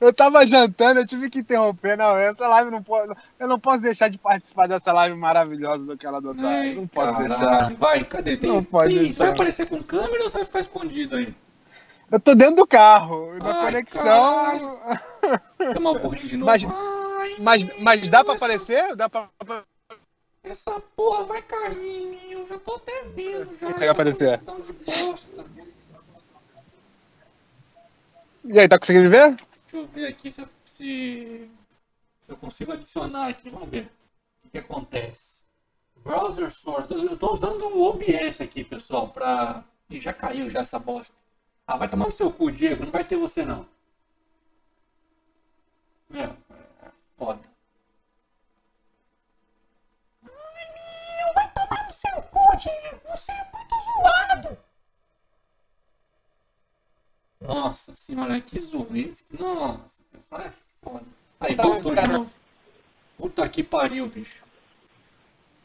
[0.00, 1.96] eu tava jantando, eu tive que interromper.
[1.96, 3.12] Não, essa live não pode.
[3.38, 6.76] Eu não posso deixar de participar dessa live maravilhosa daquela do Otário.
[6.76, 7.28] Não posso caralho.
[7.28, 7.74] deixar.
[7.74, 8.36] Vai, cadê?
[8.36, 9.24] Tem, Não pode tem, deixar.
[9.24, 11.34] vai aparecer com câmera ou você vai ficar escondido aí?
[12.10, 14.78] Eu tô dentro do carro, na Ai, conexão.
[15.74, 16.50] Chama o burrinho de novo.
[16.50, 18.96] Mas- Ai, Mas, mas dá pra essa- aparecer?
[18.96, 19.28] Dá pra.
[20.42, 22.46] Essa porra vai cair, meu.
[22.48, 23.48] Já tô até vendo.
[23.60, 24.40] Já Consegue aparecer.
[28.44, 29.36] E aí, tá conseguindo ver?
[29.70, 31.50] Deixa eu ver aqui se, se,
[32.22, 33.50] se eu consigo adicionar aqui.
[33.50, 35.44] Vamos ver o que, que acontece.
[35.96, 36.90] Browser Source.
[36.90, 39.62] Eu tô usando o OBS aqui, pessoal, pra...
[39.90, 41.14] Ih, já caiu já essa bosta.
[41.66, 42.86] Ah, vai tomar no seu cu, Diego.
[42.86, 43.68] Não vai ter você, não.
[46.14, 47.42] É, é foda.
[50.24, 53.00] Ai, meu, vai tomar no seu cu, Diego.
[53.10, 54.67] Você é muito zoado.
[57.40, 59.14] Nossa senhora, que zoeira.
[59.38, 61.04] Nossa, pessoal, é foda.
[61.40, 62.30] Aí, Tá, voltou de novo.
[63.16, 64.42] Puta que pariu, bicho.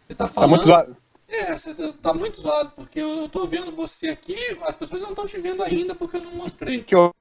[0.07, 0.49] Você tá Tá falando...
[0.51, 0.97] muito zoado.
[1.27, 5.09] É, você tá- tá muito zoado, porque eu tô vendo você aqui, as pessoas não
[5.09, 6.83] estão te vendo ainda porque eu não mostrei.
[6.83, 7.13] Que eu...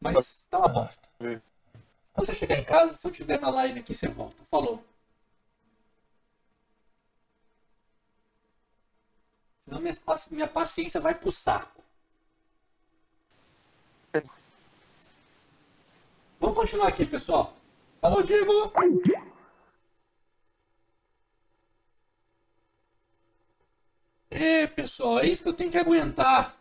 [0.00, 1.08] Mas tá uma bosta.
[1.18, 4.36] Quando você chegar em casa, se eu tiver na live aqui, você volta.
[4.50, 4.84] Falou.
[9.64, 9.94] Senão minha,
[10.30, 11.83] minha paciência vai pro saco.
[16.40, 17.56] Vamos continuar aqui, pessoal.
[18.00, 18.70] Falou, Diego!
[24.30, 26.56] É, pessoal, é isso que eu tenho que aguentar.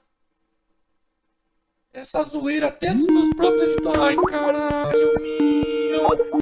[1.92, 4.00] Essa zoeira até dos meus próprios editores.
[4.00, 6.34] Ai, caralho, meu.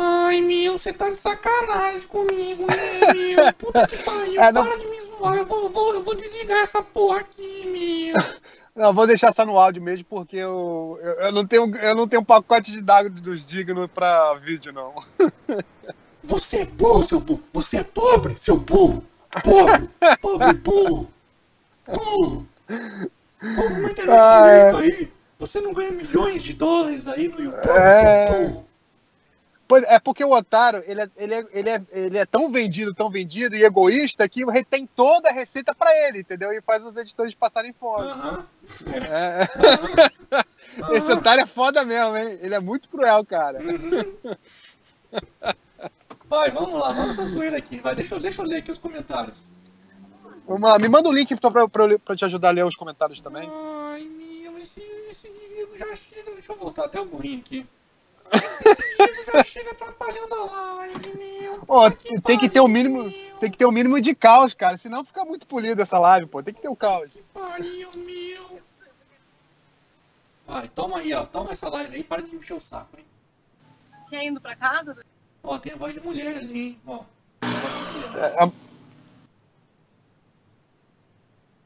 [0.00, 3.52] Ai, meu, você tá de sacanagem comigo, né, meu?
[3.54, 5.36] Puta que pariu, É, não- para de me zoar.
[5.36, 8.14] Eu vou, vou, eu vou desligar essa porra aqui, meu.
[8.78, 12.06] Não, vou deixar só no áudio mesmo, porque eu, eu, eu não tenho eu não
[12.06, 14.94] tenho um pacote de dados dos dignos pra vídeo, não.
[16.22, 17.42] Você é burro, seu burro.
[17.52, 19.02] Você é pobre, seu burro.
[19.42, 19.88] Pobre,
[20.20, 21.08] pobre burro.
[21.86, 22.46] Burro.
[23.40, 24.70] Como uma internet Ah, é.
[24.76, 25.12] aí?
[25.40, 28.26] Você não ganha milhões de dólares aí no YouTube, É.
[28.26, 28.67] seu burro.
[29.68, 32.94] Pois é porque o otário, ele é, ele, é, ele, é, ele é tão vendido,
[32.94, 36.50] tão vendido e egoísta que retém toda a receita pra ele, entendeu?
[36.54, 38.08] E faz os editores passarem fome.
[38.08, 38.46] Aham.
[38.86, 39.46] É.
[40.96, 42.38] Esse otário é foda mesmo, hein?
[42.40, 43.58] Ele é muito cruel, cara.
[46.24, 47.78] Vai, vamos lá, vamos essa zoeira aqui.
[47.78, 49.36] Vai, deixa eu, deixa eu ler aqui os comentários.
[50.46, 53.20] Vamos lá, me manda o link pra, pra, pra, te ajudar a ler os comentários
[53.20, 53.50] também.
[53.52, 55.30] Ai, meu, esse, esse
[55.76, 55.84] já.
[55.84, 57.66] Deixa eu voltar até o burrinho aqui.
[59.32, 61.62] Já chega atrapalhando a live, meu.
[61.68, 63.38] Ó, Puta tem que ter o pariu, mínimo, meu.
[63.40, 66.42] tem que ter o mínimo de caos, cara, senão fica muito polido essa live, pô.
[66.42, 67.12] Tem que ter o caos.
[67.12, 68.60] Que pariu, meu.
[70.46, 71.26] Vai, toma aí, ó.
[71.26, 73.04] Toma essa live aí, para de encher o saco, hein.
[74.08, 74.96] Quer indo pra casa?
[75.42, 76.80] Ó, tem a voz de mulher ali, hein.
[76.86, 77.00] Ó.
[77.40, 78.24] Tem a voz de mulher.
[78.34, 78.50] É, a-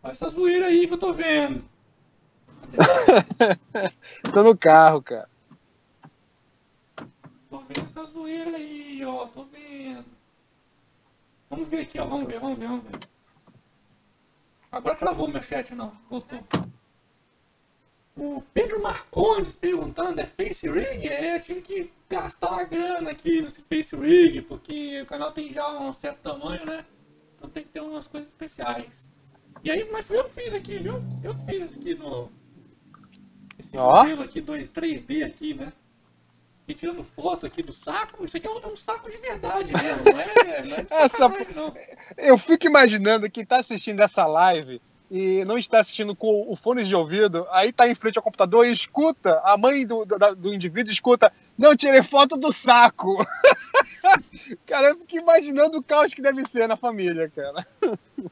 [0.05, 1.65] Ó, essa zoeira aí que eu tô vendo.
[4.33, 5.29] Tô no carro, cara.
[7.73, 9.27] Vendo essa zoeira aí, ó.
[9.27, 10.05] Tô vendo.
[11.49, 12.05] Vamos ver aqui, ó.
[12.05, 12.99] Vamos ver, vamos ver, vamos ver.
[14.71, 15.91] Agora travou meu chat, não.
[16.11, 16.43] Voltou.
[18.15, 21.09] O Pedro Marcondes perguntando, é Face Rig?
[21.09, 25.51] É, eu tive que gastar uma grana aqui nesse Face Rig, porque o canal tem
[25.51, 26.85] já um certo tamanho, né?
[27.37, 29.11] Então tem que ter umas coisas especiais.
[29.65, 31.03] E aí, mas fui eu que fiz aqui, viu?
[31.23, 32.31] Eu que fiz aqui no...
[33.59, 34.03] Esse Ó.
[34.03, 35.73] modelo aqui, 2, 3D aqui, né?
[36.67, 39.73] E tirando foto aqui do saco, isso aqui é um, é um saco de verdade
[39.73, 41.75] mesmo, não é, não é Essa não.
[42.17, 46.85] Eu fico imaginando quem tá assistindo essa live e não está assistindo com o fone
[46.85, 50.55] de ouvido, aí tá em frente ao computador e escuta, a mãe do, do, do
[50.55, 53.19] indivíduo escuta, não, tirei foto do saco.
[54.65, 57.67] cara, eu fico imaginando o caos que deve ser na família, cara.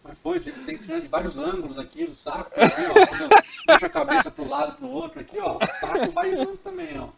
[0.03, 3.73] Mas foi, tem que tirar de vários ângulos aqui do saco, aqui, ó.
[3.75, 5.59] Puxo a cabeça pro lado, pro outro, aqui, ó.
[5.59, 7.09] O saco vai junto também, ó.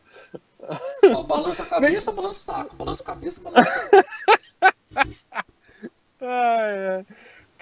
[1.27, 2.77] Balança a cabeça, balança o saco.
[2.77, 5.03] Balança a cabeça, balança o.
[6.25, 7.05] Ai.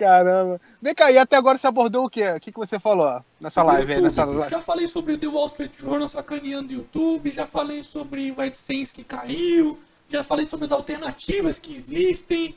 [0.01, 0.59] Caramba.
[0.81, 2.27] Vem cá, e até agora você abordou o quê?
[2.31, 4.01] O que, que você falou nessa live aí?
[4.01, 4.25] Nessa?
[4.49, 8.41] Já falei sobre o The Wall Street Journal sacaneando o YouTube, já falei sobre o
[8.41, 9.79] AdSense que caiu,
[10.09, 12.57] já falei sobre as alternativas que existem.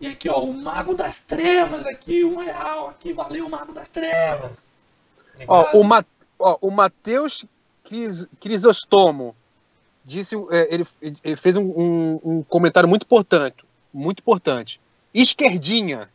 [0.00, 4.60] E aqui, ó, o Mago das Trevas aqui, um real aqui, valeu, Mago das Trevas.
[5.46, 6.02] Ó, o, Ma,
[6.38, 7.44] ó, o Matheus
[7.84, 9.36] Cris, Crisostomo
[10.08, 10.84] disse, é, ele,
[11.22, 14.80] ele fez um, um- um comentário muito importante, muito importante.
[15.14, 16.08] Esquerdinha.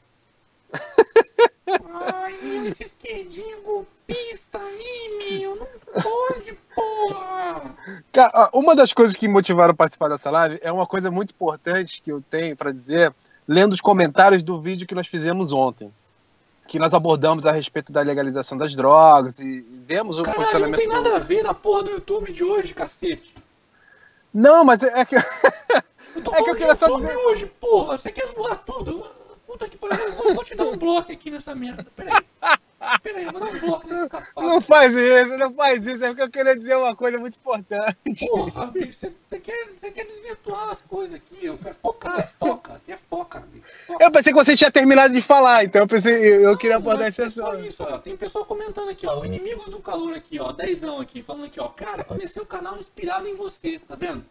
[2.14, 5.68] Ai, meu, esse esquerdinho golpista aí, meu, não
[6.02, 7.76] pode, porra.
[8.12, 11.32] Cara, uma das coisas que me motivaram a participar dessa live é uma coisa muito
[11.32, 13.14] importante que eu tenho para dizer,
[13.48, 15.92] lendo os comentários do vídeo que nós fizemos ontem.
[16.68, 20.80] Que nós abordamos a respeito da legalização das drogas e demos o Caralho, não posicionamento.
[20.80, 23.36] tem nada a ver na porra do YouTube de hoje, cacete.
[24.34, 25.16] Não, mas é, é que.
[26.16, 27.98] É que eu queria só dizer- hoje, porra.
[27.98, 29.04] Você quer zoar tudo?
[29.48, 31.86] Puta que pariu, vou, vou te dar um bloco aqui nessa merda.
[31.96, 32.14] Peraí.
[33.02, 34.48] Peraí, dar um bloco nesse safado.
[34.48, 38.28] Não faz isso, não faz isso, é porque eu queria dizer uma coisa muito importante.
[38.28, 41.46] Porra, bicho, você, você quer, você quer desvirtuar as coisas aqui.
[41.46, 43.66] Eu quero focar, foca, aqui é foca, bicho.
[43.88, 44.04] Foca.
[44.04, 47.22] Eu pensei que você tinha terminado de falar, então eu pensei, eu, queria abordar esse
[47.22, 47.66] é só assunto.
[47.66, 47.98] isso, ó.
[47.98, 49.20] Tem pessoa comentando aqui, ó.
[49.20, 50.52] O Inimigos do Calor aqui, ó.
[50.52, 51.68] Dezão aqui, falando aqui, ó.
[51.70, 54.24] Cara, comecei o canal inspirado em você, tá vendo?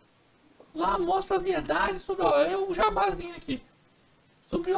[0.74, 3.62] Lá mostra a verdade sobre, ó, é o jabazinho aqui.
[4.46, 4.72] Sobre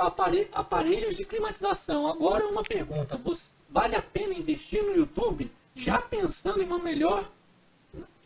[0.52, 2.08] aparelhos de climatização.
[2.08, 3.16] Agora uma pergunta.
[3.24, 7.28] Você- vale a pena investir no YouTube já pensando em uma melhor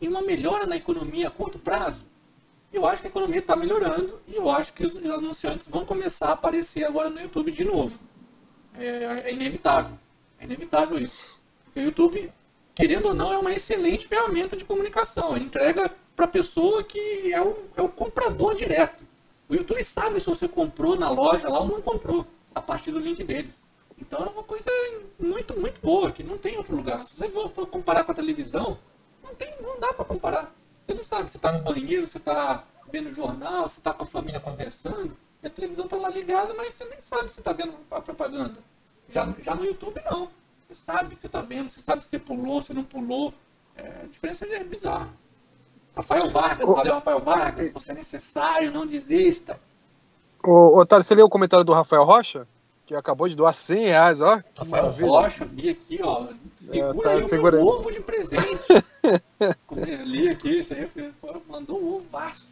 [0.00, 2.04] em uma melhora na economia a curto prazo?
[2.70, 6.28] Eu acho que a economia está melhorando e eu acho que os anunciantes vão começar
[6.28, 7.98] a aparecer agora no YouTube de novo
[8.78, 9.98] é, é inevitável.
[10.38, 11.40] É inevitável isso.
[11.74, 12.30] O YouTube,
[12.74, 15.34] querendo ou não, é uma excelente ferramenta de comunicação.
[15.34, 19.02] Ele entrega para a pessoa que é o, é o comprador direto.
[19.48, 22.98] O YouTube sabe se você comprou na loja lá ou não comprou, a partir do
[22.98, 23.54] link deles.
[24.00, 24.70] Então é uma coisa
[25.18, 27.04] muito, muito boa, que não tem outro lugar.
[27.04, 28.78] Se você for comparar com a televisão,
[29.22, 30.54] não, tem, não dá para comparar.
[30.86, 34.06] Você não sabe se está no banheiro, se está vendo jornal, se está com a
[34.06, 35.16] família conversando.
[35.42, 38.56] E a televisão está lá ligada, mas você nem sabe se está vendo a propaganda.
[39.08, 40.28] Já, já no YouTube, não.
[40.68, 43.32] Você sabe que você está vendo, você sabe se você pulou, se não pulou.
[43.76, 45.08] É, a diferença é bizarra.
[45.94, 47.72] Rafael Vargas, valeu Rafael Vargas.
[47.72, 49.58] Você é necessário, não desista.
[50.44, 52.46] Ô, Otário, você leu o comentário do Rafael Rocha?
[52.88, 54.38] Que acabou de doar 100 reais, ó.
[54.38, 55.08] Que Rafael maravilha.
[55.08, 56.26] Rocha, vi aqui, ó.
[56.58, 57.62] Segura tá aí o segurando.
[57.62, 58.46] meu ovo de presente.
[60.06, 61.12] Li aqui, isso aí foi-
[61.46, 62.46] mandou um ovaço.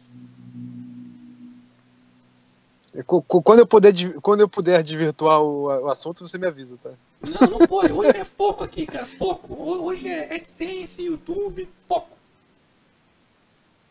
[2.93, 6.91] É, Quando eu puder, quando eu puder desvirtuar o, o assunto, você me avisa, tá?
[7.21, 7.91] Não, não pode.
[7.91, 9.07] Hoje é foco aqui, cara.
[9.07, 9.53] Foco.
[9.55, 12.15] Ho- Hoje é AdSense, YouTube, foco.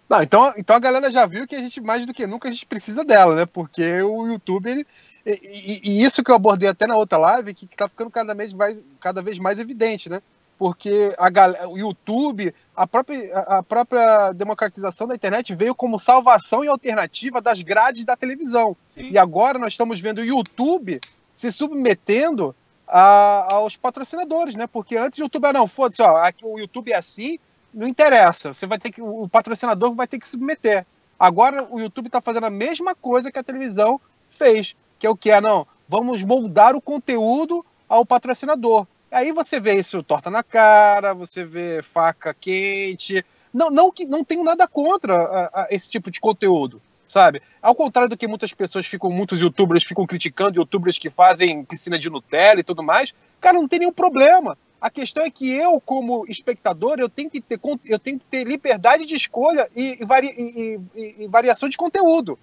[0.08, 2.52] Não, então, então a galera já viu que a gente, mais do que nunca, a
[2.52, 3.46] gente precisa dela, né?
[3.46, 4.86] Porque o YouTube, ele,
[5.34, 8.34] e, e- isso que eu abordei até na outra live, que, que tá ficando cada
[8.34, 10.22] vez mais, cada vez mais evidente, né?
[10.58, 16.64] Porque a, gal- o YouTube, a própria, a- própria democratização da internet veio como salvação
[16.64, 18.76] e alternativa das grades da televisão.
[18.94, 19.10] Sim.
[19.10, 21.00] E agora nós estamos vendo o YouTube
[21.34, 22.54] se submetendo
[22.88, 24.66] a- aos patrocinadores, né?
[24.66, 27.38] Porque antes o YouTube, ah, não, foda-se, ó, aqui o YouTube é assim,
[27.74, 28.54] não interessa.
[28.54, 30.86] Você vai ter que, o patrocinador vai ter que se submeter.
[31.18, 34.00] Agora o YouTube está fazendo a mesma coisa que a televisão
[34.30, 34.74] fez,
[35.06, 38.86] que é o que é, não, vamos moldar o conteúdo ao patrocinador.
[39.10, 43.24] Aí você vê isso torta na cara, você vê faca quente.
[43.54, 47.40] Não, não que não tenho nada contra a- a esse tipo de conteúdo, sabe?
[47.62, 51.98] Ao contrário do que muitas pessoas ficam, muitos youtubers ficam criticando youtubers que fazem piscina
[51.98, 54.58] de Nutella e tudo mais, cara, não tem nenhum problema.
[54.80, 58.44] A questão é que eu, como espectador, eu tenho que ter, eu tenho que ter
[58.44, 62.36] liberdade de escolha e, e- e- e variação de conteúdo.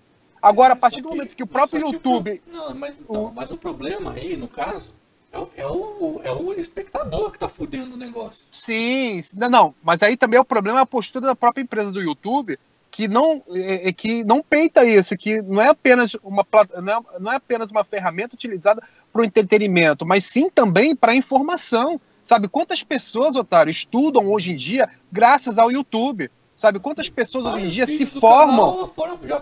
[0.44, 2.42] Agora, a partir do momento que o próprio YouTube.
[2.48, 4.94] o- Não, mas, então, mas o problema aí, no caso,
[5.32, 8.42] é o, é o, é o espectador que tá fudendo o negócio.
[8.52, 12.02] Sim, não, não, mas aí também o problema é a postura da própria empresa do
[12.02, 12.60] YouTube,
[12.92, 16.46] que não, é, é que não peita isso, que não é apenas uma
[16.82, 21.16] não é, não é apenas uma ferramenta utilizada para o entretenimento, mas sim também para
[21.16, 22.00] informação.
[22.24, 26.30] Sabe quantas pessoas, Otário, estudam hoje em dia graças ao YouTube?
[26.56, 28.72] Sabe quantas pessoas hoje em dia se formam?
[28.72, 29.42] canal foram- já,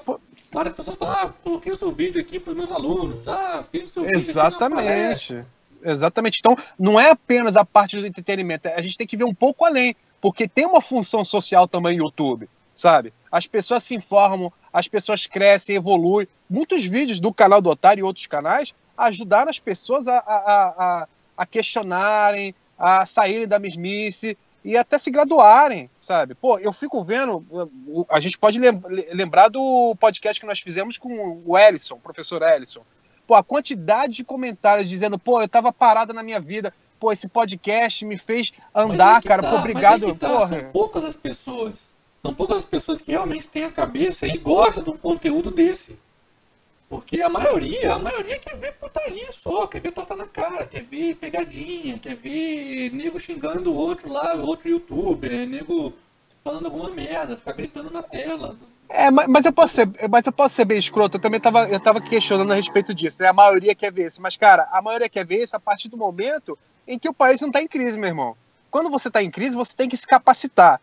[0.51, 3.27] várias pessoas falam, ah, coloquei o seu vídeo aqui para os meus alunos.
[3.27, 4.67] Ah, fiz o seu vídeo na palestra.
[5.37, 5.45] Exatamente.
[5.83, 6.39] Exatamente.
[6.39, 9.65] Então, não é apenas a parte do entretenimento, a gente tem que ver um pouco
[9.65, 13.11] além, porque tem uma função social também no YouTube, sabe?
[13.31, 16.27] As pessoas se informam, as pessoas crescem, evoluem.
[16.49, 20.67] Muitos vídeos do canal do Otário e outros canais ajudaram as pessoas a, a, a,
[21.01, 26.35] a- a questionarem, a saírem da mesmice e até se graduarem, sabe?
[26.35, 27.45] Pô, eu fico vendo,
[28.09, 28.81] a gente pode lem-
[29.11, 32.81] lembrar do podcast que nós fizemos com o Ellison, o professor Ellison.
[33.25, 37.27] Pô, a quantidade de comentários dizendo, pô, eu tava parado na minha vida, pô, esse
[37.27, 40.05] podcast me fez Mas andar, que cara, tá, pô, aí obrigado.
[40.13, 40.47] que tá, Porra.
[40.59, 41.91] São poucas as pessoas.
[42.21, 45.97] São poucas as pessoas que realmente têm a cabeça e gostam de um conteúdo desse.
[46.91, 50.83] Porque a maioria, a maioria quer ver putaria só, quer ver torta na cara, quer
[50.83, 55.93] ver pegadinha, quer ver nego xingando o outro lá, outro youtuber, nego
[56.43, 58.57] falando alguma merda, ficar gritando na tela.
[58.89, 61.79] É, mas, eu posso ser, mas eu posso ser bem escroto, eu também tava, eu
[61.79, 63.29] tava questionando a respeito disso, né?
[63.29, 65.95] A maioria quer ver isso, mas, cara, a maioria quer ver isso a partir do
[65.95, 68.35] momento em que o país não tá em crise, meu irmão.
[68.69, 70.81] Quando você tá em crise, você tem que se capacitar.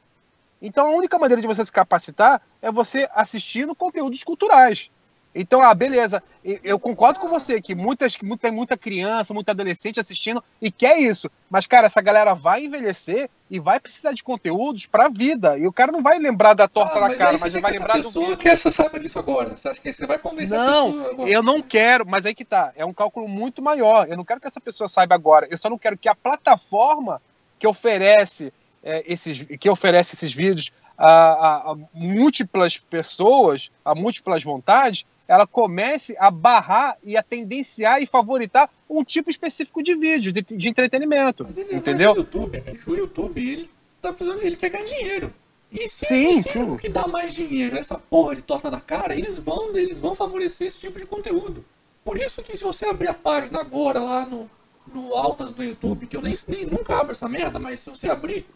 [0.63, 4.91] Então a única maneira de você se capacitar é você assistindo conteúdos culturais.
[5.35, 6.23] Então, ah, beleza,
[6.65, 10.99] eu concordo com você que muitas, que muita, muita criança, muita adolescente assistindo e quer
[10.99, 11.31] isso.
[11.49, 15.57] Mas, cara, essa galera vai envelhecer e vai precisar de conteúdos pra vida.
[15.59, 17.73] E o cara não vai lembrar da torta Ah, na cara, mas você ele vai
[17.73, 18.39] quer lembrar essa do pessoa vídeo.
[18.39, 19.57] que essa saiba disso agora.
[19.57, 21.29] Você acha que você vai convencer a Não, pessoa agora?
[21.31, 22.73] eu não quero, mas aí que tá.
[22.75, 24.09] É um cálculo muito maior.
[24.09, 25.47] Eu não quero que essa pessoa saiba agora.
[25.51, 27.21] Eu só não quero que a plataforma
[27.59, 28.53] que oferece
[28.83, 35.47] é, esses, que oferece esses vídeos a, a- a múltiplas pessoas, a múltiplas vontades, ela
[35.47, 40.69] comece a barrar e a tendenciar e favoritar um tipo específico de vídeo, de, de
[40.69, 41.45] entretenimento.
[41.47, 42.15] Mas ele Entendeu?
[42.15, 42.63] mais o YouTube.
[42.87, 43.71] O YouTube, ele
[44.01, 45.33] tá precisando, ele quer ganhar dinheiro.
[45.71, 46.63] E se, Sim, se sim.
[46.63, 50.15] o que dá mais dinheiro, essa porra de torta na cara, eles vão, eles vão
[50.15, 51.63] favorecer esse tipo de conteúdo.
[52.03, 54.51] Por isso que se você abrir a página agora lá no,
[54.95, 58.09] no altas do YouTube, que eu nem, nem nunca abro essa merda, mas se você
[58.09, 58.47] abrir,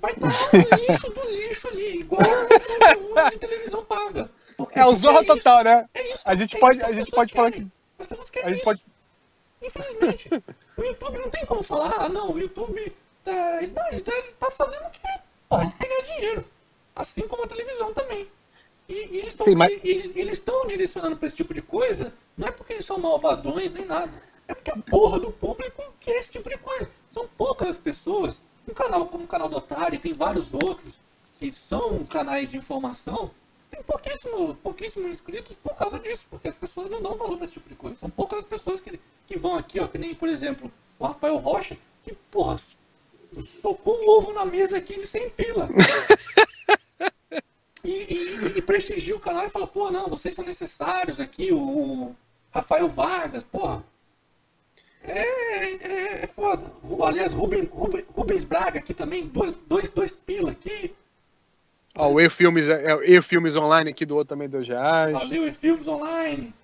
[0.00, 4.28] vai estar um lixo do lixo ali, igual o conteúdo de televisão paga.
[4.72, 5.88] É o Zorra isso, total, né?
[5.94, 7.72] é isso, A gente é pode- isso que a as gente pessoas pode falar querem.
[7.98, 8.64] As pessoas querem A gente isso.
[8.64, 8.84] pode.
[9.62, 10.30] Infelizmente,
[10.76, 14.12] o YouTube não tem como falar, ah não, o YouTube tá, ele, não, ele tá,
[14.16, 15.00] ele tá fazendo o que
[15.48, 16.44] pode pegar dinheiro.
[16.96, 18.26] Assim como a televisão também.
[18.88, 22.50] E, e eles estão mas- eles estão direcionando para esse tipo de coisa, não é
[22.50, 24.10] porque eles são malvadões nem nada.
[24.48, 26.88] É porque a porra do público quer esse tipo de coisa.
[27.12, 28.42] São poucas as pessoas.
[28.68, 30.94] Um canal como o canal do Otário, tem vários outros
[31.38, 33.30] que são canais de informação.
[33.70, 37.54] Tem pouquíssimo, pouquíssimo inscritos por causa disso, porque as pessoas não dão valor pra esse
[37.54, 37.96] tipo de coisa.
[37.96, 41.36] São poucas as pessoas que, que vão aqui, ó, que nem, por exemplo, o Rafael
[41.36, 42.60] Rocha, que, porra,
[43.60, 45.68] socou um ovo na mesa aqui de 100 pila.
[47.82, 52.14] E, e, e prestigia o canal e fala, pô, não, vocês são necessários aqui, o
[52.50, 53.82] Rafael Vargas, porra.
[55.02, 56.70] É, é, é foda.
[57.06, 60.94] Aliás, Ruben, Ruben- Rubens Braga aqui também, dois, dois, dois pila aqui.
[61.96, 65.12] Ó, o E-Filmes, é, o E-Filmes Online aqui doou também dois reais.
[65.12, 66.54] Valeu e filmes online.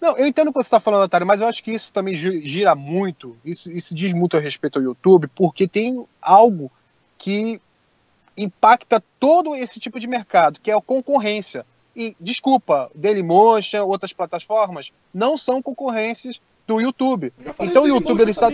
[0.00, 2.14] Não, eu entendo o que você está falando, Otário, mas eu acho que isso também
[2.14, 6.70] gi- gira muito, isso, isso diz muito a respeito ao YouTube, porque tem algo
[7.18, 7.60] que
[8.36, 11.66] impacta todo esse tipo de mercado, que é a concorrência.
[11.94, 17.32] E, desculpa, Dailymotion, outras plataformas, não são concorrências do YouTube.
[17.60, 18.48] Então o do YouTube, ele está...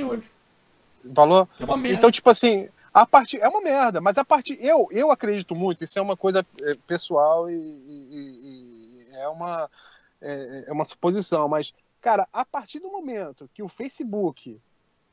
[1.04, 1.46] Valor?
[1.84, 1.92] É.
[1.92, 5.84] Então, tipo assim, a partir é uma merda, mas a partir eu eu acredito muito,
[5.84, 9.70] isso é uma coisa é, pessoal e, e- e- é uma
[10.20, 14.58] é, é uma suposição, mas cara, a partir do momento que o Facebook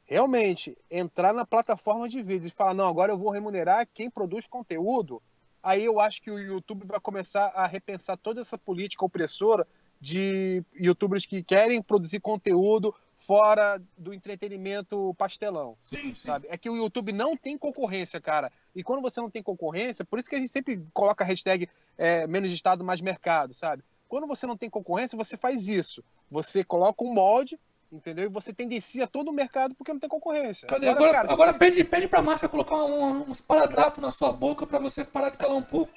[0.05, 4.47] realmente entrar na plataforma de vídeos e falar não, agora eu vou remunerar quem produz
[4.47, 5.21] conteúdo,
[5.61, 9.67] aí eu acho que o YouTube vai começar a repensar toda essa política opressora
[9.99, 16.23] de YouTubers que querem produzir conteúdo fora do entretenimento pastelão Sim, sim.
[16.23, 16.47] sabe?
[16.49, 18.51] É que o YouTube não tem concorrência, cara.
[18.75, 21.69] E quando você não tem concorrência, por isso que a gente sempre coloca a hashtag
[21.97, 23.83] é, menos Estado, mais mercado, sabe?
[24.09, 26.03] Quando você não tem concorrência, você faz isso.
[26.29, 27.59] Você coloca um molde,
[27.91, 28.25] entendeu?
[28.25, 30.67] E você tendencia todo o mercado porque não tem concorrência.
[30.67, 30.89] Cadê?
[30.89, 34.79] Agora, cara, agora pede, pede pra Márcia colocar um- uns paradrapos na sua boca pra
[34.79, 35.91] você parar de falar um pouco.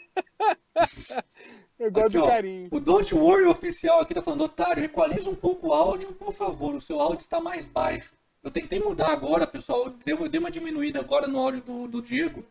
[1.79, 2.27] eu gosto Aqui, do ó.
[2.27, 2.69] carinho.
[2.71, 6.75] O Don't Worry oficial aqui tá falando, otário, equaliza um pouco o áudio, por favor.
[6.75, 8.15] O seu áudio está mais baixo.
[8.43, 9.93] Eu tentei mudar agora, pessoal.
[10.07, 12.45] Eu dei, uma diminuída agora no áudio do, do Diego.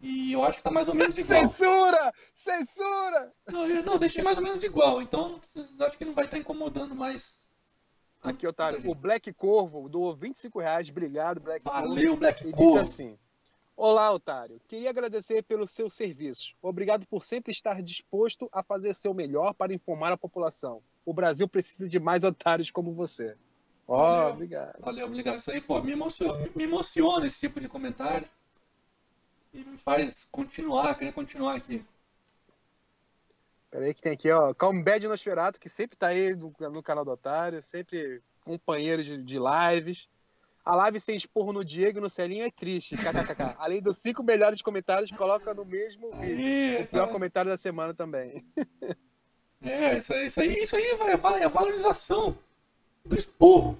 [0.00, 1.40] E eu acho que tá mais ou menos igual.
[1.42, 2.12] Censura!
[2.34, 3.32] Censura!
[3.50, 5.00] Não, eu, não, deixei mais ou menos igual.
[5.00, 5.40] Então
[5.80, 7.46] acho que não vai estar incomodando mais.
[8.22, 10.88] Aqui, Otário, o Black Corvo doou 25 reais.
[10.90, 11.88] Obrigado, Black Corvo.
[11.88, 12.78] Valeu, Black E Corvo.
[12.80, 13.16] assim:
[13.76, 14.58] Olá, Otário.
[14.66, 16.54] Queria agradecer pelo seu serviço.
[16.62, 20.82] Obrigado por sempre estar disposto a fazer seu melhor para informar a população.
[21.04, 23.36] O Brasil precisa de mais otários como você.
[23.86, 24.32] Ó, Valeu.
[24.32, 24.80] obrigado.
[24.80, 25.38] Valeu, obrigado.
[25.38, 28.26] Isso aí, pô, me emociona, me emociona esse tipo de comentário.
[29.52, 31.84] E me faz continuar, querer continuar aqui.
[33.70, 37.10] Peraí que tem aqui, ó, Calmbed Nosferato, que sempre tá aí no, no canal do
[37.10, 40.08] Otário, sempre companheiro de, de lives.
[40.66, 42.96] A live sem esporro no Diego e no Celinho é triste, kkkk.
[43.56, 46.82] Além dos cinco melhores comentários, coloca no mesmo vídeo.
[46.82, 48.44] O pior tá- comentário da semana também.
[49.62, 50.86] É, isso aí, isso aí, isso aí
[51.40, 52.36] é a valorização
[53.04, 53.78] do esporro.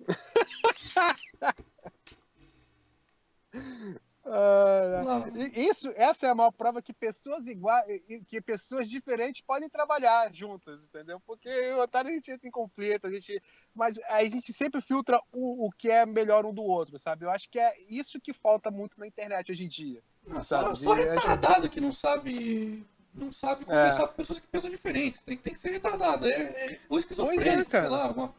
[4.30, 5.24] Ah,
[5.54, 7.86] Isso, essa é a maior prova que pessoas iguais,
[8.26, 11.20] que pessoas diferentes podem trabalhar juntas, entendeu?
[11.26, 13.42] Porque o otário a gente entra em conflito, a gente,
[13.74, 17.24] mas a gente sempre filtra o, o que é melhor um do outro, sabe?
[17.24, 20.02] Eu acho que é isso que falta muito na internet hoje em dia.
[20.26, 22.86] Não, só, Sabe, só de- retardado que não sabe.
[23.14, 25.18] Não sabe conversar com pessoas que pensam diferente.
[25.24, 26.26] Tem, tem que ser retardado.
[26.26, 27.88] É, é, ou esquizofrênico, cara.
[27.88, 28.32] sei lá.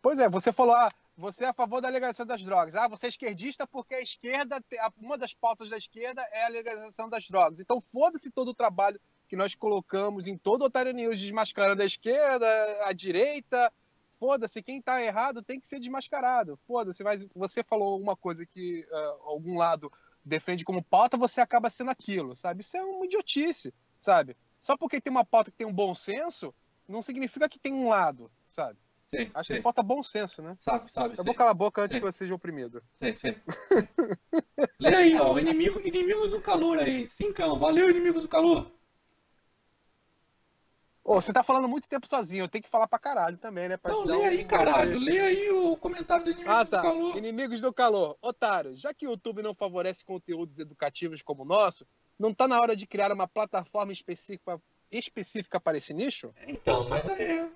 [0.00, 2.74] Pois é, você falou, ah, você é a favor da legalização das drogas.
[2.74, 4.62] Ah, você é esquerdista porque a esquerda,
[4.96, 7.60] uma das pautas da esquerda é a legalização das drogas.
[7.60, 11.86] Então foda-se todo o trabalho que nós colocamos em todo o Otário News desmascarando a
[11.86, 12.46] esquerda,
[12.84, 13.72] a direita.
[14.18, 16.58] Foda-se, quem tá errado tem que ser desmascarado.
[16.66, 19.92] Foda-se, mas você falou alguma coisa que ah, algum lado
[20.24, 22.62] defende como pauta, você acaba sendo aquilo, sabe?
[22.62, 24.36] Isso é uma idiotice, sabe?
[24.60, 26.54] Só porque tem uma pauta que tem um bom senso,
[26.88, 28.78] não significa que tem um lado, sabe?
[29.16, 29.56] Sei, Acho sei.
[29.56, 30.56] que falta bom senso, né?
[30.60, 31.14] Sabe, sabe.
[31.18, 32.00] Eu vou calar a boca antes Sei.
[32.00, 32.82] que você seja oprimido.
[33.00, 33.36] Sei, sei.
[34.78, 35.38] Lê aí, ó.
[35.38, 37.06] Inimigo, inimigos do calor aí.
[37.06, 37.58] Cincão.
[37.58, 38.70] Valeu, inimigos do calor.
[41.06, 43.76] Ô, você tá falando muito tempo sozinho, eu tenho que falar pra caralho também, né?
[43.76, 44.98] Pra Não, lê um- aí, caralho.
[44.98, 46.80] Lê aí o comentário do inimigo Ah, do tá.
[46.80, 47.16] calor.
[47.16, 48.16] Inimigos do calor.
[48.22, 51.86] Otário, já que o YouTube não favorece conteúdos educativos como o nosso,
[52.18, 54.58] não tá na hora de criar uma plataforma específica,
[54.90, 56.32] específica para esse nicho?
[56.46, 57.50] Então, mas é,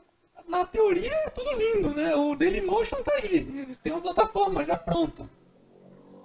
[0.49, 2.15] na teoria é tudo lindo, né?
[2.17, 3.37] O Dailymotion tá aí.
[3.37, 5.29] Eles têm uma plataforma já pronta.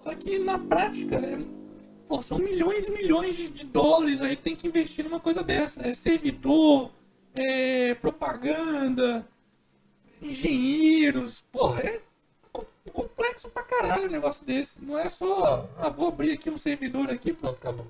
[0.01, 1.39] Só que na prática, é,
[2.07, 5.87] pô, são milhões e milhões de, de dólares aí tem que investir numa coisa dessa.
[5.87, 6.91] É servidor,
[7.35, 9.25] é propaganda,
[10.21, 11.41] engenheiros.
[11.51, 12.01] Porra, é
[12.51, 14.83] co- complexo pra caralho um negócio desse.
[14.83, 17.87] Não é só, ah, vou abrir aqui um servidor aqui, pronto, acabou.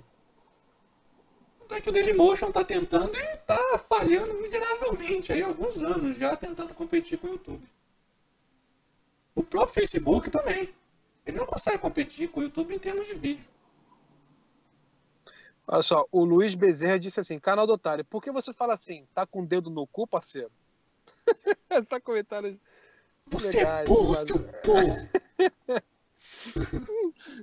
[1.73, 6.35] É que o Dailymotion tá tentando e tá falhando miseravelmente aí há alguns anos já
[6.37, 7.67] tentando competir com o YouTube.
[9.33, 10.73] O próprio Facebook também.
[11.25, 13.45] Ele não consegue competir com o YouTube em termos de vídeo.
[15.67, 19.07] Olha só, o Luiz Bezerra disse assim: canal do Otário, por que você fala assim?
[19.13, 20.51] Tá com o dedo no cu, parceiro?
[21.69, 22.59] Essa comentário.
[23.27, 25.09] Você Legais, é burro, mas- seu burro.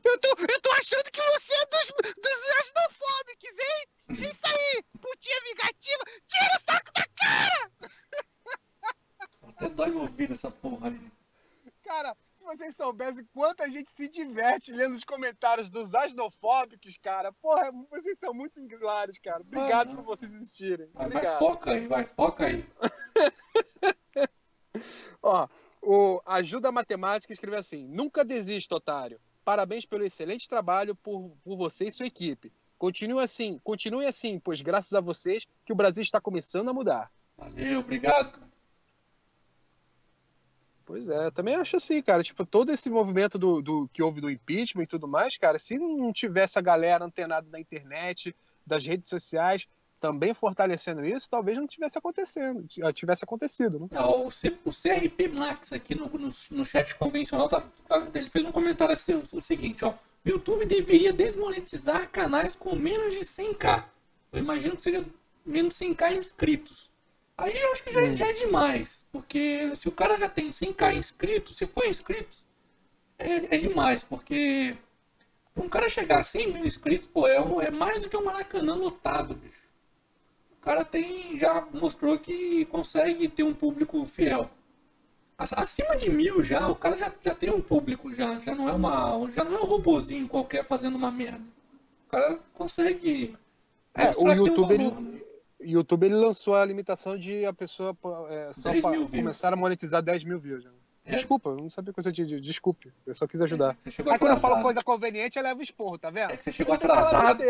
[0.05, 3.89] Eu tô, eu tô achando que você é dos, dos asnofóbicos, hein?
[4.13, 7.71] Isso aí, putinha vingativa, tira o saco da cara!
[9.43, 11.13] Até dói no ouvido essa porra aí.
[11.83, 17.71] Cara, se vocês soubessem quanta gente se diverte lendo os comentários dos asnofóbicos, cara, porra,
[17.91, 19.43] vocês são muito hilários, cara.
[19.43, 20.89] Obrigado por vocês existirem.
[20.95, 22.67] Vai, vai, foca aí, vai, foca aí.
[25.23, 25.47] Ó,
[25.83, 29.21] o Ajuda Matemática escreveu assim: Nunca desista, otário.
[29.45, 32.53] Parabéns pelo excelente trabalho por, por você e sua equipe.
[32.81, 37.13] Continue assim, continue assim, pois graças a vocês que o Brasil está começando a mudar.
[37.37, 38.49] Valeu, obrigado, cara.
[40.87, 42.23] Pois é, eu também acho assim, cara.
[42.23, 45.79] Tipo, todo esse movimento do, do que houve do impeachment e tudo mais, cara, se
[45.79, 48.35] não tivesse a galera antenada na internet,
[48.67, 49.69] das redes sociais,
[50.01, 53.89] também fortalecendo isso, talvez não tivesse acontecendo, tivesse acontecido, né?
[53.91, 58.31] É, o, C- o CRP Max aqui no, no, no chat convencional, tá, tá- ele
[58.31, 59.93] fez um comentário assim, o seguinte, ó.
[60.25, 63.85] YouTube deveria desmonetizar canais com menos de 100k.
[64.33, 65.05] Eu imagino que seja
[65.45, 66.91] menos de 100k inscritos.
[67.37, 69.05] Aí eu acho que já, já é demais.
[69.11, 72.37] Porque se o cara já tem 100k inscritos, se for inscrito,
[73.19, 74.03] é, é demais.
[74.03, 74.77] Porque
[75.57, 78.75] um cara chegar a 100 mil inscritos, pô, é, é mais do que um Maracanã
[78.75, 79.61] lotado, bicho.
[80.53, 84.51] O cara tem, já mostrou que consegue ter um público fiel.
[85.41, 88.69] Ac- Acima de mil já, o cara já, já tem um público, já, já não
[88.69, 89.31] é uma.
[89.31, 91.41] Já não é um robozinho qualquer fazendo uma merda.
[92.07, 93.33] O cara consegue.
[93.95, 95.25] É, o que tem um YouTube, ele,
[95.61, 97.97] YouTube ele lançou a limitação de a pessoa
[98.29, 99.23] é, só 10 pa- mil views.
[99.23, 100.65] começar a monetizar 10 mil views.
[100.65, 100.71] né?
[101.07, 101.17] É.
[101.17, 103.77] Desculpa, eu não sabia coisa de, de- Desculpe, eu só quis ajudar.
[103.83, 106.31] Você chegou Aí quando eu falo coisa conveniente, eu levo esporro, tá vendo?
[106.33, 107.43] É que você chegou Tem que atrasado.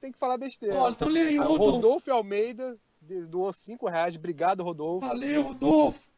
[0.00, 0.76] tenho que falar besteira.
[0.76, 1.64] Olha, então aí, Rodolfo.
[1.64, 2.76] Rodolfo Almeida
[3.28, 4.14] doou 5 reais.
[4.16, 5.06] Obrigado, Rodolfo.
[5.06, 6.11] Valeu, Rodolfo.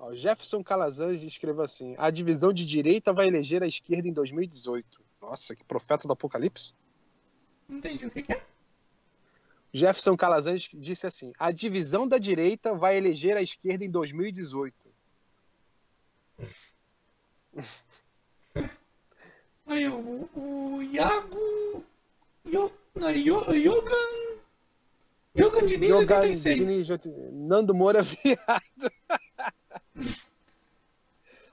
[0.00, 4.98] Ó, Jefferson Calazans escreveu assim: A divisão de direita vai eleger a esquerda em 2018.
[5.20, 6.72] Nossa, que profeta do apocalipse.
[7.68, 8.42] Não entendi o que, que é.
[9.72, 14.74] Jefferson Calazans disse assim: A divisão da direita vai eleger a esquerda em 2018.
[19.66, 21.84] Aí, o, o Iago.
[23.52, 23.92] Yogan.
[25.38, 26.58] Yogan Diniz Yoga 86.
[26.58, 26.88] Diniz,
[27.32, 28.90] Nando Moura viado.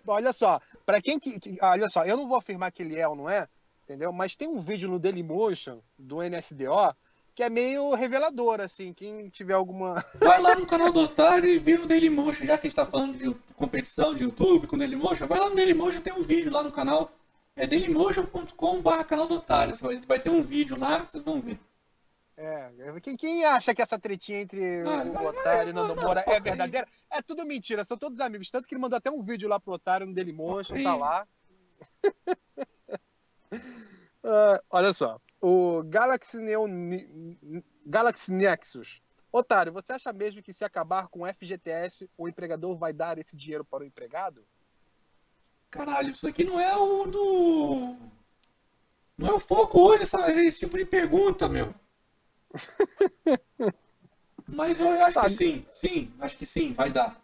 [0.04, 2.98] Bom, olha só, para quem que, que- olha só, eu não vou afirmar que ele
[2.98, 3.48] é ou não é,
[3.84, 4.14] entendeu?
[4.14, 6.96] Mas tem um vídeo no Dailymotion do NSDO
[7.36, 11.60] que é meio revelador, assim, quem tiver alguma Vai lá no canal do Otário e
[11.60, 15.28] vê o Dailymotion, já que a gente tá falando de competição de YouTube com Dailymotion,
[15.28, 17.12] vai lá no Dailymotion, tem um vídeo lá no canal,
[17.56, 19.76] é dailymotion.com.br canal do Otário,
[20.08, 21.60] vai, ter um vídeo lá vocês vão ver.
[22.40, 22.72] É,
[23.02, 26.36] quem, quem acha que essa tretinha entre o Otário e o Nando não, Moura é
[26.36, 26.40] aí.
[26.40, 26.88] verdadeira?
[27.10, 28.52] É tudo mentira, são todos amigos.
[28.52, 31.00] Tanto que ele mandou até um vídeo lá pro Otário no Dailymotion, Foca tá aí.
[31.00, 31.28] lá.
[34.30, 36.66] Ah, olha só, o Galaxy, Neo,
[37.86, 39.02] Galaxy Nexus.
[39.32, 43.38] Otário, você acha mesmo que se acabar com o FGTS, o empregador vai dar esse
[43.38, 44.46] dinheiro para o empregado?
[45.70, 47.96] Caralho, isso aqui não é o do.
[49.18, 51.74] Não é o foco hoje, essa, esse tipo de pergunta, meu.
[54.48, 55.22] Mas eu acho Tá.
[55.24, 57.22] que sim, sim, acho que sim, vai dar.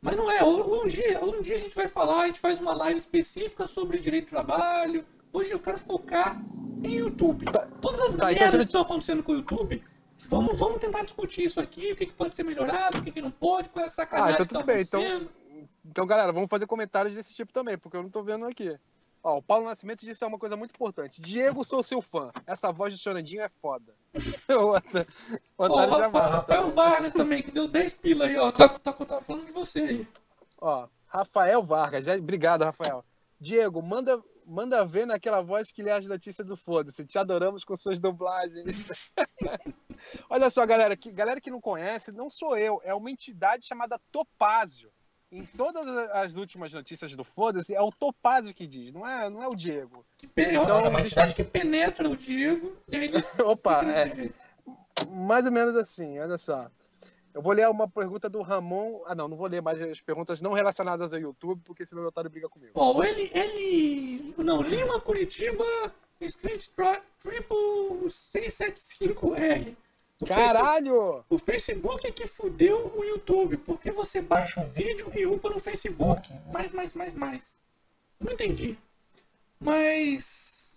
[0.00, 2.74] Mas não é, um dia, um dia a gente vai falar, a gente faz uma
[2.74, 5.04] live específica sobre direito do trabalho.
[5.32, 6.40] Hoje eu quero focar
[6.84, 7.46] em YouTube.
[7.80, 9.82] Todas as tá, então merdas você- que estão acontecendo com o YouTube,
[10.28, 13.22] vamos, vamos tentar discutir isso aqui, o que, que pode ser melhorado, o que, que
[13.22, 15.28] não pode, qual é a sacanagem Ah, então que tá tudo bem, então-.
[15.86, 18.76] Então, galera, vamos fazer comentários desse tipo também, porque eu não tô vendo aqui.
[19.26, 21.18] Ó, o Paulo Nascimento disse uma coisa muito importante.
[21.18, 22.30] Diego, sou seu fã.
[22.46, 23.94] Essa voz do Chorandinho é foda.
[24.50, 26.30] o Otário já vai.
[26.30, 28.52] Rafael Vargas também, que deu 10 pila aí, ó.
[28.52, 30.08] Tá, tá, tava falando de você aí.
[30.60, 33.02] Ó, Rafael Vargas, já- obrigado, Rafael.
[33.40, 37.06] Diego, manda, manda ver naquela voz que lê as notícias do Foda-se.
[37.06, 38.90] Te adoramos com suas dublagens.
[40.28, 43.98] Olha só, galera, que, galera que não conhece, não sou eu, é uma entidade chamada
[44.12, 44.92] Topázio.
[45.34, 49.42] Em todas as últimas notícias do Foda-se, é o Topázio que diz, não é, não
[49.42, 50.06] é o Diego.
[50.16, 53.10] Que pe- Então, é uma entidade que penetra o Diego aí
[53.44, 54.30] Opa, é,
[55.10, 56.70] mais ou menos assim, olha só.
[57.34, 59.02] Eu vou ler uma pergunta do Ramon.
[59.06, 62.06] Ah, não, não vou ler mais as perguntas não relacionadas ao YouTube, porque senão o
[62.06, 62.70] Otário briga comigo.
[62.76, 64.32] Ó, ele, ele.
[64.38, 65.64] Não, Lima Curitiba
[66.20, 66.68] Street
[67.20, 69.76] Triple 675R.
[70.22, 71.24] O Caralho!
[71.28, 73.56] O Facebook é que fudeu o YouTube.
[73.58, 76.32] Por que você baixa um vídeo e upa no Facebook?
[76.52, 77.56] Mais, mais, mais, mais.
[78.20, 78.78] Não entendi.
[79.60, 80.76] Mas.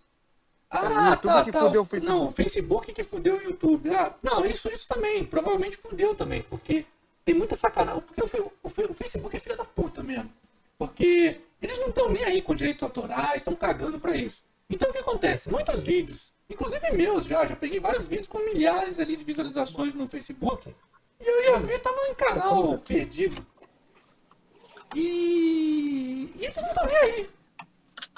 [0.73, 1.59] o Ah, YouTube tá, que tá.
[1.59, 2.27] fudeu o Não, Facebook.
[2.27, 3.89] o Facebook que fudeu o YouTube.
[3.95, 5.23] Ah, não, isso, isso também.
[5.25, 6.41] Provavelmente fudeu também.
[6.43, 6.85] Porque
[7.23, 8.01] tem muita sacanagem.
[8.01, 10.31] Porque o, o o Facebook é filha da puta mesmo.
[10.79, 14.43] Porque eles não estão nem aí com direitos autorais, estão cagando pra isso.
[14.69, 15.49] Então o que acontece?
[15.49, 20.07] Muitos vídeos, inclusive meus já, já peguei vários vídeos com milhares ali de visualizações no
[20.07, 20.73] Facebook.
[21.19, 23.45] E eu ia ver, tava em canal perdido.
[24.95, 27.29] E, e eles não estão nem aí.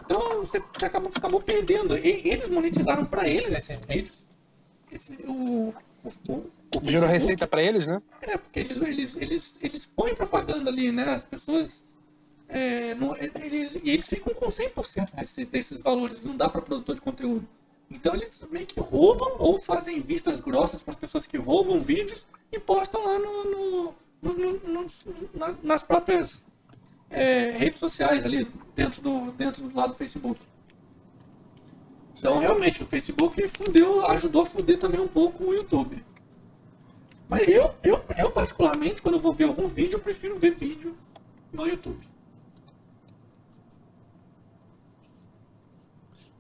[0.04, 1.98] Então você, acabou, acabou perdendo.
[1.98, 4.26] E, eles monetizaram pra eles esses vídeos.
[4.92, 5.74] Esse, o,
[6.04, 6.52] o, o,
[6.84, 8.02] Gerou receita pra eles, né?
[8.22, 11.04] É, porque eles, eles, eles, eles põem propaganda ali, né?
[11.14, 11.90] As pessoas.
[12.48, 16.24] É, não, eles, e eles ficam com 100% desse, desses valores.
[16.24, 17.48] Não dá para produtor de conteúdo.
[17.92, 22.26] Então eles meio que roubam ou fazem vistas grossas para as pessoas que roubam vídeos
[22.52, 24.90] e postam lá no, no, no-
[25.34, 26.46] na- nas próprias
[27.10, 30.40] é, redes sociais ali, dentro do, dentro do lado do Facebook.
[32.18, 36.04] Então realmente o Facebook fudeu, ajudou a fuder também um pouco o YouTube.
[37.30, 40.96] Mas eu, eu, eu particularmente, quando eu vou ver algum vídeo, eu prefiro ver vídeo
[41.54, 42.09] no YouTube.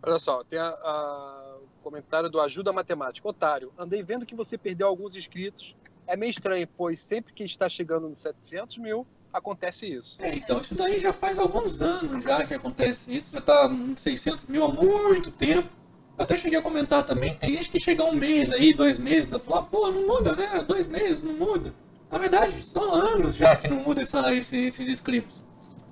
[0.02, 3.28] Olha só, tem a, a- o comentário do Ajuda Matemática.
[3.28, 5.76] Otário, andei vendo que você perdeu alguns inscritos.
[6.08, 10.18] É meio estranho, pois sempre que está chegando nos 700 mil, acontece isso.
[10.20, 13.34] É, então isso daí já faz alguns anos já que acontece isso.
[13.34, 15.70] Já tá uns 600 mil há muito tempo.
[16.18, 17.36] Eu até cheguei a comentar também.
[17.38, 20.64] Tem gente que chega um mês aí, dois meses, vai falar, pô, não muda, né?
[20.68, 21.74] Dois meses, não muda.
[22.12, 25.44] Na verdade, são anos já que não muda essa, esse- esses inscritos.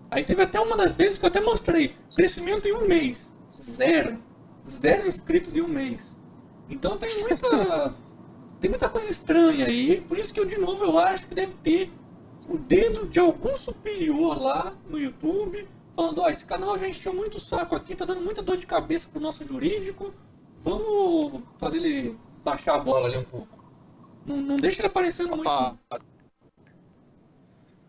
[0.09, 1.95] Aí teve até uma das vezes que eu até mostrei.
[2.15, 3.36] Crescimento em um mês.
[3.69, 4.17] Zero.
[4.69, 6.17] Zero inscritos em um mês.
[6.69, 7.95] Então tem muita.
[8.59, 10.01] tem muita coisa estranha aí.
[10.01, 11.91] Por isso que eu, de novo, eu acho que deve ter
[12.49, 17.37] o dedo de algum superior lá no YouTube, falando, ó, esse canal já encheu muito
[17.37, 20.13] o saco aqui, tá dando muita dor de cabeça pro nosso jurídico,
[20.63, 23.65] vamos fazer ele baixar a bola ali um pouco.
[24.25, 25.49] Não, não deixa ele aparecendo muito.
[25.49, 25.77] Opa,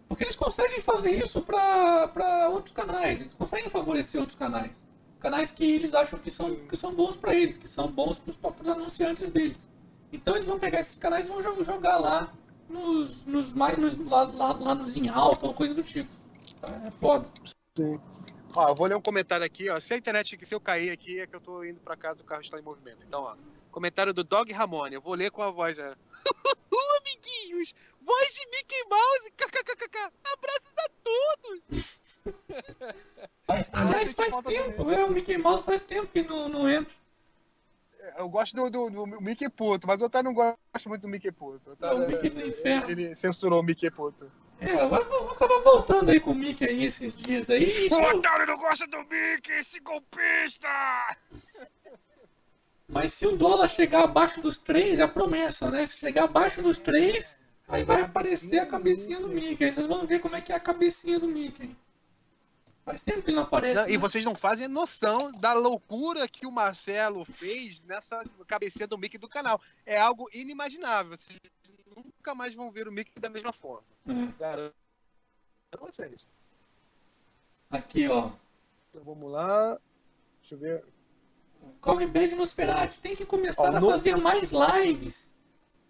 [0.09, 4.73] Porque eles conseguem fazer isso pra outros canais, eles conseguem favorecer outros canais.
[5.21, 8.37] Canais que eles acham que são, que são bons pra eles, que são bons pros
[8.37, 9.69] próprios anunciantes deles.
[10.13, 12.33] Então eles vão pegar esses canais e vão jo- jogar lá
[12.69, 16.11] nos, nos mais nos, lá, lá, lá nos em alta ou coisa do tipo.
[16.87, 17.31] É foda.
[18.57, 19.79] Ó, eu vou ler um comentário aqui, ó.
[19.81, 22.27] Se a internet, se eu cair aqui, é que eu tô indo pra casa, o
[22.27, 23.05] carro está em movimento.
[23.07, 23.37] Então, ó.
[23.71, 24.95] Comentário do Dog Ramone.
[24.95, 25.95] Eu vou ler com a voz, né?
[26.99, 27.75] Amiguinhos!
[28.01, 29.31] Voz de Mickey Mouse!
[29.37, 29.99] KKKK!
[30.33, 31.89] Abraços a todos!
[33.47, 33.67] Aliás,
[34.11, 36.95] sente faz tempo, é, o Mickey Mouse faz tempo que não, não entra.
[38.17, 40.57] Eu gosto do, do, do Mickey Puto, mas o Otário não gosta
[40.89, 41.71] muito do Mickey Puto.
[41.71, 42.91] O Otário, É o Mickey do inferno.
[42.91, 44.31] Ele censurou o Mickey Puto.
[44.61, 47.89] É, vai, vou acabar voltando aí com o Mickey aí esses dias aí.
[47.89, 50.69] Se o- Otário não gosta do Mickey, esse golpista!
[52.89, 55.85] Mas se o dólar chegar abaixo dos 3, é a promessa, né?
[55.87, 57.39] Se chegar abaixo dos 3,
[57.69, 59.65] aí vai aparecer a cabecinha do Mickey.
[59.65, 61.69] Aí vocês vão ver como é que é a cabecinha do Mickey.
[62.89, 63.75] Faz tempo que ele não aparece.
[63.75, 63.99] Não, e né?
[63.99, 69.29] vocês não fazem noção da loucura que o Marcelo fez nessa cabecinha do Mickey do
[69.29, 69.61] canal.
[69.85, 71.15] É algo inimaginável.
[71.15, 71.39] Vocês
[71.95, 73.85] nunca mais vão ver o Mickey da mesma forma.
[74.07, 74.39] É.
[74.41, 74.75] Garanto
[75.79, 76.27] vocês.
[77.69, 78.31] Aqui, ó.
[78.89, 79.79] Então vamos lá.
[80.41, 80.85] Deixa eu ver.
[81.83, 83.01] Come Bad Nosferatu.
[83.01, 85.35] Tem que começar Ó, a no- fazer mais lives.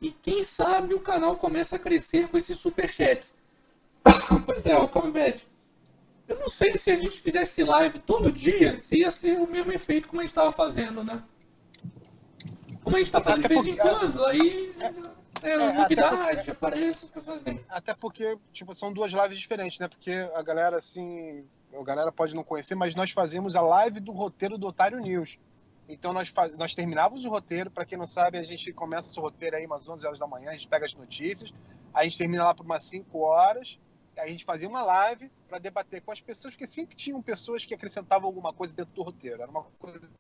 [0.01, 3.33] E quem sabe o canal começa a crescer com esses superchats.
[4.45, 5.47] pois é, o Come Bad.
[6.29, 9.73] Eu não sei se a gente fizesse live todo dia, se ia ser o mesmo
[9.73, 11.23] efeito como a gente estava fazendo, né?
[12.85, 14.75] Como a gente está fazendo de vez em porque- quando, aí
[15.43, 17.65] é, até novidade, aparece, as pessoas vêm.
[17.69, 19.89] Até porque, tipo, são duas lives diferentes, né?
[19.89, 21.45] Porque a galera, assim.
[21.73, 25.39] A galera pode não conhecer, mas nós fazemos a live do roteiro do Otário News.
[25.87, 26.57] Então nós, faz...
[26.57, 29.87] nós terminávamos o roteiro, para quem não sabe, a gente começa esse roteiro aí umas
[29.89, 31.53] 11 horas da manhã, a gente pega as notícias,
[31.93, 33.79] a gente termina lá por umas 5 horas,
[34.19, 37.75] a gente fazia uma live para debater com as pessoas, porque sempre tinham pessoas que
[37.75, 39.43] acrescentavam alguma coisa dentro do roteiro.
[39.43, 40.11] Era uma coisa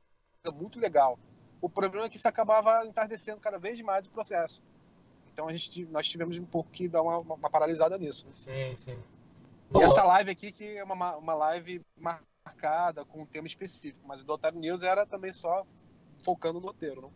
[0.54, 1.18] muito legal.
[1.60, 4.62] O problema é que isso acabava entardecendo cada vez mais o processo.
[5.32, 8.26] Então a gente, nós tivemos um pouco que dar uma, uma paralisada nisso.
[8.32, 8.98] Sim, sim.
[9.74, 14.22] E essa live aqui que é uma, uma live marcada com um tema específico, mas
[14.22, 15.66] o do Otário News era também só
[16.22, 17.12] focando no roteiro, não?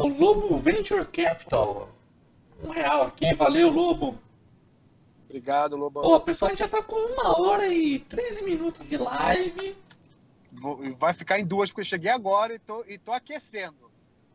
[0.00, 1.88] O Lobo Venture Capital.
[2.62, 4.18] Um real aqui, valeu, Lobo.
[5.36, 6.04] Obrigado, Lobão.
[6.04, 9.74] Ó, pessoal, a gente já tá com uma hora e 13 minutos de live.
[10.98, 13.90] Vai ficar em duas, porque eu cheguei agora e tô, e tô aquecendo.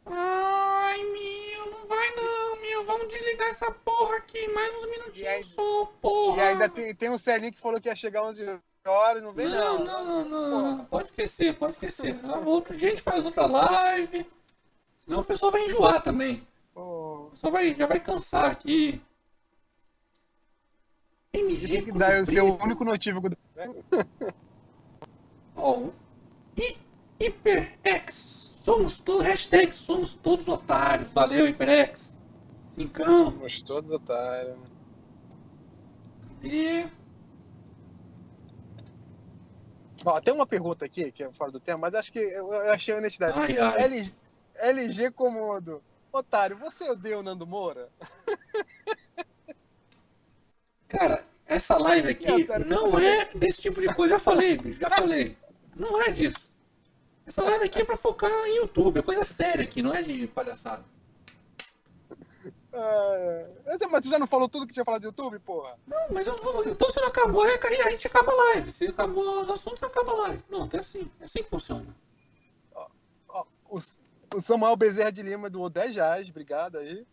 [0.08, 2.84] Ai, meu, não vai não, meu.
[2.84, 4.48] Vamos desligar essa porra aqui.
[4.48, 6.38] Mais uns aí- minutinhos só, porra.
[6.38, 9.48] E ainda tem, tem um Celinho que falou que ia chegar 11 horas, não vem
[9.50, 10.04] Não, não.
[10.04, 10.86] não, não, não.
[10.86, 12.20] Pode esquecer, pode esquecer.
[12.24, 14.26] Ah, Outro dia a gente faz outra live.
[15.06, 16.48] Senão o pessoal vai enjoar também.
[16.74, 19.00] Pô, O pessoal vai, já vai cansar aqui.
[21.40, 23.30] MG que dá o seu único notívago.
[26.58, 26.78] Hi-
[27.20, 28.60] HyperX.
[28.64, 31.12] Somos todos, hashtag somos todos otários.
[31.14, 32.20] Valeu, HyperX.
[32.66, 33.32] Cincão.
[33.32, 34.58] Somos todos otários.
[36.44, 36.86] E...
[40.06, 42.94] Ó, tem uma pergunta aqui, que é fora do tema, mas acho que eu, achei
[42.94, 43.40] a honestidade.
[43.40, 43.84] Ai, ai.
[43.84, 44.16] LG,
[44.56, 45.82] LG Comodo.
[46.12, 47.90] Otário, você odeia o Nando Moura?
[50.88, 54.16] Cara, essa live aqui Não, não você- é desse tipo de coisa.
[54.16, 55.38] Já falei, bicho, já falei.
[55.76, 56.48] Não é disso.
[57.26, 60.28] Essa live aqui é pra focar em YouTube, é coisa séria aqui, não é de
[60.28, 60.84] palhaçada.
[62.74, 63.14] Ah,
[63.66, 63.88] é.
[63.90, 65.78] mas tu já não falou tudo que tinha falado do YouTube, porra?
[65.88, 66.68] Não, mas eu vou.
[66.68, 68.72] Então se não acabou, aí a gente acaba a live.
[68.72, 70.44] Se acabou os assuntos, acaba a live.
[70.44, 71.10] Pronto, é assim.
[71.20, 71.88] É assim que funciona.
[73.28, 73.80] Ó, o,
[74.36, 77.06] o Samuel Bezerra de Lima doou 10 reais, obrigado aí.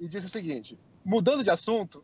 [0.00, 0.78] E disse o seguinte:
[1.08, 2.02] mudando de assunto.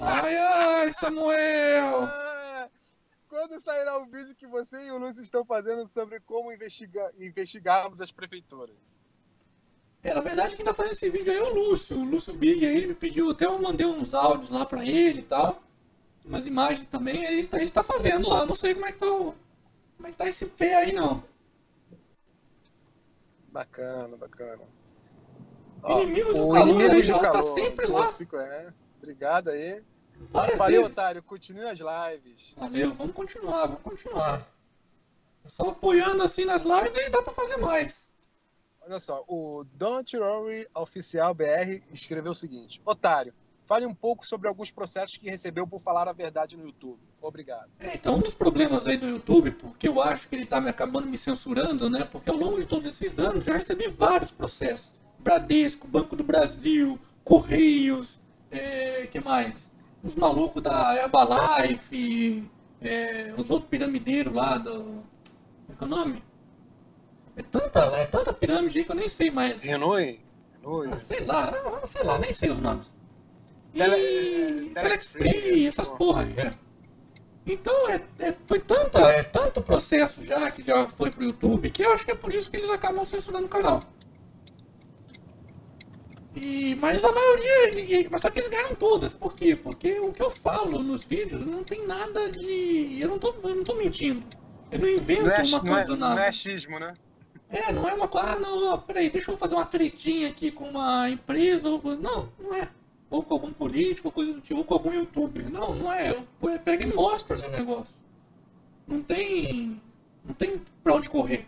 [0.00, 2.04] Ai, ai, Samuel!
[2.04, 2.68] Ah,
[3.28, 8.00] Quando sairá o vídeo que você e o Lúcio estão fazendo sobre como investigar, investigarmos
[8.00, 8.76] as prefeituras?
[10.02, 11.98] É, na verdade, quem tá fazendo esse vídeo aí é o Lúcio.
[11.98, 15.18] O Lúcio Big aí ele me pediu, até eu mandei uns áudios lá pra ele
[15.18, 15.60] e tal.
[16.24, 18.46] Umas imagens também, aí ele tá, ele tá fazendo lá.
[18.46, 19.34] Não sei como é que tá o.
[19.96, 21.22] Como é que tá esse pé aí não.
[23.48, 24.62] Bacana, bacana.
[25.84, 27.54] Inimigos do calor, Inimigos ele do tá calor.
[27.54, 28.08] sempre lá.
[28.08, 28.72] Cinco, é.
[28.98, 29.82] Obrigado aí.
[30.30, 30.96] Várias Valeu, vezes.
[30.96, 31.22] otário.
[31.22, 32.54] Continue as lives.
[32.56, 34.46] Valeu, vamos continuar, vamos continuar.
[35.46, 38.10] Só apoiando assim nas lives aí dá pra fazer mais.
[38.80, 43.32] Olha só, o Don't Worry Oficial BR escreveu o seguinte: Otário,
[43.64, 47.00] fale um pouco sobre alguns processos que recebeu por falar a verdade no YouTube.
[47.20, 47.68] Obrigado.
[47.78, 50.70] É, então um dos problemas aí do YouTube, porque eu acho que ele tá me
[50.70, 52.04] acabando me censurando, né?
[52.10, 54.92] Porque ao longo de todos esses anos já recebi vários processos.
[55.30, 59.68] Bradesco, Banco do Brasil, Correios, é, que mais?
[60.04, 62.48] Os malucos da Herbalife,
[62.80, 64.72] é, os outros piramideiros lá do.
[64.84, 65.02] Como
[65.70, 66.22] é que é o nome?
[67.34, 69.60] É tanta, é tanta pirâmide aí que eu nem sei mais.
[69.60, 70.20] Renoi?
[70.62, 70.90] Renoi.
[70.92, 72.88] Ah, sei lá, ah, sei lá, nem sei os nomes.
[73.74, 76.22] E Tele- Telex Free, Free, essas porra.
[76.36, 76.54] é.
[77.44, 81.82] Então é, é- foi tanta, é tanto processo já que já foi pro YouTube que
[81.84, 83.82] eu acho que é por isso que eles acabam censurando o canal.
[86.36, 89.56] E, mas a maioria, mas só que eles ganham todas, por quê?
[89.56, 93.00] Porque o que eu falo nos vídeos não tem nada de.
[93.00, 94.22] Eu não tô, eu não tô mentindo.
[94.70, 96.24] Eu não invento Não é, uma não, coisa é, do não nada.
[96.24, 96.92] é achismo, né?
[97.48, 100.50] É, não é uma coisa, ah, não, ó, peraí, deixa eu fazer uma tretinha aqui
[100.50, 102.68] com uma empresa, ou não, não é.
[103.08, 105.48] Ou com algum político, ou coisa do tipo, ou com algum youtuber.
[105.48, 106.26] Não, não é, eu
[106.58, 107.94] pego e mostro ali o negócio.
[108.86, 109.80] Não tem,
[110.24, 111.46] não tem pra onde correr.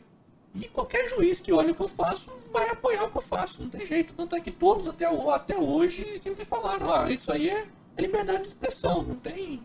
[0.60, 3.62] E qualquer juiz que olha o que eu faço vai apoiar o que eu faço,
[3.62, 4.12] não tem jeito.
[4.14, 7.66] Tanto é que todos até, até hoje sempre falaram, ah, isso aí é,
[7.97, 9.62] liberdade de expressão, não tem,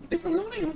[0.00, 0.74] não tem problema nenhum.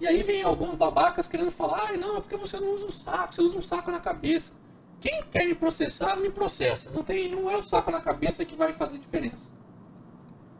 [0.00, 2.90] E aí vem alguns babacas querendo falar, ai não, é porque você não usa um
[2.90, 4.52] saco, você usa um saco na cabeça.
[5.00, 6.90] Quem quer me processar, me processa.
[6.90, 9.48] Não, tem, não é o saco na cabeça que vai fazer diferença.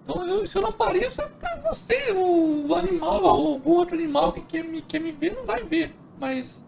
[0.04, 4.40] Então eu- se eu não pareço, é você, o animal ou algum outro animal que
[4.42, 5.94] quer me, quer me ver, não vai ver.
[6.18, 6.64] Mas.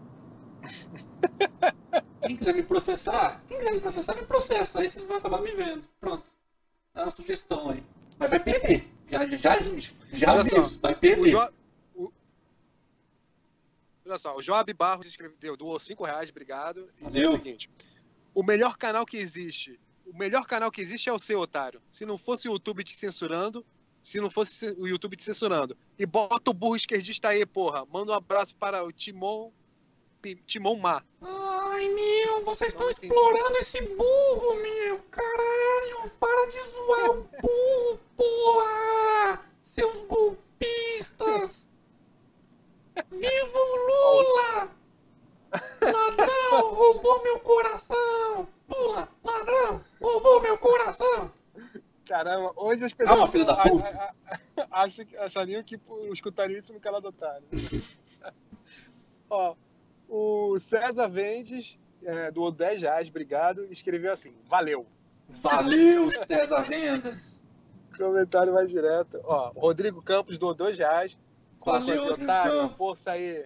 [2.21, 4.79] Quem quiser me processar, quem quiser me processar, me processa.
[4.79, 5.87] Aí vocês vão acabar me vendo.
[5.99, 6.23] Pronto.
[6.93, 7.83] Dá uma sugestão aí.
[8.19, 8.87] Mas vai perder.
[9.09, 9.59] Já, já,
[10.13, 11.31] já Olha só, vai O perder.
[11.31, 11.49] jo...
[11.95, 12.11] o...
[14.05, 16.89] Olha só, o Joab Barros escreveu, doou 5 reais, obrigado.
[17.13, 17.69] E o seguinte:
[18.33, 21.81] o melhor canal que existe, o melhor canal que existe é o seu, otário.
[21.89, 23.65] Se não fosse o YouTube te censurando,
[24.01, 25.77] se não fosse o YouTube te censurando.
[25.97, 27.85] E bota o burro esquerdista aí, porra.
[27.85, 29.51] Manda um abraço para o Timon.
[30.21, 31.03] Pi- Timon Ma.
[31.21, 34.99] Ai, meu, vocês estão explorando esse burro, meu.
[35.09, 39.41] Caralho, para de zoar o burro, porra.
[39.61, 41.69] Seus golpistas.
[43.09, 44.69] Viva o Lula.
[45.81, 48.47] Ladrão, roubou meu coração.
[48.69, 51.31] Lula, ladrão, roubou meu coração.
[52.05, 53.85] Caramba, hoje as pessoas Calma, filho da a- puta.
[53.87, 54.13] a-
[54.57, 55.79] a- acham que- achariam que
[56.11, 57.47] escutariam isso no canal do Otário.
[59.29, 59.55] Ó,
[60.11, 64.85] o César Vendes é, doou 10 reais, obrigado, escreveu assim: valeu.
[65.29, 67.39] Valeu, César Vendas.
[67.97, 69.21] Comentário mais direto.
[69.23, 71.17] Ó, Rodrigo Campos doou 2 reais.
[71.63, 72.77] Valeu, Rodrigo Otário, Campos.
[72.77, 73.45] força aí.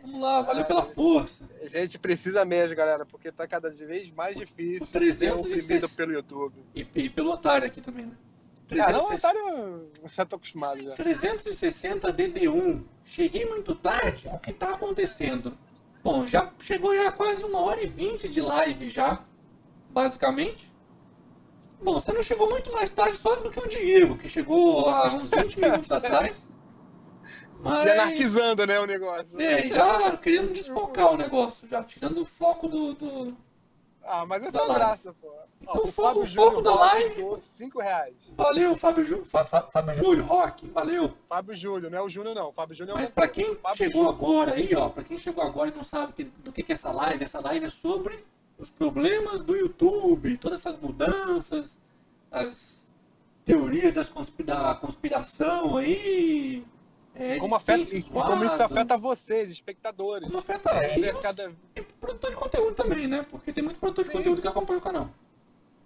[0.00, 1.46] Vamos lá, valeu pela força.
[1.60, 5.36] A gente precisa mesmo, galera, porque tá cada vez mais difícil ser 360.
[5.36, 6.64] oprimido pelo YouTube.
[6.74, 8.16] E, e pelo otário aqui também, né?
[8.70, 9.28] Ah, não, 360.
[9.28, 10.90] Otário, já tô acostumado já.
[10.90, 12.84] 360 DD1.
[13.04, 14.28] Cheguei muito tarde.
[14.28, 15.56] O que tá acontecendo?
[16.02, 19.24] Bom, já chegou já quase uma hora e vinte de live já,
[19.90, 20.68] basicamente.
[21.82, 25.06] Bom, você não chegou muito mais tarde só do que o Diego, que chegou há
[25.14, 26.48] uns 20 minutos atrás.
[27.60, 29.40] Mas, E anarquizando, né, o negócio.
[29.40, 33.36] é, já querendo desfocar o negócio, já tirando o foco do, do,
[34.10, 35.30] Ah, mas essa é a graça, pô.
[35.60, 38.32] Então, Ó, o foco- o foco da live- doou 5 reais.
[38.36, 41.12] Valeu, Fábio, Fa- Fábio Júlio, Rock, valeu.
[41.28, 42.50] Fábio Júlio, não é o Júnior, não.
[42.52, 44.14] Fábio Júnior é o Mas pra quem Fábio chegou Júnior.
[44.14, 46.74] agora aí, ó, pra quem chegou agora e não sabe que- do que que é
[46.74, 48.24] essa live, essa live é sobre
[48.58, 51.78] os problemas do YouTube, todas essas mudanças,
[52.30, 52.90] as
[53.44, 56.64] teorias das conspi- da conspiração aí.
[57.18, 60.26] É, Como de afeta, e como isso afeta vocês, espectadores.
[60.28, 63.26] como afeta É, cada- e produtor de conteúdo também, né?
[63.28, 64.16] Porque tem muito produtor de Sim.
[64.18, 65.10] conteúdo que acompanha o canal.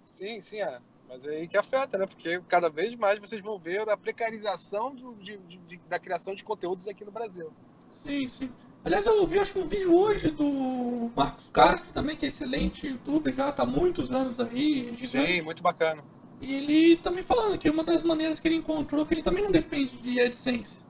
[0.05, 0.77] Sim, sim, é.
[1.09, 2.05] Mas é aí que afeta, né?
[2.05, 6.35] Porque cada vez mais vocês vão ver a precarização do- de- de- de- da criação
[6.35, 7.51] de conteúdos aqui no Brasil.
[7.93, 8.51] Sim, sim.
[8.85, 12.85] Aliás, eu ouvi acho que um vídeo hoje do Marcos Castro também, que é excelente
[12.87, 15.33] youtuber, já tá há muitos anos aí, gigante.
[15.33, 16.03] Sim, muito bacana.
[16.41, 19.51] E ele também falando que uma das maneiras que ele encontrou que ele também não
[19.51, 20.83] depende de AdSense.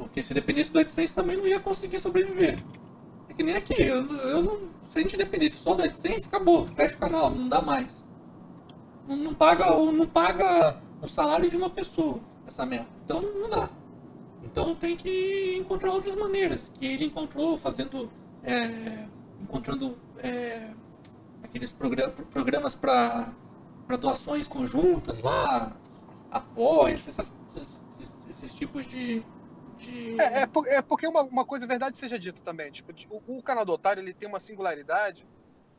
[0.00, 2.58] Porque se dependesse do AdSense também não ia conseguir sobreviver.
[3.28, 6.64] É que nem aqui, eu, eu não, se a gente dependesse só do AdSense, acabou,
[6.66, 8.04] fecha o canal, não dá mais.
[9.06, 12.86] Não, não paga ou não paga o salário de uma pessoa, essa merda.
[13.04, 13.68] Então não dá.
[14.42, 16.70] Então tem que encontrar outras maneiras.
[16.78, 18.10] Que ele encontrou fazendo.
[18.42, 19.04] é,
[19.42, 20.70] encontrando é,
[21.42, 23.32] aqueles progra- programas para
[24.00, 25.76] doações conjuntas lá,
[26.30, 27.80] apoia, essas, esses,
[28.30, 29.22] esses tipos de.
[30.18, 32.70] É, é, por- é porque uma, uma coisa, verdade seja dita também.
[32.70, 35.26] Tipo, o, o canal do Otário ele tem uma singularidade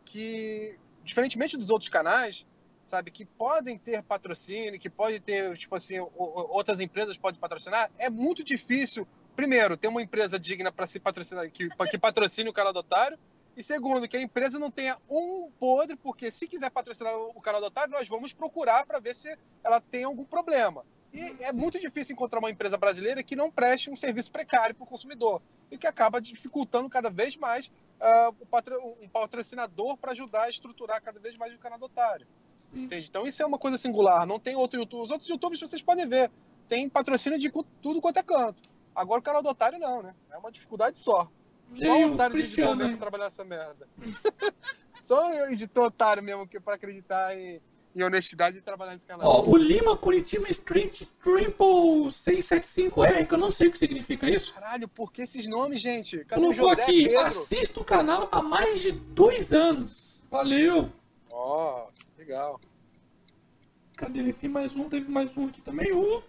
[0.05, 2.45] que, diferentemente dos outros canais,
[2.83, 8.09] sabe, que podem ter patrocínio, que podem ter, tipo assim, outras empresas podem patrocinar, é
[8.09, 12.73] muito difícil, primeiro, ter uma empresa digna para se patrocinar, que, que patrocine o canal
[12.73, 13.17] do Otário,
[13.55, 17.61] e segundo, que a empresa não tenha um podre, porque se quiser patrocinar o canal
[17.61, 20.85] do Otário, nós vamos procurar para ver se ela tem algum problema.
[21.13, 24.83] E é muito difícil encontrar uma empresa brasileira que não preste um serviço precário para
[24.83, 27.69] o consumidor e que acaba dificultando cada vez mais
[28.39, 32.25] o patro- um patrocinador para ajudar a estruturar cada vez mais o canal do otário.
[32.73, 33.07] Entende?
[33.09, 34.25] Então isso é uma coisa singular.
[34.25, 35.03] Não tem outro YouTube.
[35.03, 36.31] Os outros YouTubes vocês podem ver.
[36.69, 37.51] Tem patrocínio de
[37.81, 38.61] tudo quanto é canto.
[38.95, 40.15] Agora o canal do otário não, né?
[40.31, 41.29] É uma dificuldade só.
[41.75, 43.87] Só o otário Cristiano, mesmo trabalhar essa merda.
[45.03, 47.61] só o editor otário mesmo que para acreditar em,
[47.95, 49.27] em honestidade e trabalhar nesse canal.
[49.27, 54.53] Ó, o Lima Curitiba Street Triple 675R, que eu não sei o que significa isso.
[54.53, 56.23] Caralho, por que esses nomes, gente?
[56.25, 57.19] Cadê Colocou José aqui, Pedro?
[57.21, 60.21] assista o canal há mais de dois anos.
[60.29, 60.89] Valeu!
[61.29, 61.87] Ó,
[62.17, 62.59] legal.
[63.95, 64.33] Cadê?
[64.33, 65.91] Tem mais um, teve mais um aqui também.
[65.91, 66.23] O,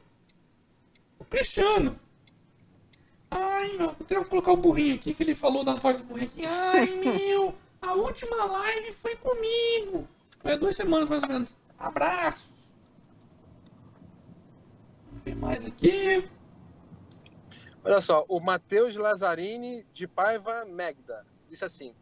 [1.18, 1.96] o Cristiano.
[3.30, 6.44] Ai, meu, vou colocar o burrinho aqui, que ele falou da voz do burrinho aqui.
[6.44, 10.06] Ai, meu, a última live foi comigo.
[10.42, 11.56] Foi há duas semanas, mais ou menos.
[11.78, 12.74] Abraços.
[15.06, 16.28] Vamos ver mais aqui.
[17.84, 21.94] Olha só, o Matheus Lazzarini de Paiva Magda disse assim: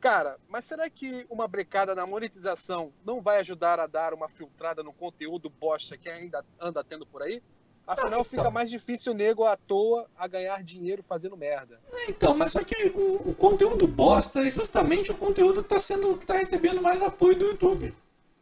[0.00, 4.82] Cara, mas será que uma brecada na monetização não vai ajudar a dar uma filtrada
[4.82, 7.42] no conteúdo bosta que ainda anda tendo por aí?
[7.86, 8.50] Afinal, Ah, fica então.
[8.52, 11.78] mais difícil o nego à toa a ganhar dinheiro fazendo merda.
[12.08, 16.16] Então, mas só que o, o conteúdo bosta é justamente o conteúdo que está sendo,
[16.16, 17.94] que tá recebendo mais apoio do YouTube.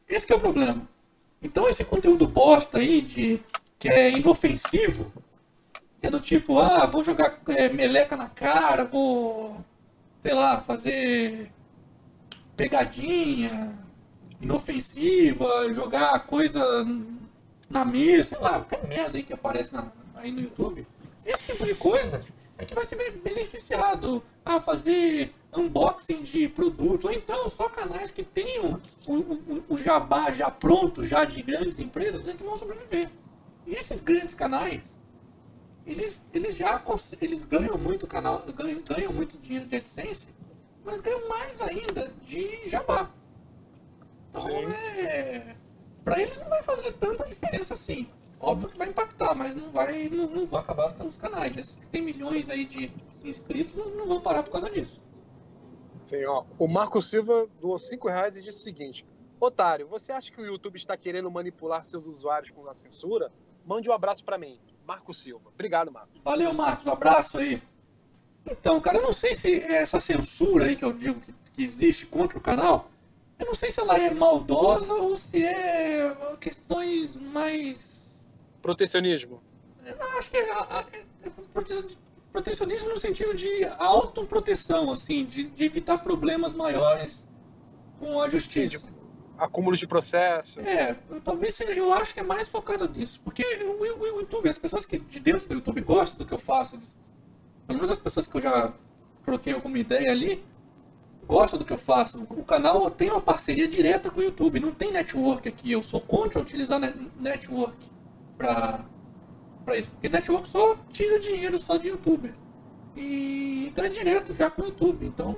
[0.08, 0.86] Esse que é o problema.
[1.42, 3.42] Então esse conteúdo bosta aí de
[3.78, 5.12] que é inofensivo,
[6.00, 9.56] que é do tipo, ah, vou jogar é, meleca na cara, vou,
[10.22, 11.50] sei lá, fazer
[12.56, 13.76] pegadinha
[14.40, 16.62] inofensiva, jogar coisa
[17.72, 20.86] na mesa, sei lá, qualquer merda aí que aparece na- aí no YouTube.
[21.24, 22.22] Esse tipo de coisa
[22.58, 28.10] é que vai ser be- beneficiado a fazer unboxing de produto, ou então só canais
[28.10, 32.56] que tenham o, o- o jabá já pronto, já de grandes empresas, é que vão
[32.56, 33.10] sobreviver.
[33.66, 34.96] E esses grandes canais,
[35.86, 36.82] eles, eles já
[37.20, 40.28] eles ganham muito canal, ganham, ganham muito dinheiro de AdSense,
[40.84, 43.10] mas ganham mais ainda de jabá.
[44.30, 44.66] Então Sim.
[44.66, 45.56] é.
[46.04, 48.08] Pra eles não vai fazer tanta diferença assim.
[48.40, 50.08] Óbvio que vai impactar, mas não vai.
[50.08, 51.56] Não, não vai acabar os- os canais.
[51.56, 52.90] Esses que tem milhões aí de
[53.24, 55.00] inscritos não, não vão parar por causa disso.
[56.06, 56.44] Sim, ó.
[56.58, 59.06] O Marco Silva doou 5 reais e disse o seguinte:
[59.40, 63.32] Otário, você acha que o YouTube está querendo manipular seus usuários com a censura?
[63.64, 65.50] Mande um abraço pra mim, Marco Silva.
[65.54, 66.10] Obrigado, Marco.
[66.24, 66.84] Valeu, Marcos.
[66.86, 67.62] Um abraço aí.
[68.44, 72.04] Então, cara, eu não sei se essa censura aí que eu digo que, que existe
[72.06, 72.90] contra o canal,
[73.42, 77.76] eu não sei se ela é maldosa ou se é questões mais
[78.60, 79.42] Protecionismo.
[79.84, 80.86] Eu acho que é, é-
[81.26, 81.98] é prote-
[82.30, 87.26] protecionismo no sentido de autoproteção, assim, de, de evitar problemas maiores
[87.98, 88.84] com a justiça.
[89.36, 90.60] Acúmulo de processo.
[90.60, 90.94] É,
[91.24, 93.20] talvez seja, eu acho que é mais focado nisso.
[93.24, 96.38] Porque o, o- YouTube, as pessoas que de dentro do YouTube gostam do que eu
[96.38, 96.96] faço, eles-
[97.66, 98.72] pelo menos as pessoas que eu já
[99.24, 100.44] troquei alguma ideia ali,
[101.26, 102.26] gosta do que eu faço.
[102.30, 105.72] O canal tem uma parceria direta com o YouTube, não tem network aqui.
[105.72, 106.80] Eu sou contra utilizar
[107.18, 107.90] network
[108.36, 108.84] pra,
[109.64, 112.34] pra isso, porque network só tira dinheiro só de youtuber.
[112.96, 115.06] E então é direto já com o YouTube.
[115.06, 115.36] Então.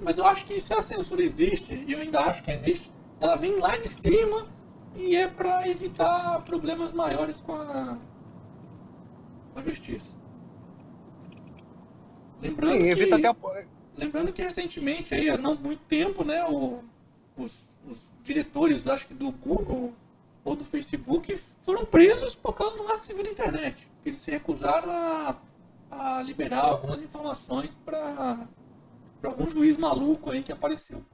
[0.00, 3.34] Mas eu acho que se a censura existe, e eu ainda acho que existe, ela
[3.34, 4.46] vem lá de cima
[4.94, 7.96] e é para evitar problemas maiores com a,
[9.52, 10.14] com a justiça.
[12.42, 13.36] Lembrando Sim, que, evita até a...
[13.96, 16.82] lembrando que recentemente, aí, há não muito tempo, né, o,
[17.36, 19.92] os, os diretores, acho que do Google
[20.44, 23.86] ou do Facebook, foram presos por causa do marco civil da internet.
[24.04, 25.36] Eles se recusaram a,
[25.90, 28.46] a liberar algumas informações para
[29.24, 31.04] algum juiz maluco aí que apareceu.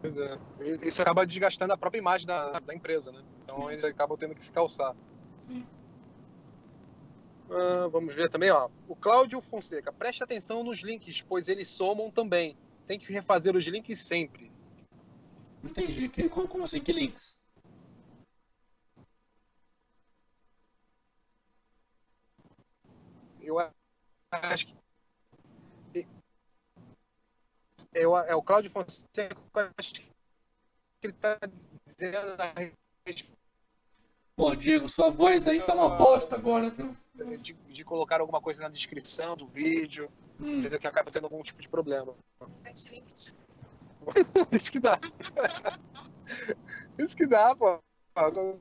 [0.00, 0.36] Pois é.
[0.82, 3.22] Isso acaba desgastando a própria imagem da, da empresa, né?
[3.44, 4.96] Então eles acabam tendo que se calçar.
[5.46, 5.64] Sim.
[7.54, 8.70] Ah, vamos ver também, ó.
[8.88, 12.56] O Cláudio Fonseca, preste atenção nos links, pois eles somam também.
[12.86, 14.50] Tem que refazer os links sempre.
[15.62, 16.08] Entendi.
[16.08, 16.80] Que, como, como assim?
[16.80, 17.36] Que links?
[23.40, 23.58] Eu
[24.30, 26.06] acho que.
[27.92, 29.36] Eu, é o Cláudio Fonseca,
[29.76, 30.02] acho que
[31.02, 31.38] ele tá
[31.84, 33.41] dizendo a respeito
[34.36, 36.96] Pô, Diego, sua voz aí tá uma bosta agora, viu?
[37.38, 40.10] de, de colocar alguma coisa na descrição do vídeo,
[40.40, 40.78] Hum, entendeu?
[40.78, 42.14] Que acaba tendo algum tipo de problema.
[44.50, 44.98] Isso que dá.
[46.98, 47.78] Isso que dá, pô.
[48.16, 48.58] não,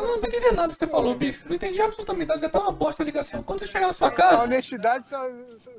[0.00, 1.46] não entendi nada que você falou, bicho.
[1.48, 2.40] Não entendi absolutamente nada.
[2.40, 3.42] Já tá uma bosta a ligação.
[3.42, 5.20] Quando você chegar na sua A casa, honestidade só,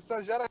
[0.01, 0.47] só- gera.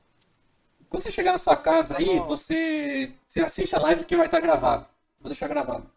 [0.89, 2.27] quando você chegar na sua casa aí, bom.
[2.27, 4.86] você, você assiste a live que vai estar gravado.
[5.20, 5.89] Vou deixar gravado.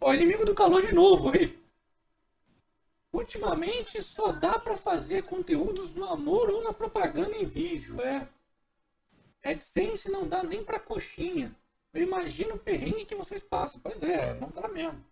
[0.00, 1.58] Ó, inimigo do calor de novo aí.
[3.12, 8.28] Ultimamente só dá pra fazer conteúdos no amor ou na propaganda em vídeo, é.
[9.44, 11.54] AdSense não dá nem pra coxinha.
[11.92, 13.80] Eu imagino o perrengue que vocês passam.
[13.80, 15.04] Pois é, não dá mesmo.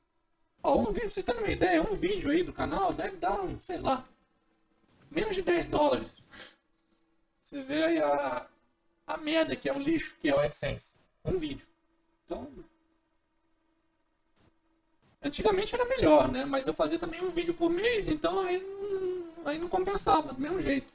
[0.63, 3.59] Ó, um vídeo, vocês terem uma ideia, um vídeo aí do canal deve dar, um,
[3.61, 4.05] sei lá,
[5.11, 6.13] menos de 10 dólares.
[7.43, 8.49] Você vê aí a,
[9.07, 10.97] a merda que é o lixo que é o AdSense.
[11.25, 11.67] Um vídeo.
[12.25, 12.49] Então.
[15.23, 16.45] Antigamente era melhor, né?
[16.45, 20.41] Mas eu fazia também um vídeo por mês, então aí não, aí não compensava, do
[20.41, 20.93] mesmo jeito.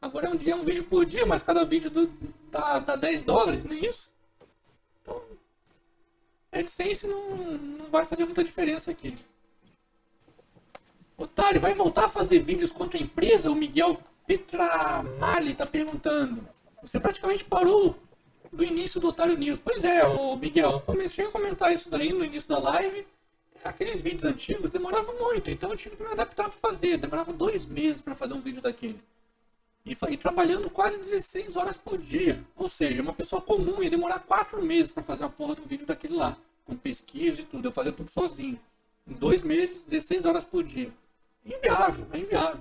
[0.00, 2.12] Agora é um dia um vídeo por dia, mas cada vídeo do,
[2.50, 4.10] dá, dá 10 dólares, nem isso.
[5.00, 5.22] Então.
[6.50, 9.16] AdSense não, não vai fazer muita diferença aqui.
[11.16, 13.50] Otário, vai voltar a fazer vídeos contra a empresa?
[13.50, 16.44] O Miguel Petramali tá perguntando.
[16.82, 17.96] Você praticamente parou
[18.52, 19.60] do início do Otário News.
[19.62, 23.06] Pois é, o Miguel, eu comecei a comentar isso daí no início da live.
[23.64, 26.96] Aqueles vídeos antigos demoravam muito, então eu tive que me adaptar para fazer.
[26.96, 28.98] Demorava dois meses para fazer um vídeo daquele.
[29.84, 32.44] E foi trabalhando quase 16 horas por dia.
[32.56, 35.86] Ou seja, uma pessoa comum ia demorar quatro meses para fazer a porra do vídeo
[35.86, 36.36] daquele lá.
[36.64, 37.68] Com pesquisa e tudo.
[37.68, 38.58] Eu fazia tudo sozinho.
[39.06, 40.92] Em dois meses, 16 horas por dia.
[41.44, 42.60] Inviável, é inviável.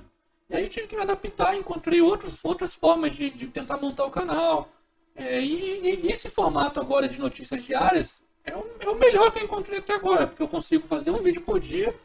[0.50, 4.06] E aí eu tive que me adaptar, encontrei outros, outras formas de, de tentar montar
[4.06, 4.70] o canal.
[5.16, 9.40] É, e, e esse formato agora de notícias diárias é o, é o melhor que
[9.40, 11.96] eu encontrei até agora, porque eu consigo fazer um vídeo por dia,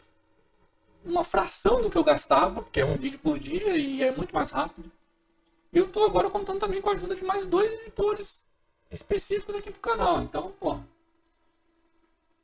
[1.05, 4.35] uma fração do que eu gastava, porque é um vídeo por dia e é muito
[4.35, 4.91] mais rápido.
[5.73, 8.39] E eu tô agora contando também com a ajuda de mais dois editores
[8.91, 10.23] específicos aqui pro canal.
[10.23, 10.79] Então, pô.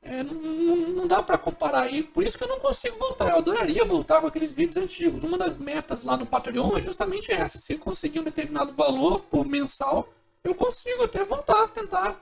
[0.02, 2.02] É, não, não, não dá pra comparar aí.
[2.02, 3.30] Por isso que eu não consigo voltar.
[3.30, 5.22] Eu adoraria voltar com aqueles vídeos antigos.
[5.22, 7.58] Uma das metas lá no Patreon é justamente essa.
[7.58, 10.08] Se conseguir um determinado valor por mensal,
[10.42, 12.20] eu consigo até voltar, tentar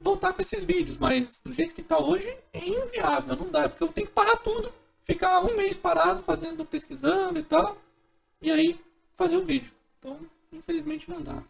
[0.00, 0.96] voltar com esses vídeos.
[0.96, 3.36] Mas do jeito que tá hoje, é inviável.
[3.36, 3.68] Não dá.
[3.68, 4.72] Porque eu tenho que parar tudo.
[5.04, 7.76] Ficar um mês parado, fazendo, pesquisando e tal.
[8.40, 8.80] E aí
[9.16, 9.72] fazer o vídeo.
[9.98, 10.18] Então,
[10.52, 11.42] infelizmente não dá.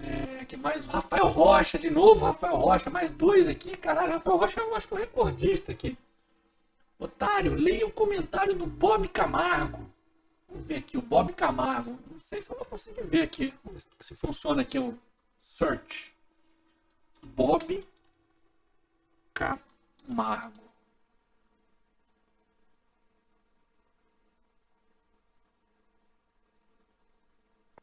[0.00, 0.86] É, que mais?
[0.86, 3.76] O Rafael Rocha, de novo, Rafael Rocha, mais dois aqui.
[3.76, 5.98] Caralho, Rafael Rocha eu acho que é o recordista aqui.
[6.98, 9.88] Otário, leia o comentário do Bob Camargo.
[10.48, 11.98] Vamos ver aqui, o Bob Camargo.
[12.10, 13.52] Não sei se eu vou conseguir ver aqui.
[13.98, 14.96] Se funciona aqui o
[15.58, 16.14] search.
[17.34, 17.84] Bob
[19.34, 20.68] Camargo.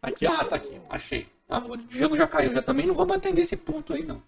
[0.02, 1.28] Aqui, ah, tá aqui, achei.
[1.50, 4.24] Ah, o Diego já caiu, já também não vamos atender esse ponto aí, não.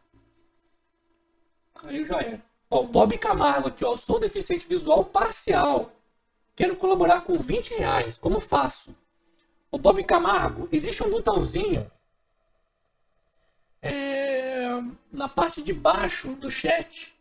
[1.75, 2.43] Caiu já era.
[2.69, 3.95] Ó, Bob Camargo aqui, ó.
[3.95, 5.93] Sou deficiente visual parcial.
[6.55, 8.17] Quero colaborar com 20 reais.
[8.17, 8.95] Como faço?
[9.71, 11.89] O Bob Camargo, existe um botãozinho
[13.81, 14.69] é,
[15.11, 17.15] na parte de baixo do chat.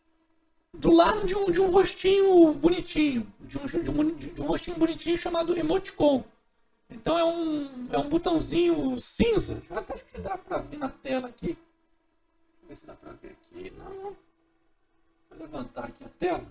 [0.72, 4.76] do lado de um, de um rostinho bonitinho, de um, de, um, de um rostinho
[4.76, 6.24] bonitinho chamado emoticon.
[6.88, 9.62] Então é um, é um botãozinho cinza.
[9.68, 11.56] Eu até acho que dá pra ver na tela aqui.
[11.56, 13.72] Deixa eu ver se dá pra ver aqui.
[13.76, 14.16] Não.
[15.30, 16.46] Vou levantar aqui a tela.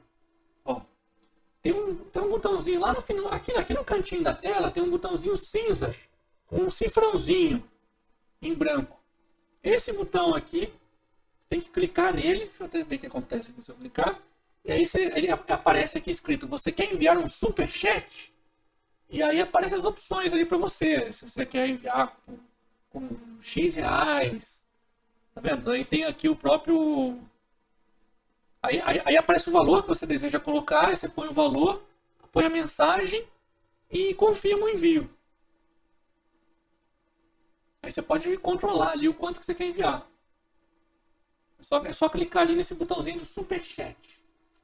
[0.66, 0.82] Ó.
[1.62, 3.32] Tem um, tem um botãozinho lá no final.
[3.32, 5.96] Aqui, aqui no cantinho da tela tem um botãozinho cinza.
[6.48, 7.64] Com um cifrãozinho
[8.42, 9.00] em branco.
[9.66, 10.72] Esse botão aqui,
[11.50, 12.46] tem que clicar nele.
[12.46, 14.22] Deixa eu até ver o que acontece se eu clicar.
[14.64, 18.32] E aí você, ele aparece aqui escrito: Você quer enviar um super chat?
[19.10, 21.12] E aí aparecem as opções ali para você.
[21.12, 22.38] Se você quer enviar com,
[22.92, 23.10] com
[23.42, 24.64] X reais.
[25.34, 25.72] Tá vendo?
[25.72, 27.20] Aí tem aqui o próprio.
[28.62, 30.96] Aí, aí, aí, aparece o valor que você deseja colocar.
[30.96, 31.84] Você põe o valor,
[32.32, 33.26] põe a mensagem
[33.90, 35.10] e confirma o envio.
[37.86, 40.06] Aí você pode controlar ali o quanto que você quer enviar.
[41.60, 43.96] É só, é só clicar ali nesse botãozinho do Super Chat.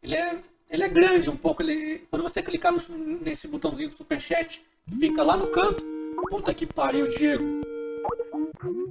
[0.02, 1.62] Ele é ele é grande um pouco.
[1.62, 2.80] Ele, quando você clicar no,
[3.20, 5.86] nesse botãozinho do superchat, que fica lá no canto.
[6.30, 7.44] Puta que pariu, Diego.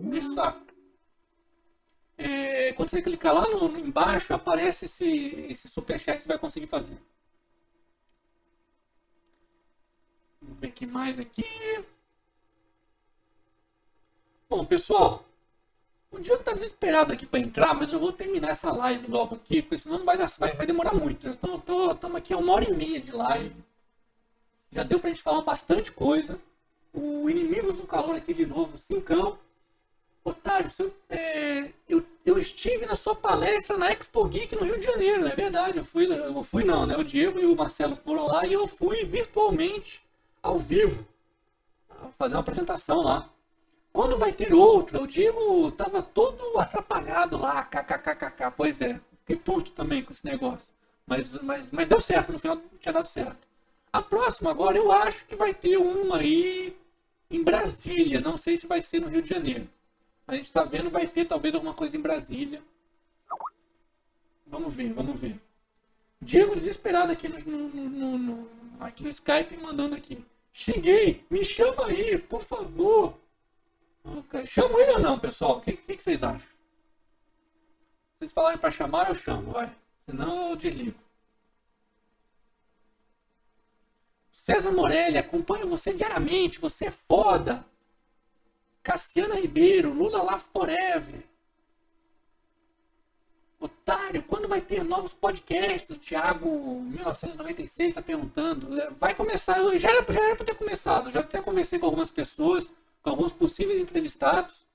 [0.02, 0.61] Deixa saco.
[2.19, 5.09] É, quando você clicar lá no, embaixo, aparece esse,
[5.48, 6.98] esse superchat que você vai conseguir fazer.
[10.43, 11.44] Vamos ver o que mais aqui.
[14.51, 15.24] Bom, pessoal,
[16.10, 19.62] o Diego tá desesperado aqui para entrar, mas eu vou terminar essa live logo aqui,
[19.62, 21.28] porque senão vai, vai, vai demorar muito.
[21.28, 21.62] Estamos
[22.16, 23.55] aqui a uma hora e meia de live.
[24.72, 26.36] Já deu pra gente falar bastante coisa.
[26.93, 29.39] O Inimigos do Calor aqui de novo, cincão.
[30.24, 34.85] Otário, eu, é, eu, eu, estive na sua palestra na Expo Geek no Rio de
[34.85, 35.78] Janeiro, não é verdade?
[35.78, 36.97] Eu fui, eu fui não, né?
[36.97, 40.05] O Diego e o Marcelo foram lá e eu fui virtualmente,
[40.43, 41.06] ao vivo,
[42.18, 43.31] fazer uma apresentação lá.
[43.93, 45.03] Quando vai ter outra?
[45.03, 48.53] O Diego tava todo atrapalhado lá, kkkk.
[48.57, 50.73] Pois é, fiquei puto também com esse negócio.
[51.07, 53.49] Mas, mas, mas deu certo, no final tinha dado certo.
[53.93, 56.77] A próxima agora eu acho que vai ter uma aí
[57.29, 58.21] em Brasília.
[58.21, 59.69] Não sei se vai ser no Rio de Janeiro.
[60.27, 62.62] A gente tá vendo, vai ter talvez alguma coisa em Brasília.
[64.47, 65.41] Vamos ver, vamos ver.
[66.23, 68.49] Diego desesperado aqui no, no, no, no
[68.79, 70.25] aqui no Skype mandando aqui.
[70.53, 73.19] Cheguei, me chama aí, por favor.
[74.47, 75.59] Chamo ele ou não, pessoal?
[75.59, 76.48] O que, que, que, vocês acham?
[78.18, 79.74] Vocês falarem para chamar, eu chamo, vai.
[80.06, 80.98] Senão eu desligo.
[84.32, 87.64] César Morelli, acompanho você diariamente, você é foda.
[88.82, 91.22] Cassiana Ribeiro, Lula lá forever.
[93.59, 95.94] Otário, quando vai ter novos podcasts?
[95.94, 96.48] O Thiago
[96.81, 98.70] 1996 está perguntando.
[98.98, 102.72] Vai começar, já era, já para ter começado, já até conversei com algumas pessoas
[103.02, 104.66] com alguns possíveis entrevistados.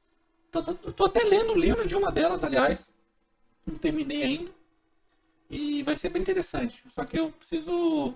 [0.85, 2.93] Estou até lendo o livro de uma delas, aliás.
[3.65, 4.51] Não terminei ainda.
[5.49, 6.83] E vai ser bem interessante.
[6.89, 8.15] Só que eu preciso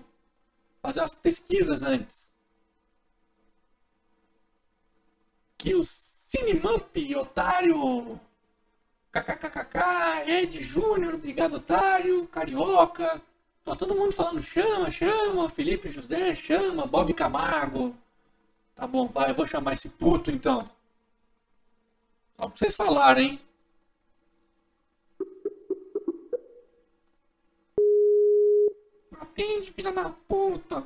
[0.80, 2.30] fazer umas pesquisas antes.
[5.58, 8.18] Que o Cinemump, otário,
[9.12, 13.20] kkkk, Ed Júnior, obrigado otário, Carioca.
[13.64, 17.94] Tá todo mundo falando chama, chama, Felipe José, chama, Bob Camargo.
[18.80, 20.62] Tá bom, vai, eu vou chamar esse puto então.
[22.34, 23.40] Só pra vocês falarem, hein?
[29.20, 30.82] Atende, filha da puta.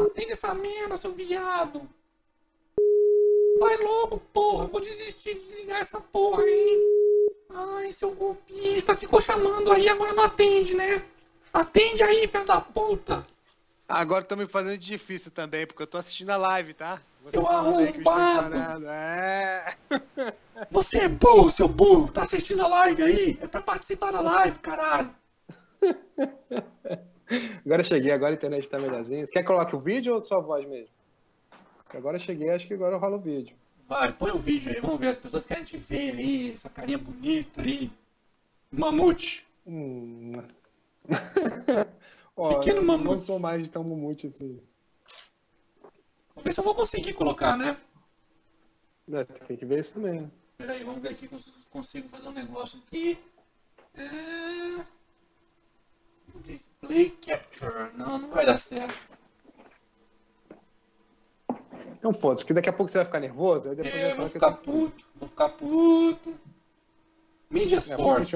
[0.00, 1.80] Atende essa merda, seu viado.
[3.58, 4.64] Vai logo, porra.
[4.66, 6.78] Eu vou desistir de desligar essa porra, hein?
[7.48, 8.94] Ai, seu golpista.
[8.94, 11.02] Ficou chamando aí, agora não atende, né?
[11.54, 13.24] Atende aí, filha da puta.
[13.90, 17.02] Agora estão me fazendo difícil também, porque eu tô assistindo a live, tá?
[17.28, 18.86] Seu arrombado!
[18.86, 19.74] É.
[20.70, 22.06] Você é burro, seu burro!
[22.12, 23.38] Tá assistindo a live aí?
[23.42, 25.10] É pra participar da live, caralho!
[27.64, 29.24] Agora cheguei, agora a internet tá melhorzinha.
[29.24, 30.88] Você quer que coloque o vídeo ou só a voz mesmo?
[31.94, 33.54] Agora cheguei, acho que agora rola o vídeo.
[33.88, 36.98] Vai, põe o vídeo aí, vamos ver as pessoas querem te ver aí, essa carinha
[36.98, 37.90] bonita aí.
[38.70, 39.46] Mamute!
[39.64, 40.42] Hum.
[42.40, 43.04] Ó, Pequeno mamute.
[43.04, 44.58] Não sou mais tão mamute assim.
[46.34, 47.76] Vamos ver se eu vou conseguir colocar, né?
[49.12, 50.22] É, tem que ver isso também.
[50.22, 50.30] Né?
[50.56, 53.18] Peraí, vamos ver aqui se eu consigo fazer um negócio aqui.
[53.94, 54.82] É...
[56.42, 57.92] Display Capture.
[57.94, 58.98] Não, não vai dar certo.
[61.98, 64.26] Então foda porque daqui a pouco você vai ficar nervoso, aí depois é, vai vou
[64.28, 66.34] ficar puto, vou ficar puto.
[67.50, 68.34] Media é, Source.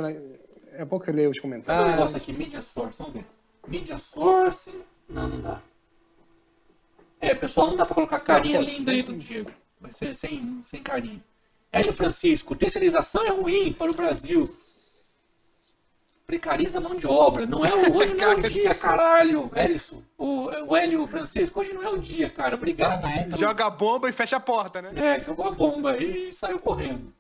[0.73, 1.85] É bom que eu leio os comentários.
[1.85, 3.27] Tem um negócio aqui, Media Source, vamos ver.
[3.67, 4.83] Media Source.
[5.09, 5.61] Não, não dá.
[7.21, 9.51] É, pessoal, não dá pra colocar carinha linda aí do Diego.
[9.81, 11.23] Vai ser sem, sem carinha.
[11.73, 14.49] Hélio Francisco, terceirização é ruim para o Brasil.
[16.27, 17.47] precariza a mão de obra.
[17.47, 19.51] Não é o, hoje não é o dia, caralho.
[19.57, 22.55] Elison, o, o Hélio Francisco, hoje não é o dia, cara.
[22.55, 23.25] Obrigado aí.
[23.25, 25.17] pelo- Joga a bomba e fecha a porta, né?
[25.17, 27.13] É, jogou a bomba e saiu correndo.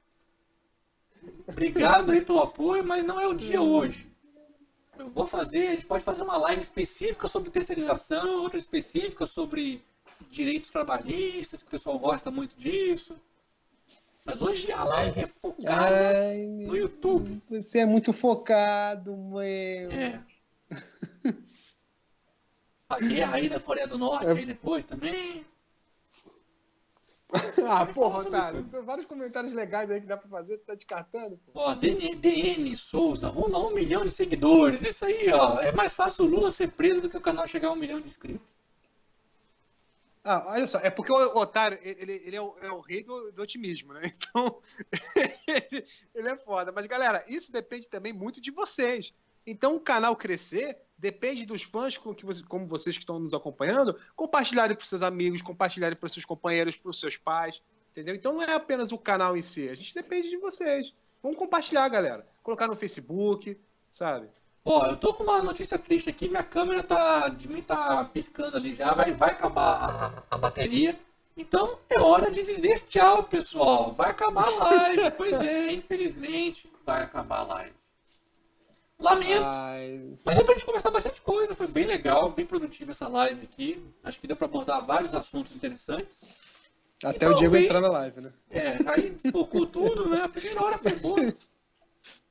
[1.47, 4.11] Obrigado aí pelo apoio, mas não é o dia hoje.
[4.99, 9.83] Eu vou fazer, a gente pode fazer uma live específica sobre terceirização, outra específica sobre
[10.31, 13.16] direitos trabalhistas, que o pessoal gosta muito disso.
[14.25, 17.43] Mas hoje a live é focada Ai, no YouTube.
[17.49, 19.91] você é muito focado, meu.
[19.91, 20.21] É.
[22.89, 25.45] A guerra aí da Coreia do Norte aí depois também.
[27.66, 28.65] Ah, porra, Otário.
[28.85, 31.52] vários comentários legais aí que dá pra fazer, tu tá descartando, pô.
[31.55, 34.82] Ó, DN, DN Souza, rumo a um milhão de seguidores.
[34.82, 35.61] Isso aí, ó.
[35.61, 38.01] É mais fácil o Lula ser preso do que o canal chegar a um milhão
[38.01, 38.55] de inscritos.
[40.27, 43.31] Ah, olha só, é porque o Otário, ele, ele é, o, é o rei do,
[43.31, 44.01] do otimismo, né?
[44.16, 44.62] Então,
[45.47, 46.73] ele, ele é foda.
[46.73, 49.12] Mas, galera, isso depende também muito de vocês.
[49.47, 53.35] Então, o canal crescer depende dos fãs com que você- como vocês que estão nos
[53.35, 58.15] acompanhando, compartilharem para seus amigos, compartilharem para seus companheiros, para os seus pais, entendeu?
[58.15, 60.95] Então, não é apenas o canal em si, a gente depende de vocês.
[61.23, 62.27] Vamos compartilhar, galera.
[62.43, 63.59] Colocar no Facebook,
[63.91, 64.29] sabe?
[64.65, 66.29] Ó, eu tô com uma notícia triste aqui.
[66.29, 68.95] Minha câmera tá, de mim tá piscando ali já.
[68.95, 70.99] Vai, vai acabar a, a bateria.
[71.37, 73.93] Então é hora de dizer tchau, pessoal.
[73.93, 75.11] Vai acabar a live.
[75.19, 77.75] pois é, infelizmente vai acabar a live.
[78.99, 79.45] Lamento.
[79.45, 83.43] Ai, Mas deu pra gente conversar bastante coisa, foi bem legal, bem produtiva essa live
[83.43, 83.85] aqui.
[84.03, 86.23] Acho que deu pra abordar vários assuntos interessantes.
[87.03, 88.33] até E o Diego entrar na live, né?
[88.51, 90.23] É, aí desfocou tudo, né?
[90.23, 91.35] A primeira hora foi boa.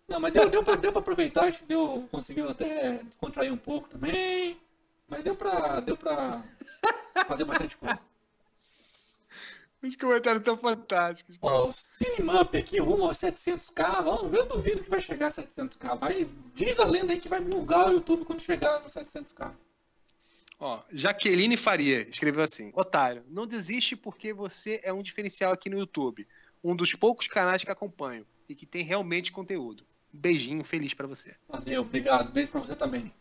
[0.07, 3.57] Não, mas deu, deu, pra, deu pra aproveitar, acho que deu, conseguiu até descontrair um
[3.57, 4.57] pouco também.
[5.07, 6.41] Mas deu pra, deu pra
[7.27, 7.99] fazer bastante coisa.
[9.83, 11.37] Os comentários são fantásticos.
[11.41, 15.99] Ó, o Cinemump aqui rumo aos 700k, vamos eu duvido que vai chegar a 700k.
[15.99, 19.51] Vai, diz a lenda aí que vai bugar o YouTube quando chegar no 700k.
[20.57, 25.77] Ó, Jaqueline Faria escreveu assim: Otário, não desiste porque você é um diferencial aqui no
[25.77, 26.25] YouTube.
[26.63, 29.83] Um dos poucos canais que acompanho e que tem realmente conteúdo.
[30.13, 31.35] Um beijinho feliz pra você.
[31.49, 32.31] Valeu, obrigado.
[32.31, 33.13] Beijo pra você também.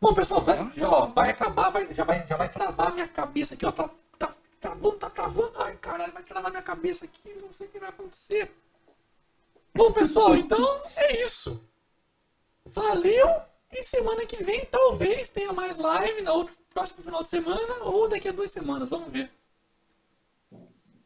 [0.00, 3.54] Bom, pessoal, vai, já, ó, vai acabar, vai, já, vai, já vai travar minha cabeça
[3.54, 3.72] aqui, ó.
[3.72, 3.90] Tá
[4.64, 5.52] travando, tá travando.
[5.56, 8.50] Ai, caralho, vai travar minha cabeça aqui, não sei o que vai acontecer.
[9.74, 11.60] Bom, pessoal, então é isso.
[12.64, 13.28] Valeu!
[13.70, 18.08] E semana que vem talvez tenha mais live na outro próximo final de semana ou
[18.08, 19.30] daqui a duas semanas, vamos ver.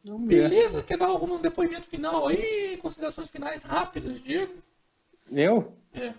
[0.05, 0.49] Vamos ver.
[0.49, 0.83] Beleza?
[0.83, 2.77] Quer dar algum depoimento final aí?
[2.77, 4.53] Considerações finais rápidas, Diego?
[5.31, 5.73] Eu?
[5.93, 6.13] É.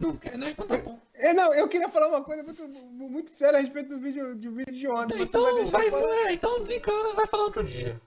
[0.00, 0.52] Não quer, né?
[0.52, 0.98] Então tá bom.
[1.12, 4.52] É, não, eu queria falar uma coisa muito, muito séria a respeito do vídeo, do
[4.52, 5.20] vídeo de ontem.
[5.20, 6.14] Então vai vai, eu falar?
[6.14, 8.00] é, então desencana, vai falar outro dia.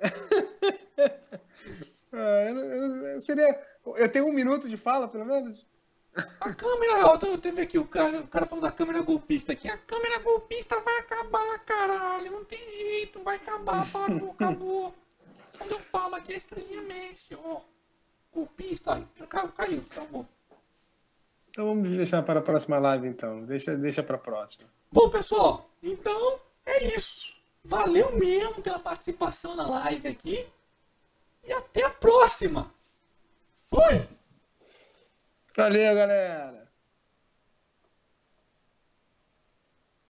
[2.10, 3.60] Ah, eu, eu eu seria.
[3.84, 5.66] Eu tenho um minuto de fala, pelo menos?
[6.40, 9.68] A câmera, ó, eu teve aqui o cara, o cara falando da câmera golpista aqui.
[9.68, 12.32] A câmera golpista vai acabar, caralho.
[12.32, 14.94] Não tem jeito, vai acabar, parou, acabou.
[15.58, 17.60] Quando eu falo aqui, a estrelinha mexe, ó.
[18.32, 19.06] Golpista,
[19.54, 20.26] caiu, acabou.
[21.58, 23.44] Então vamos deixar para a próxima live, então.
[23.44, 24.70] Deixa, deixa para a próxima.
[24.92, 27.36] Bom, pessoal, então é isso.
[27.64, 30.46] Valeu mesmo pela participação na live aqui.
[31.42, 32.72] E até a próxima.
[33.64, 34.06] Fui!
[35.56, 36.67] Valeu, galera!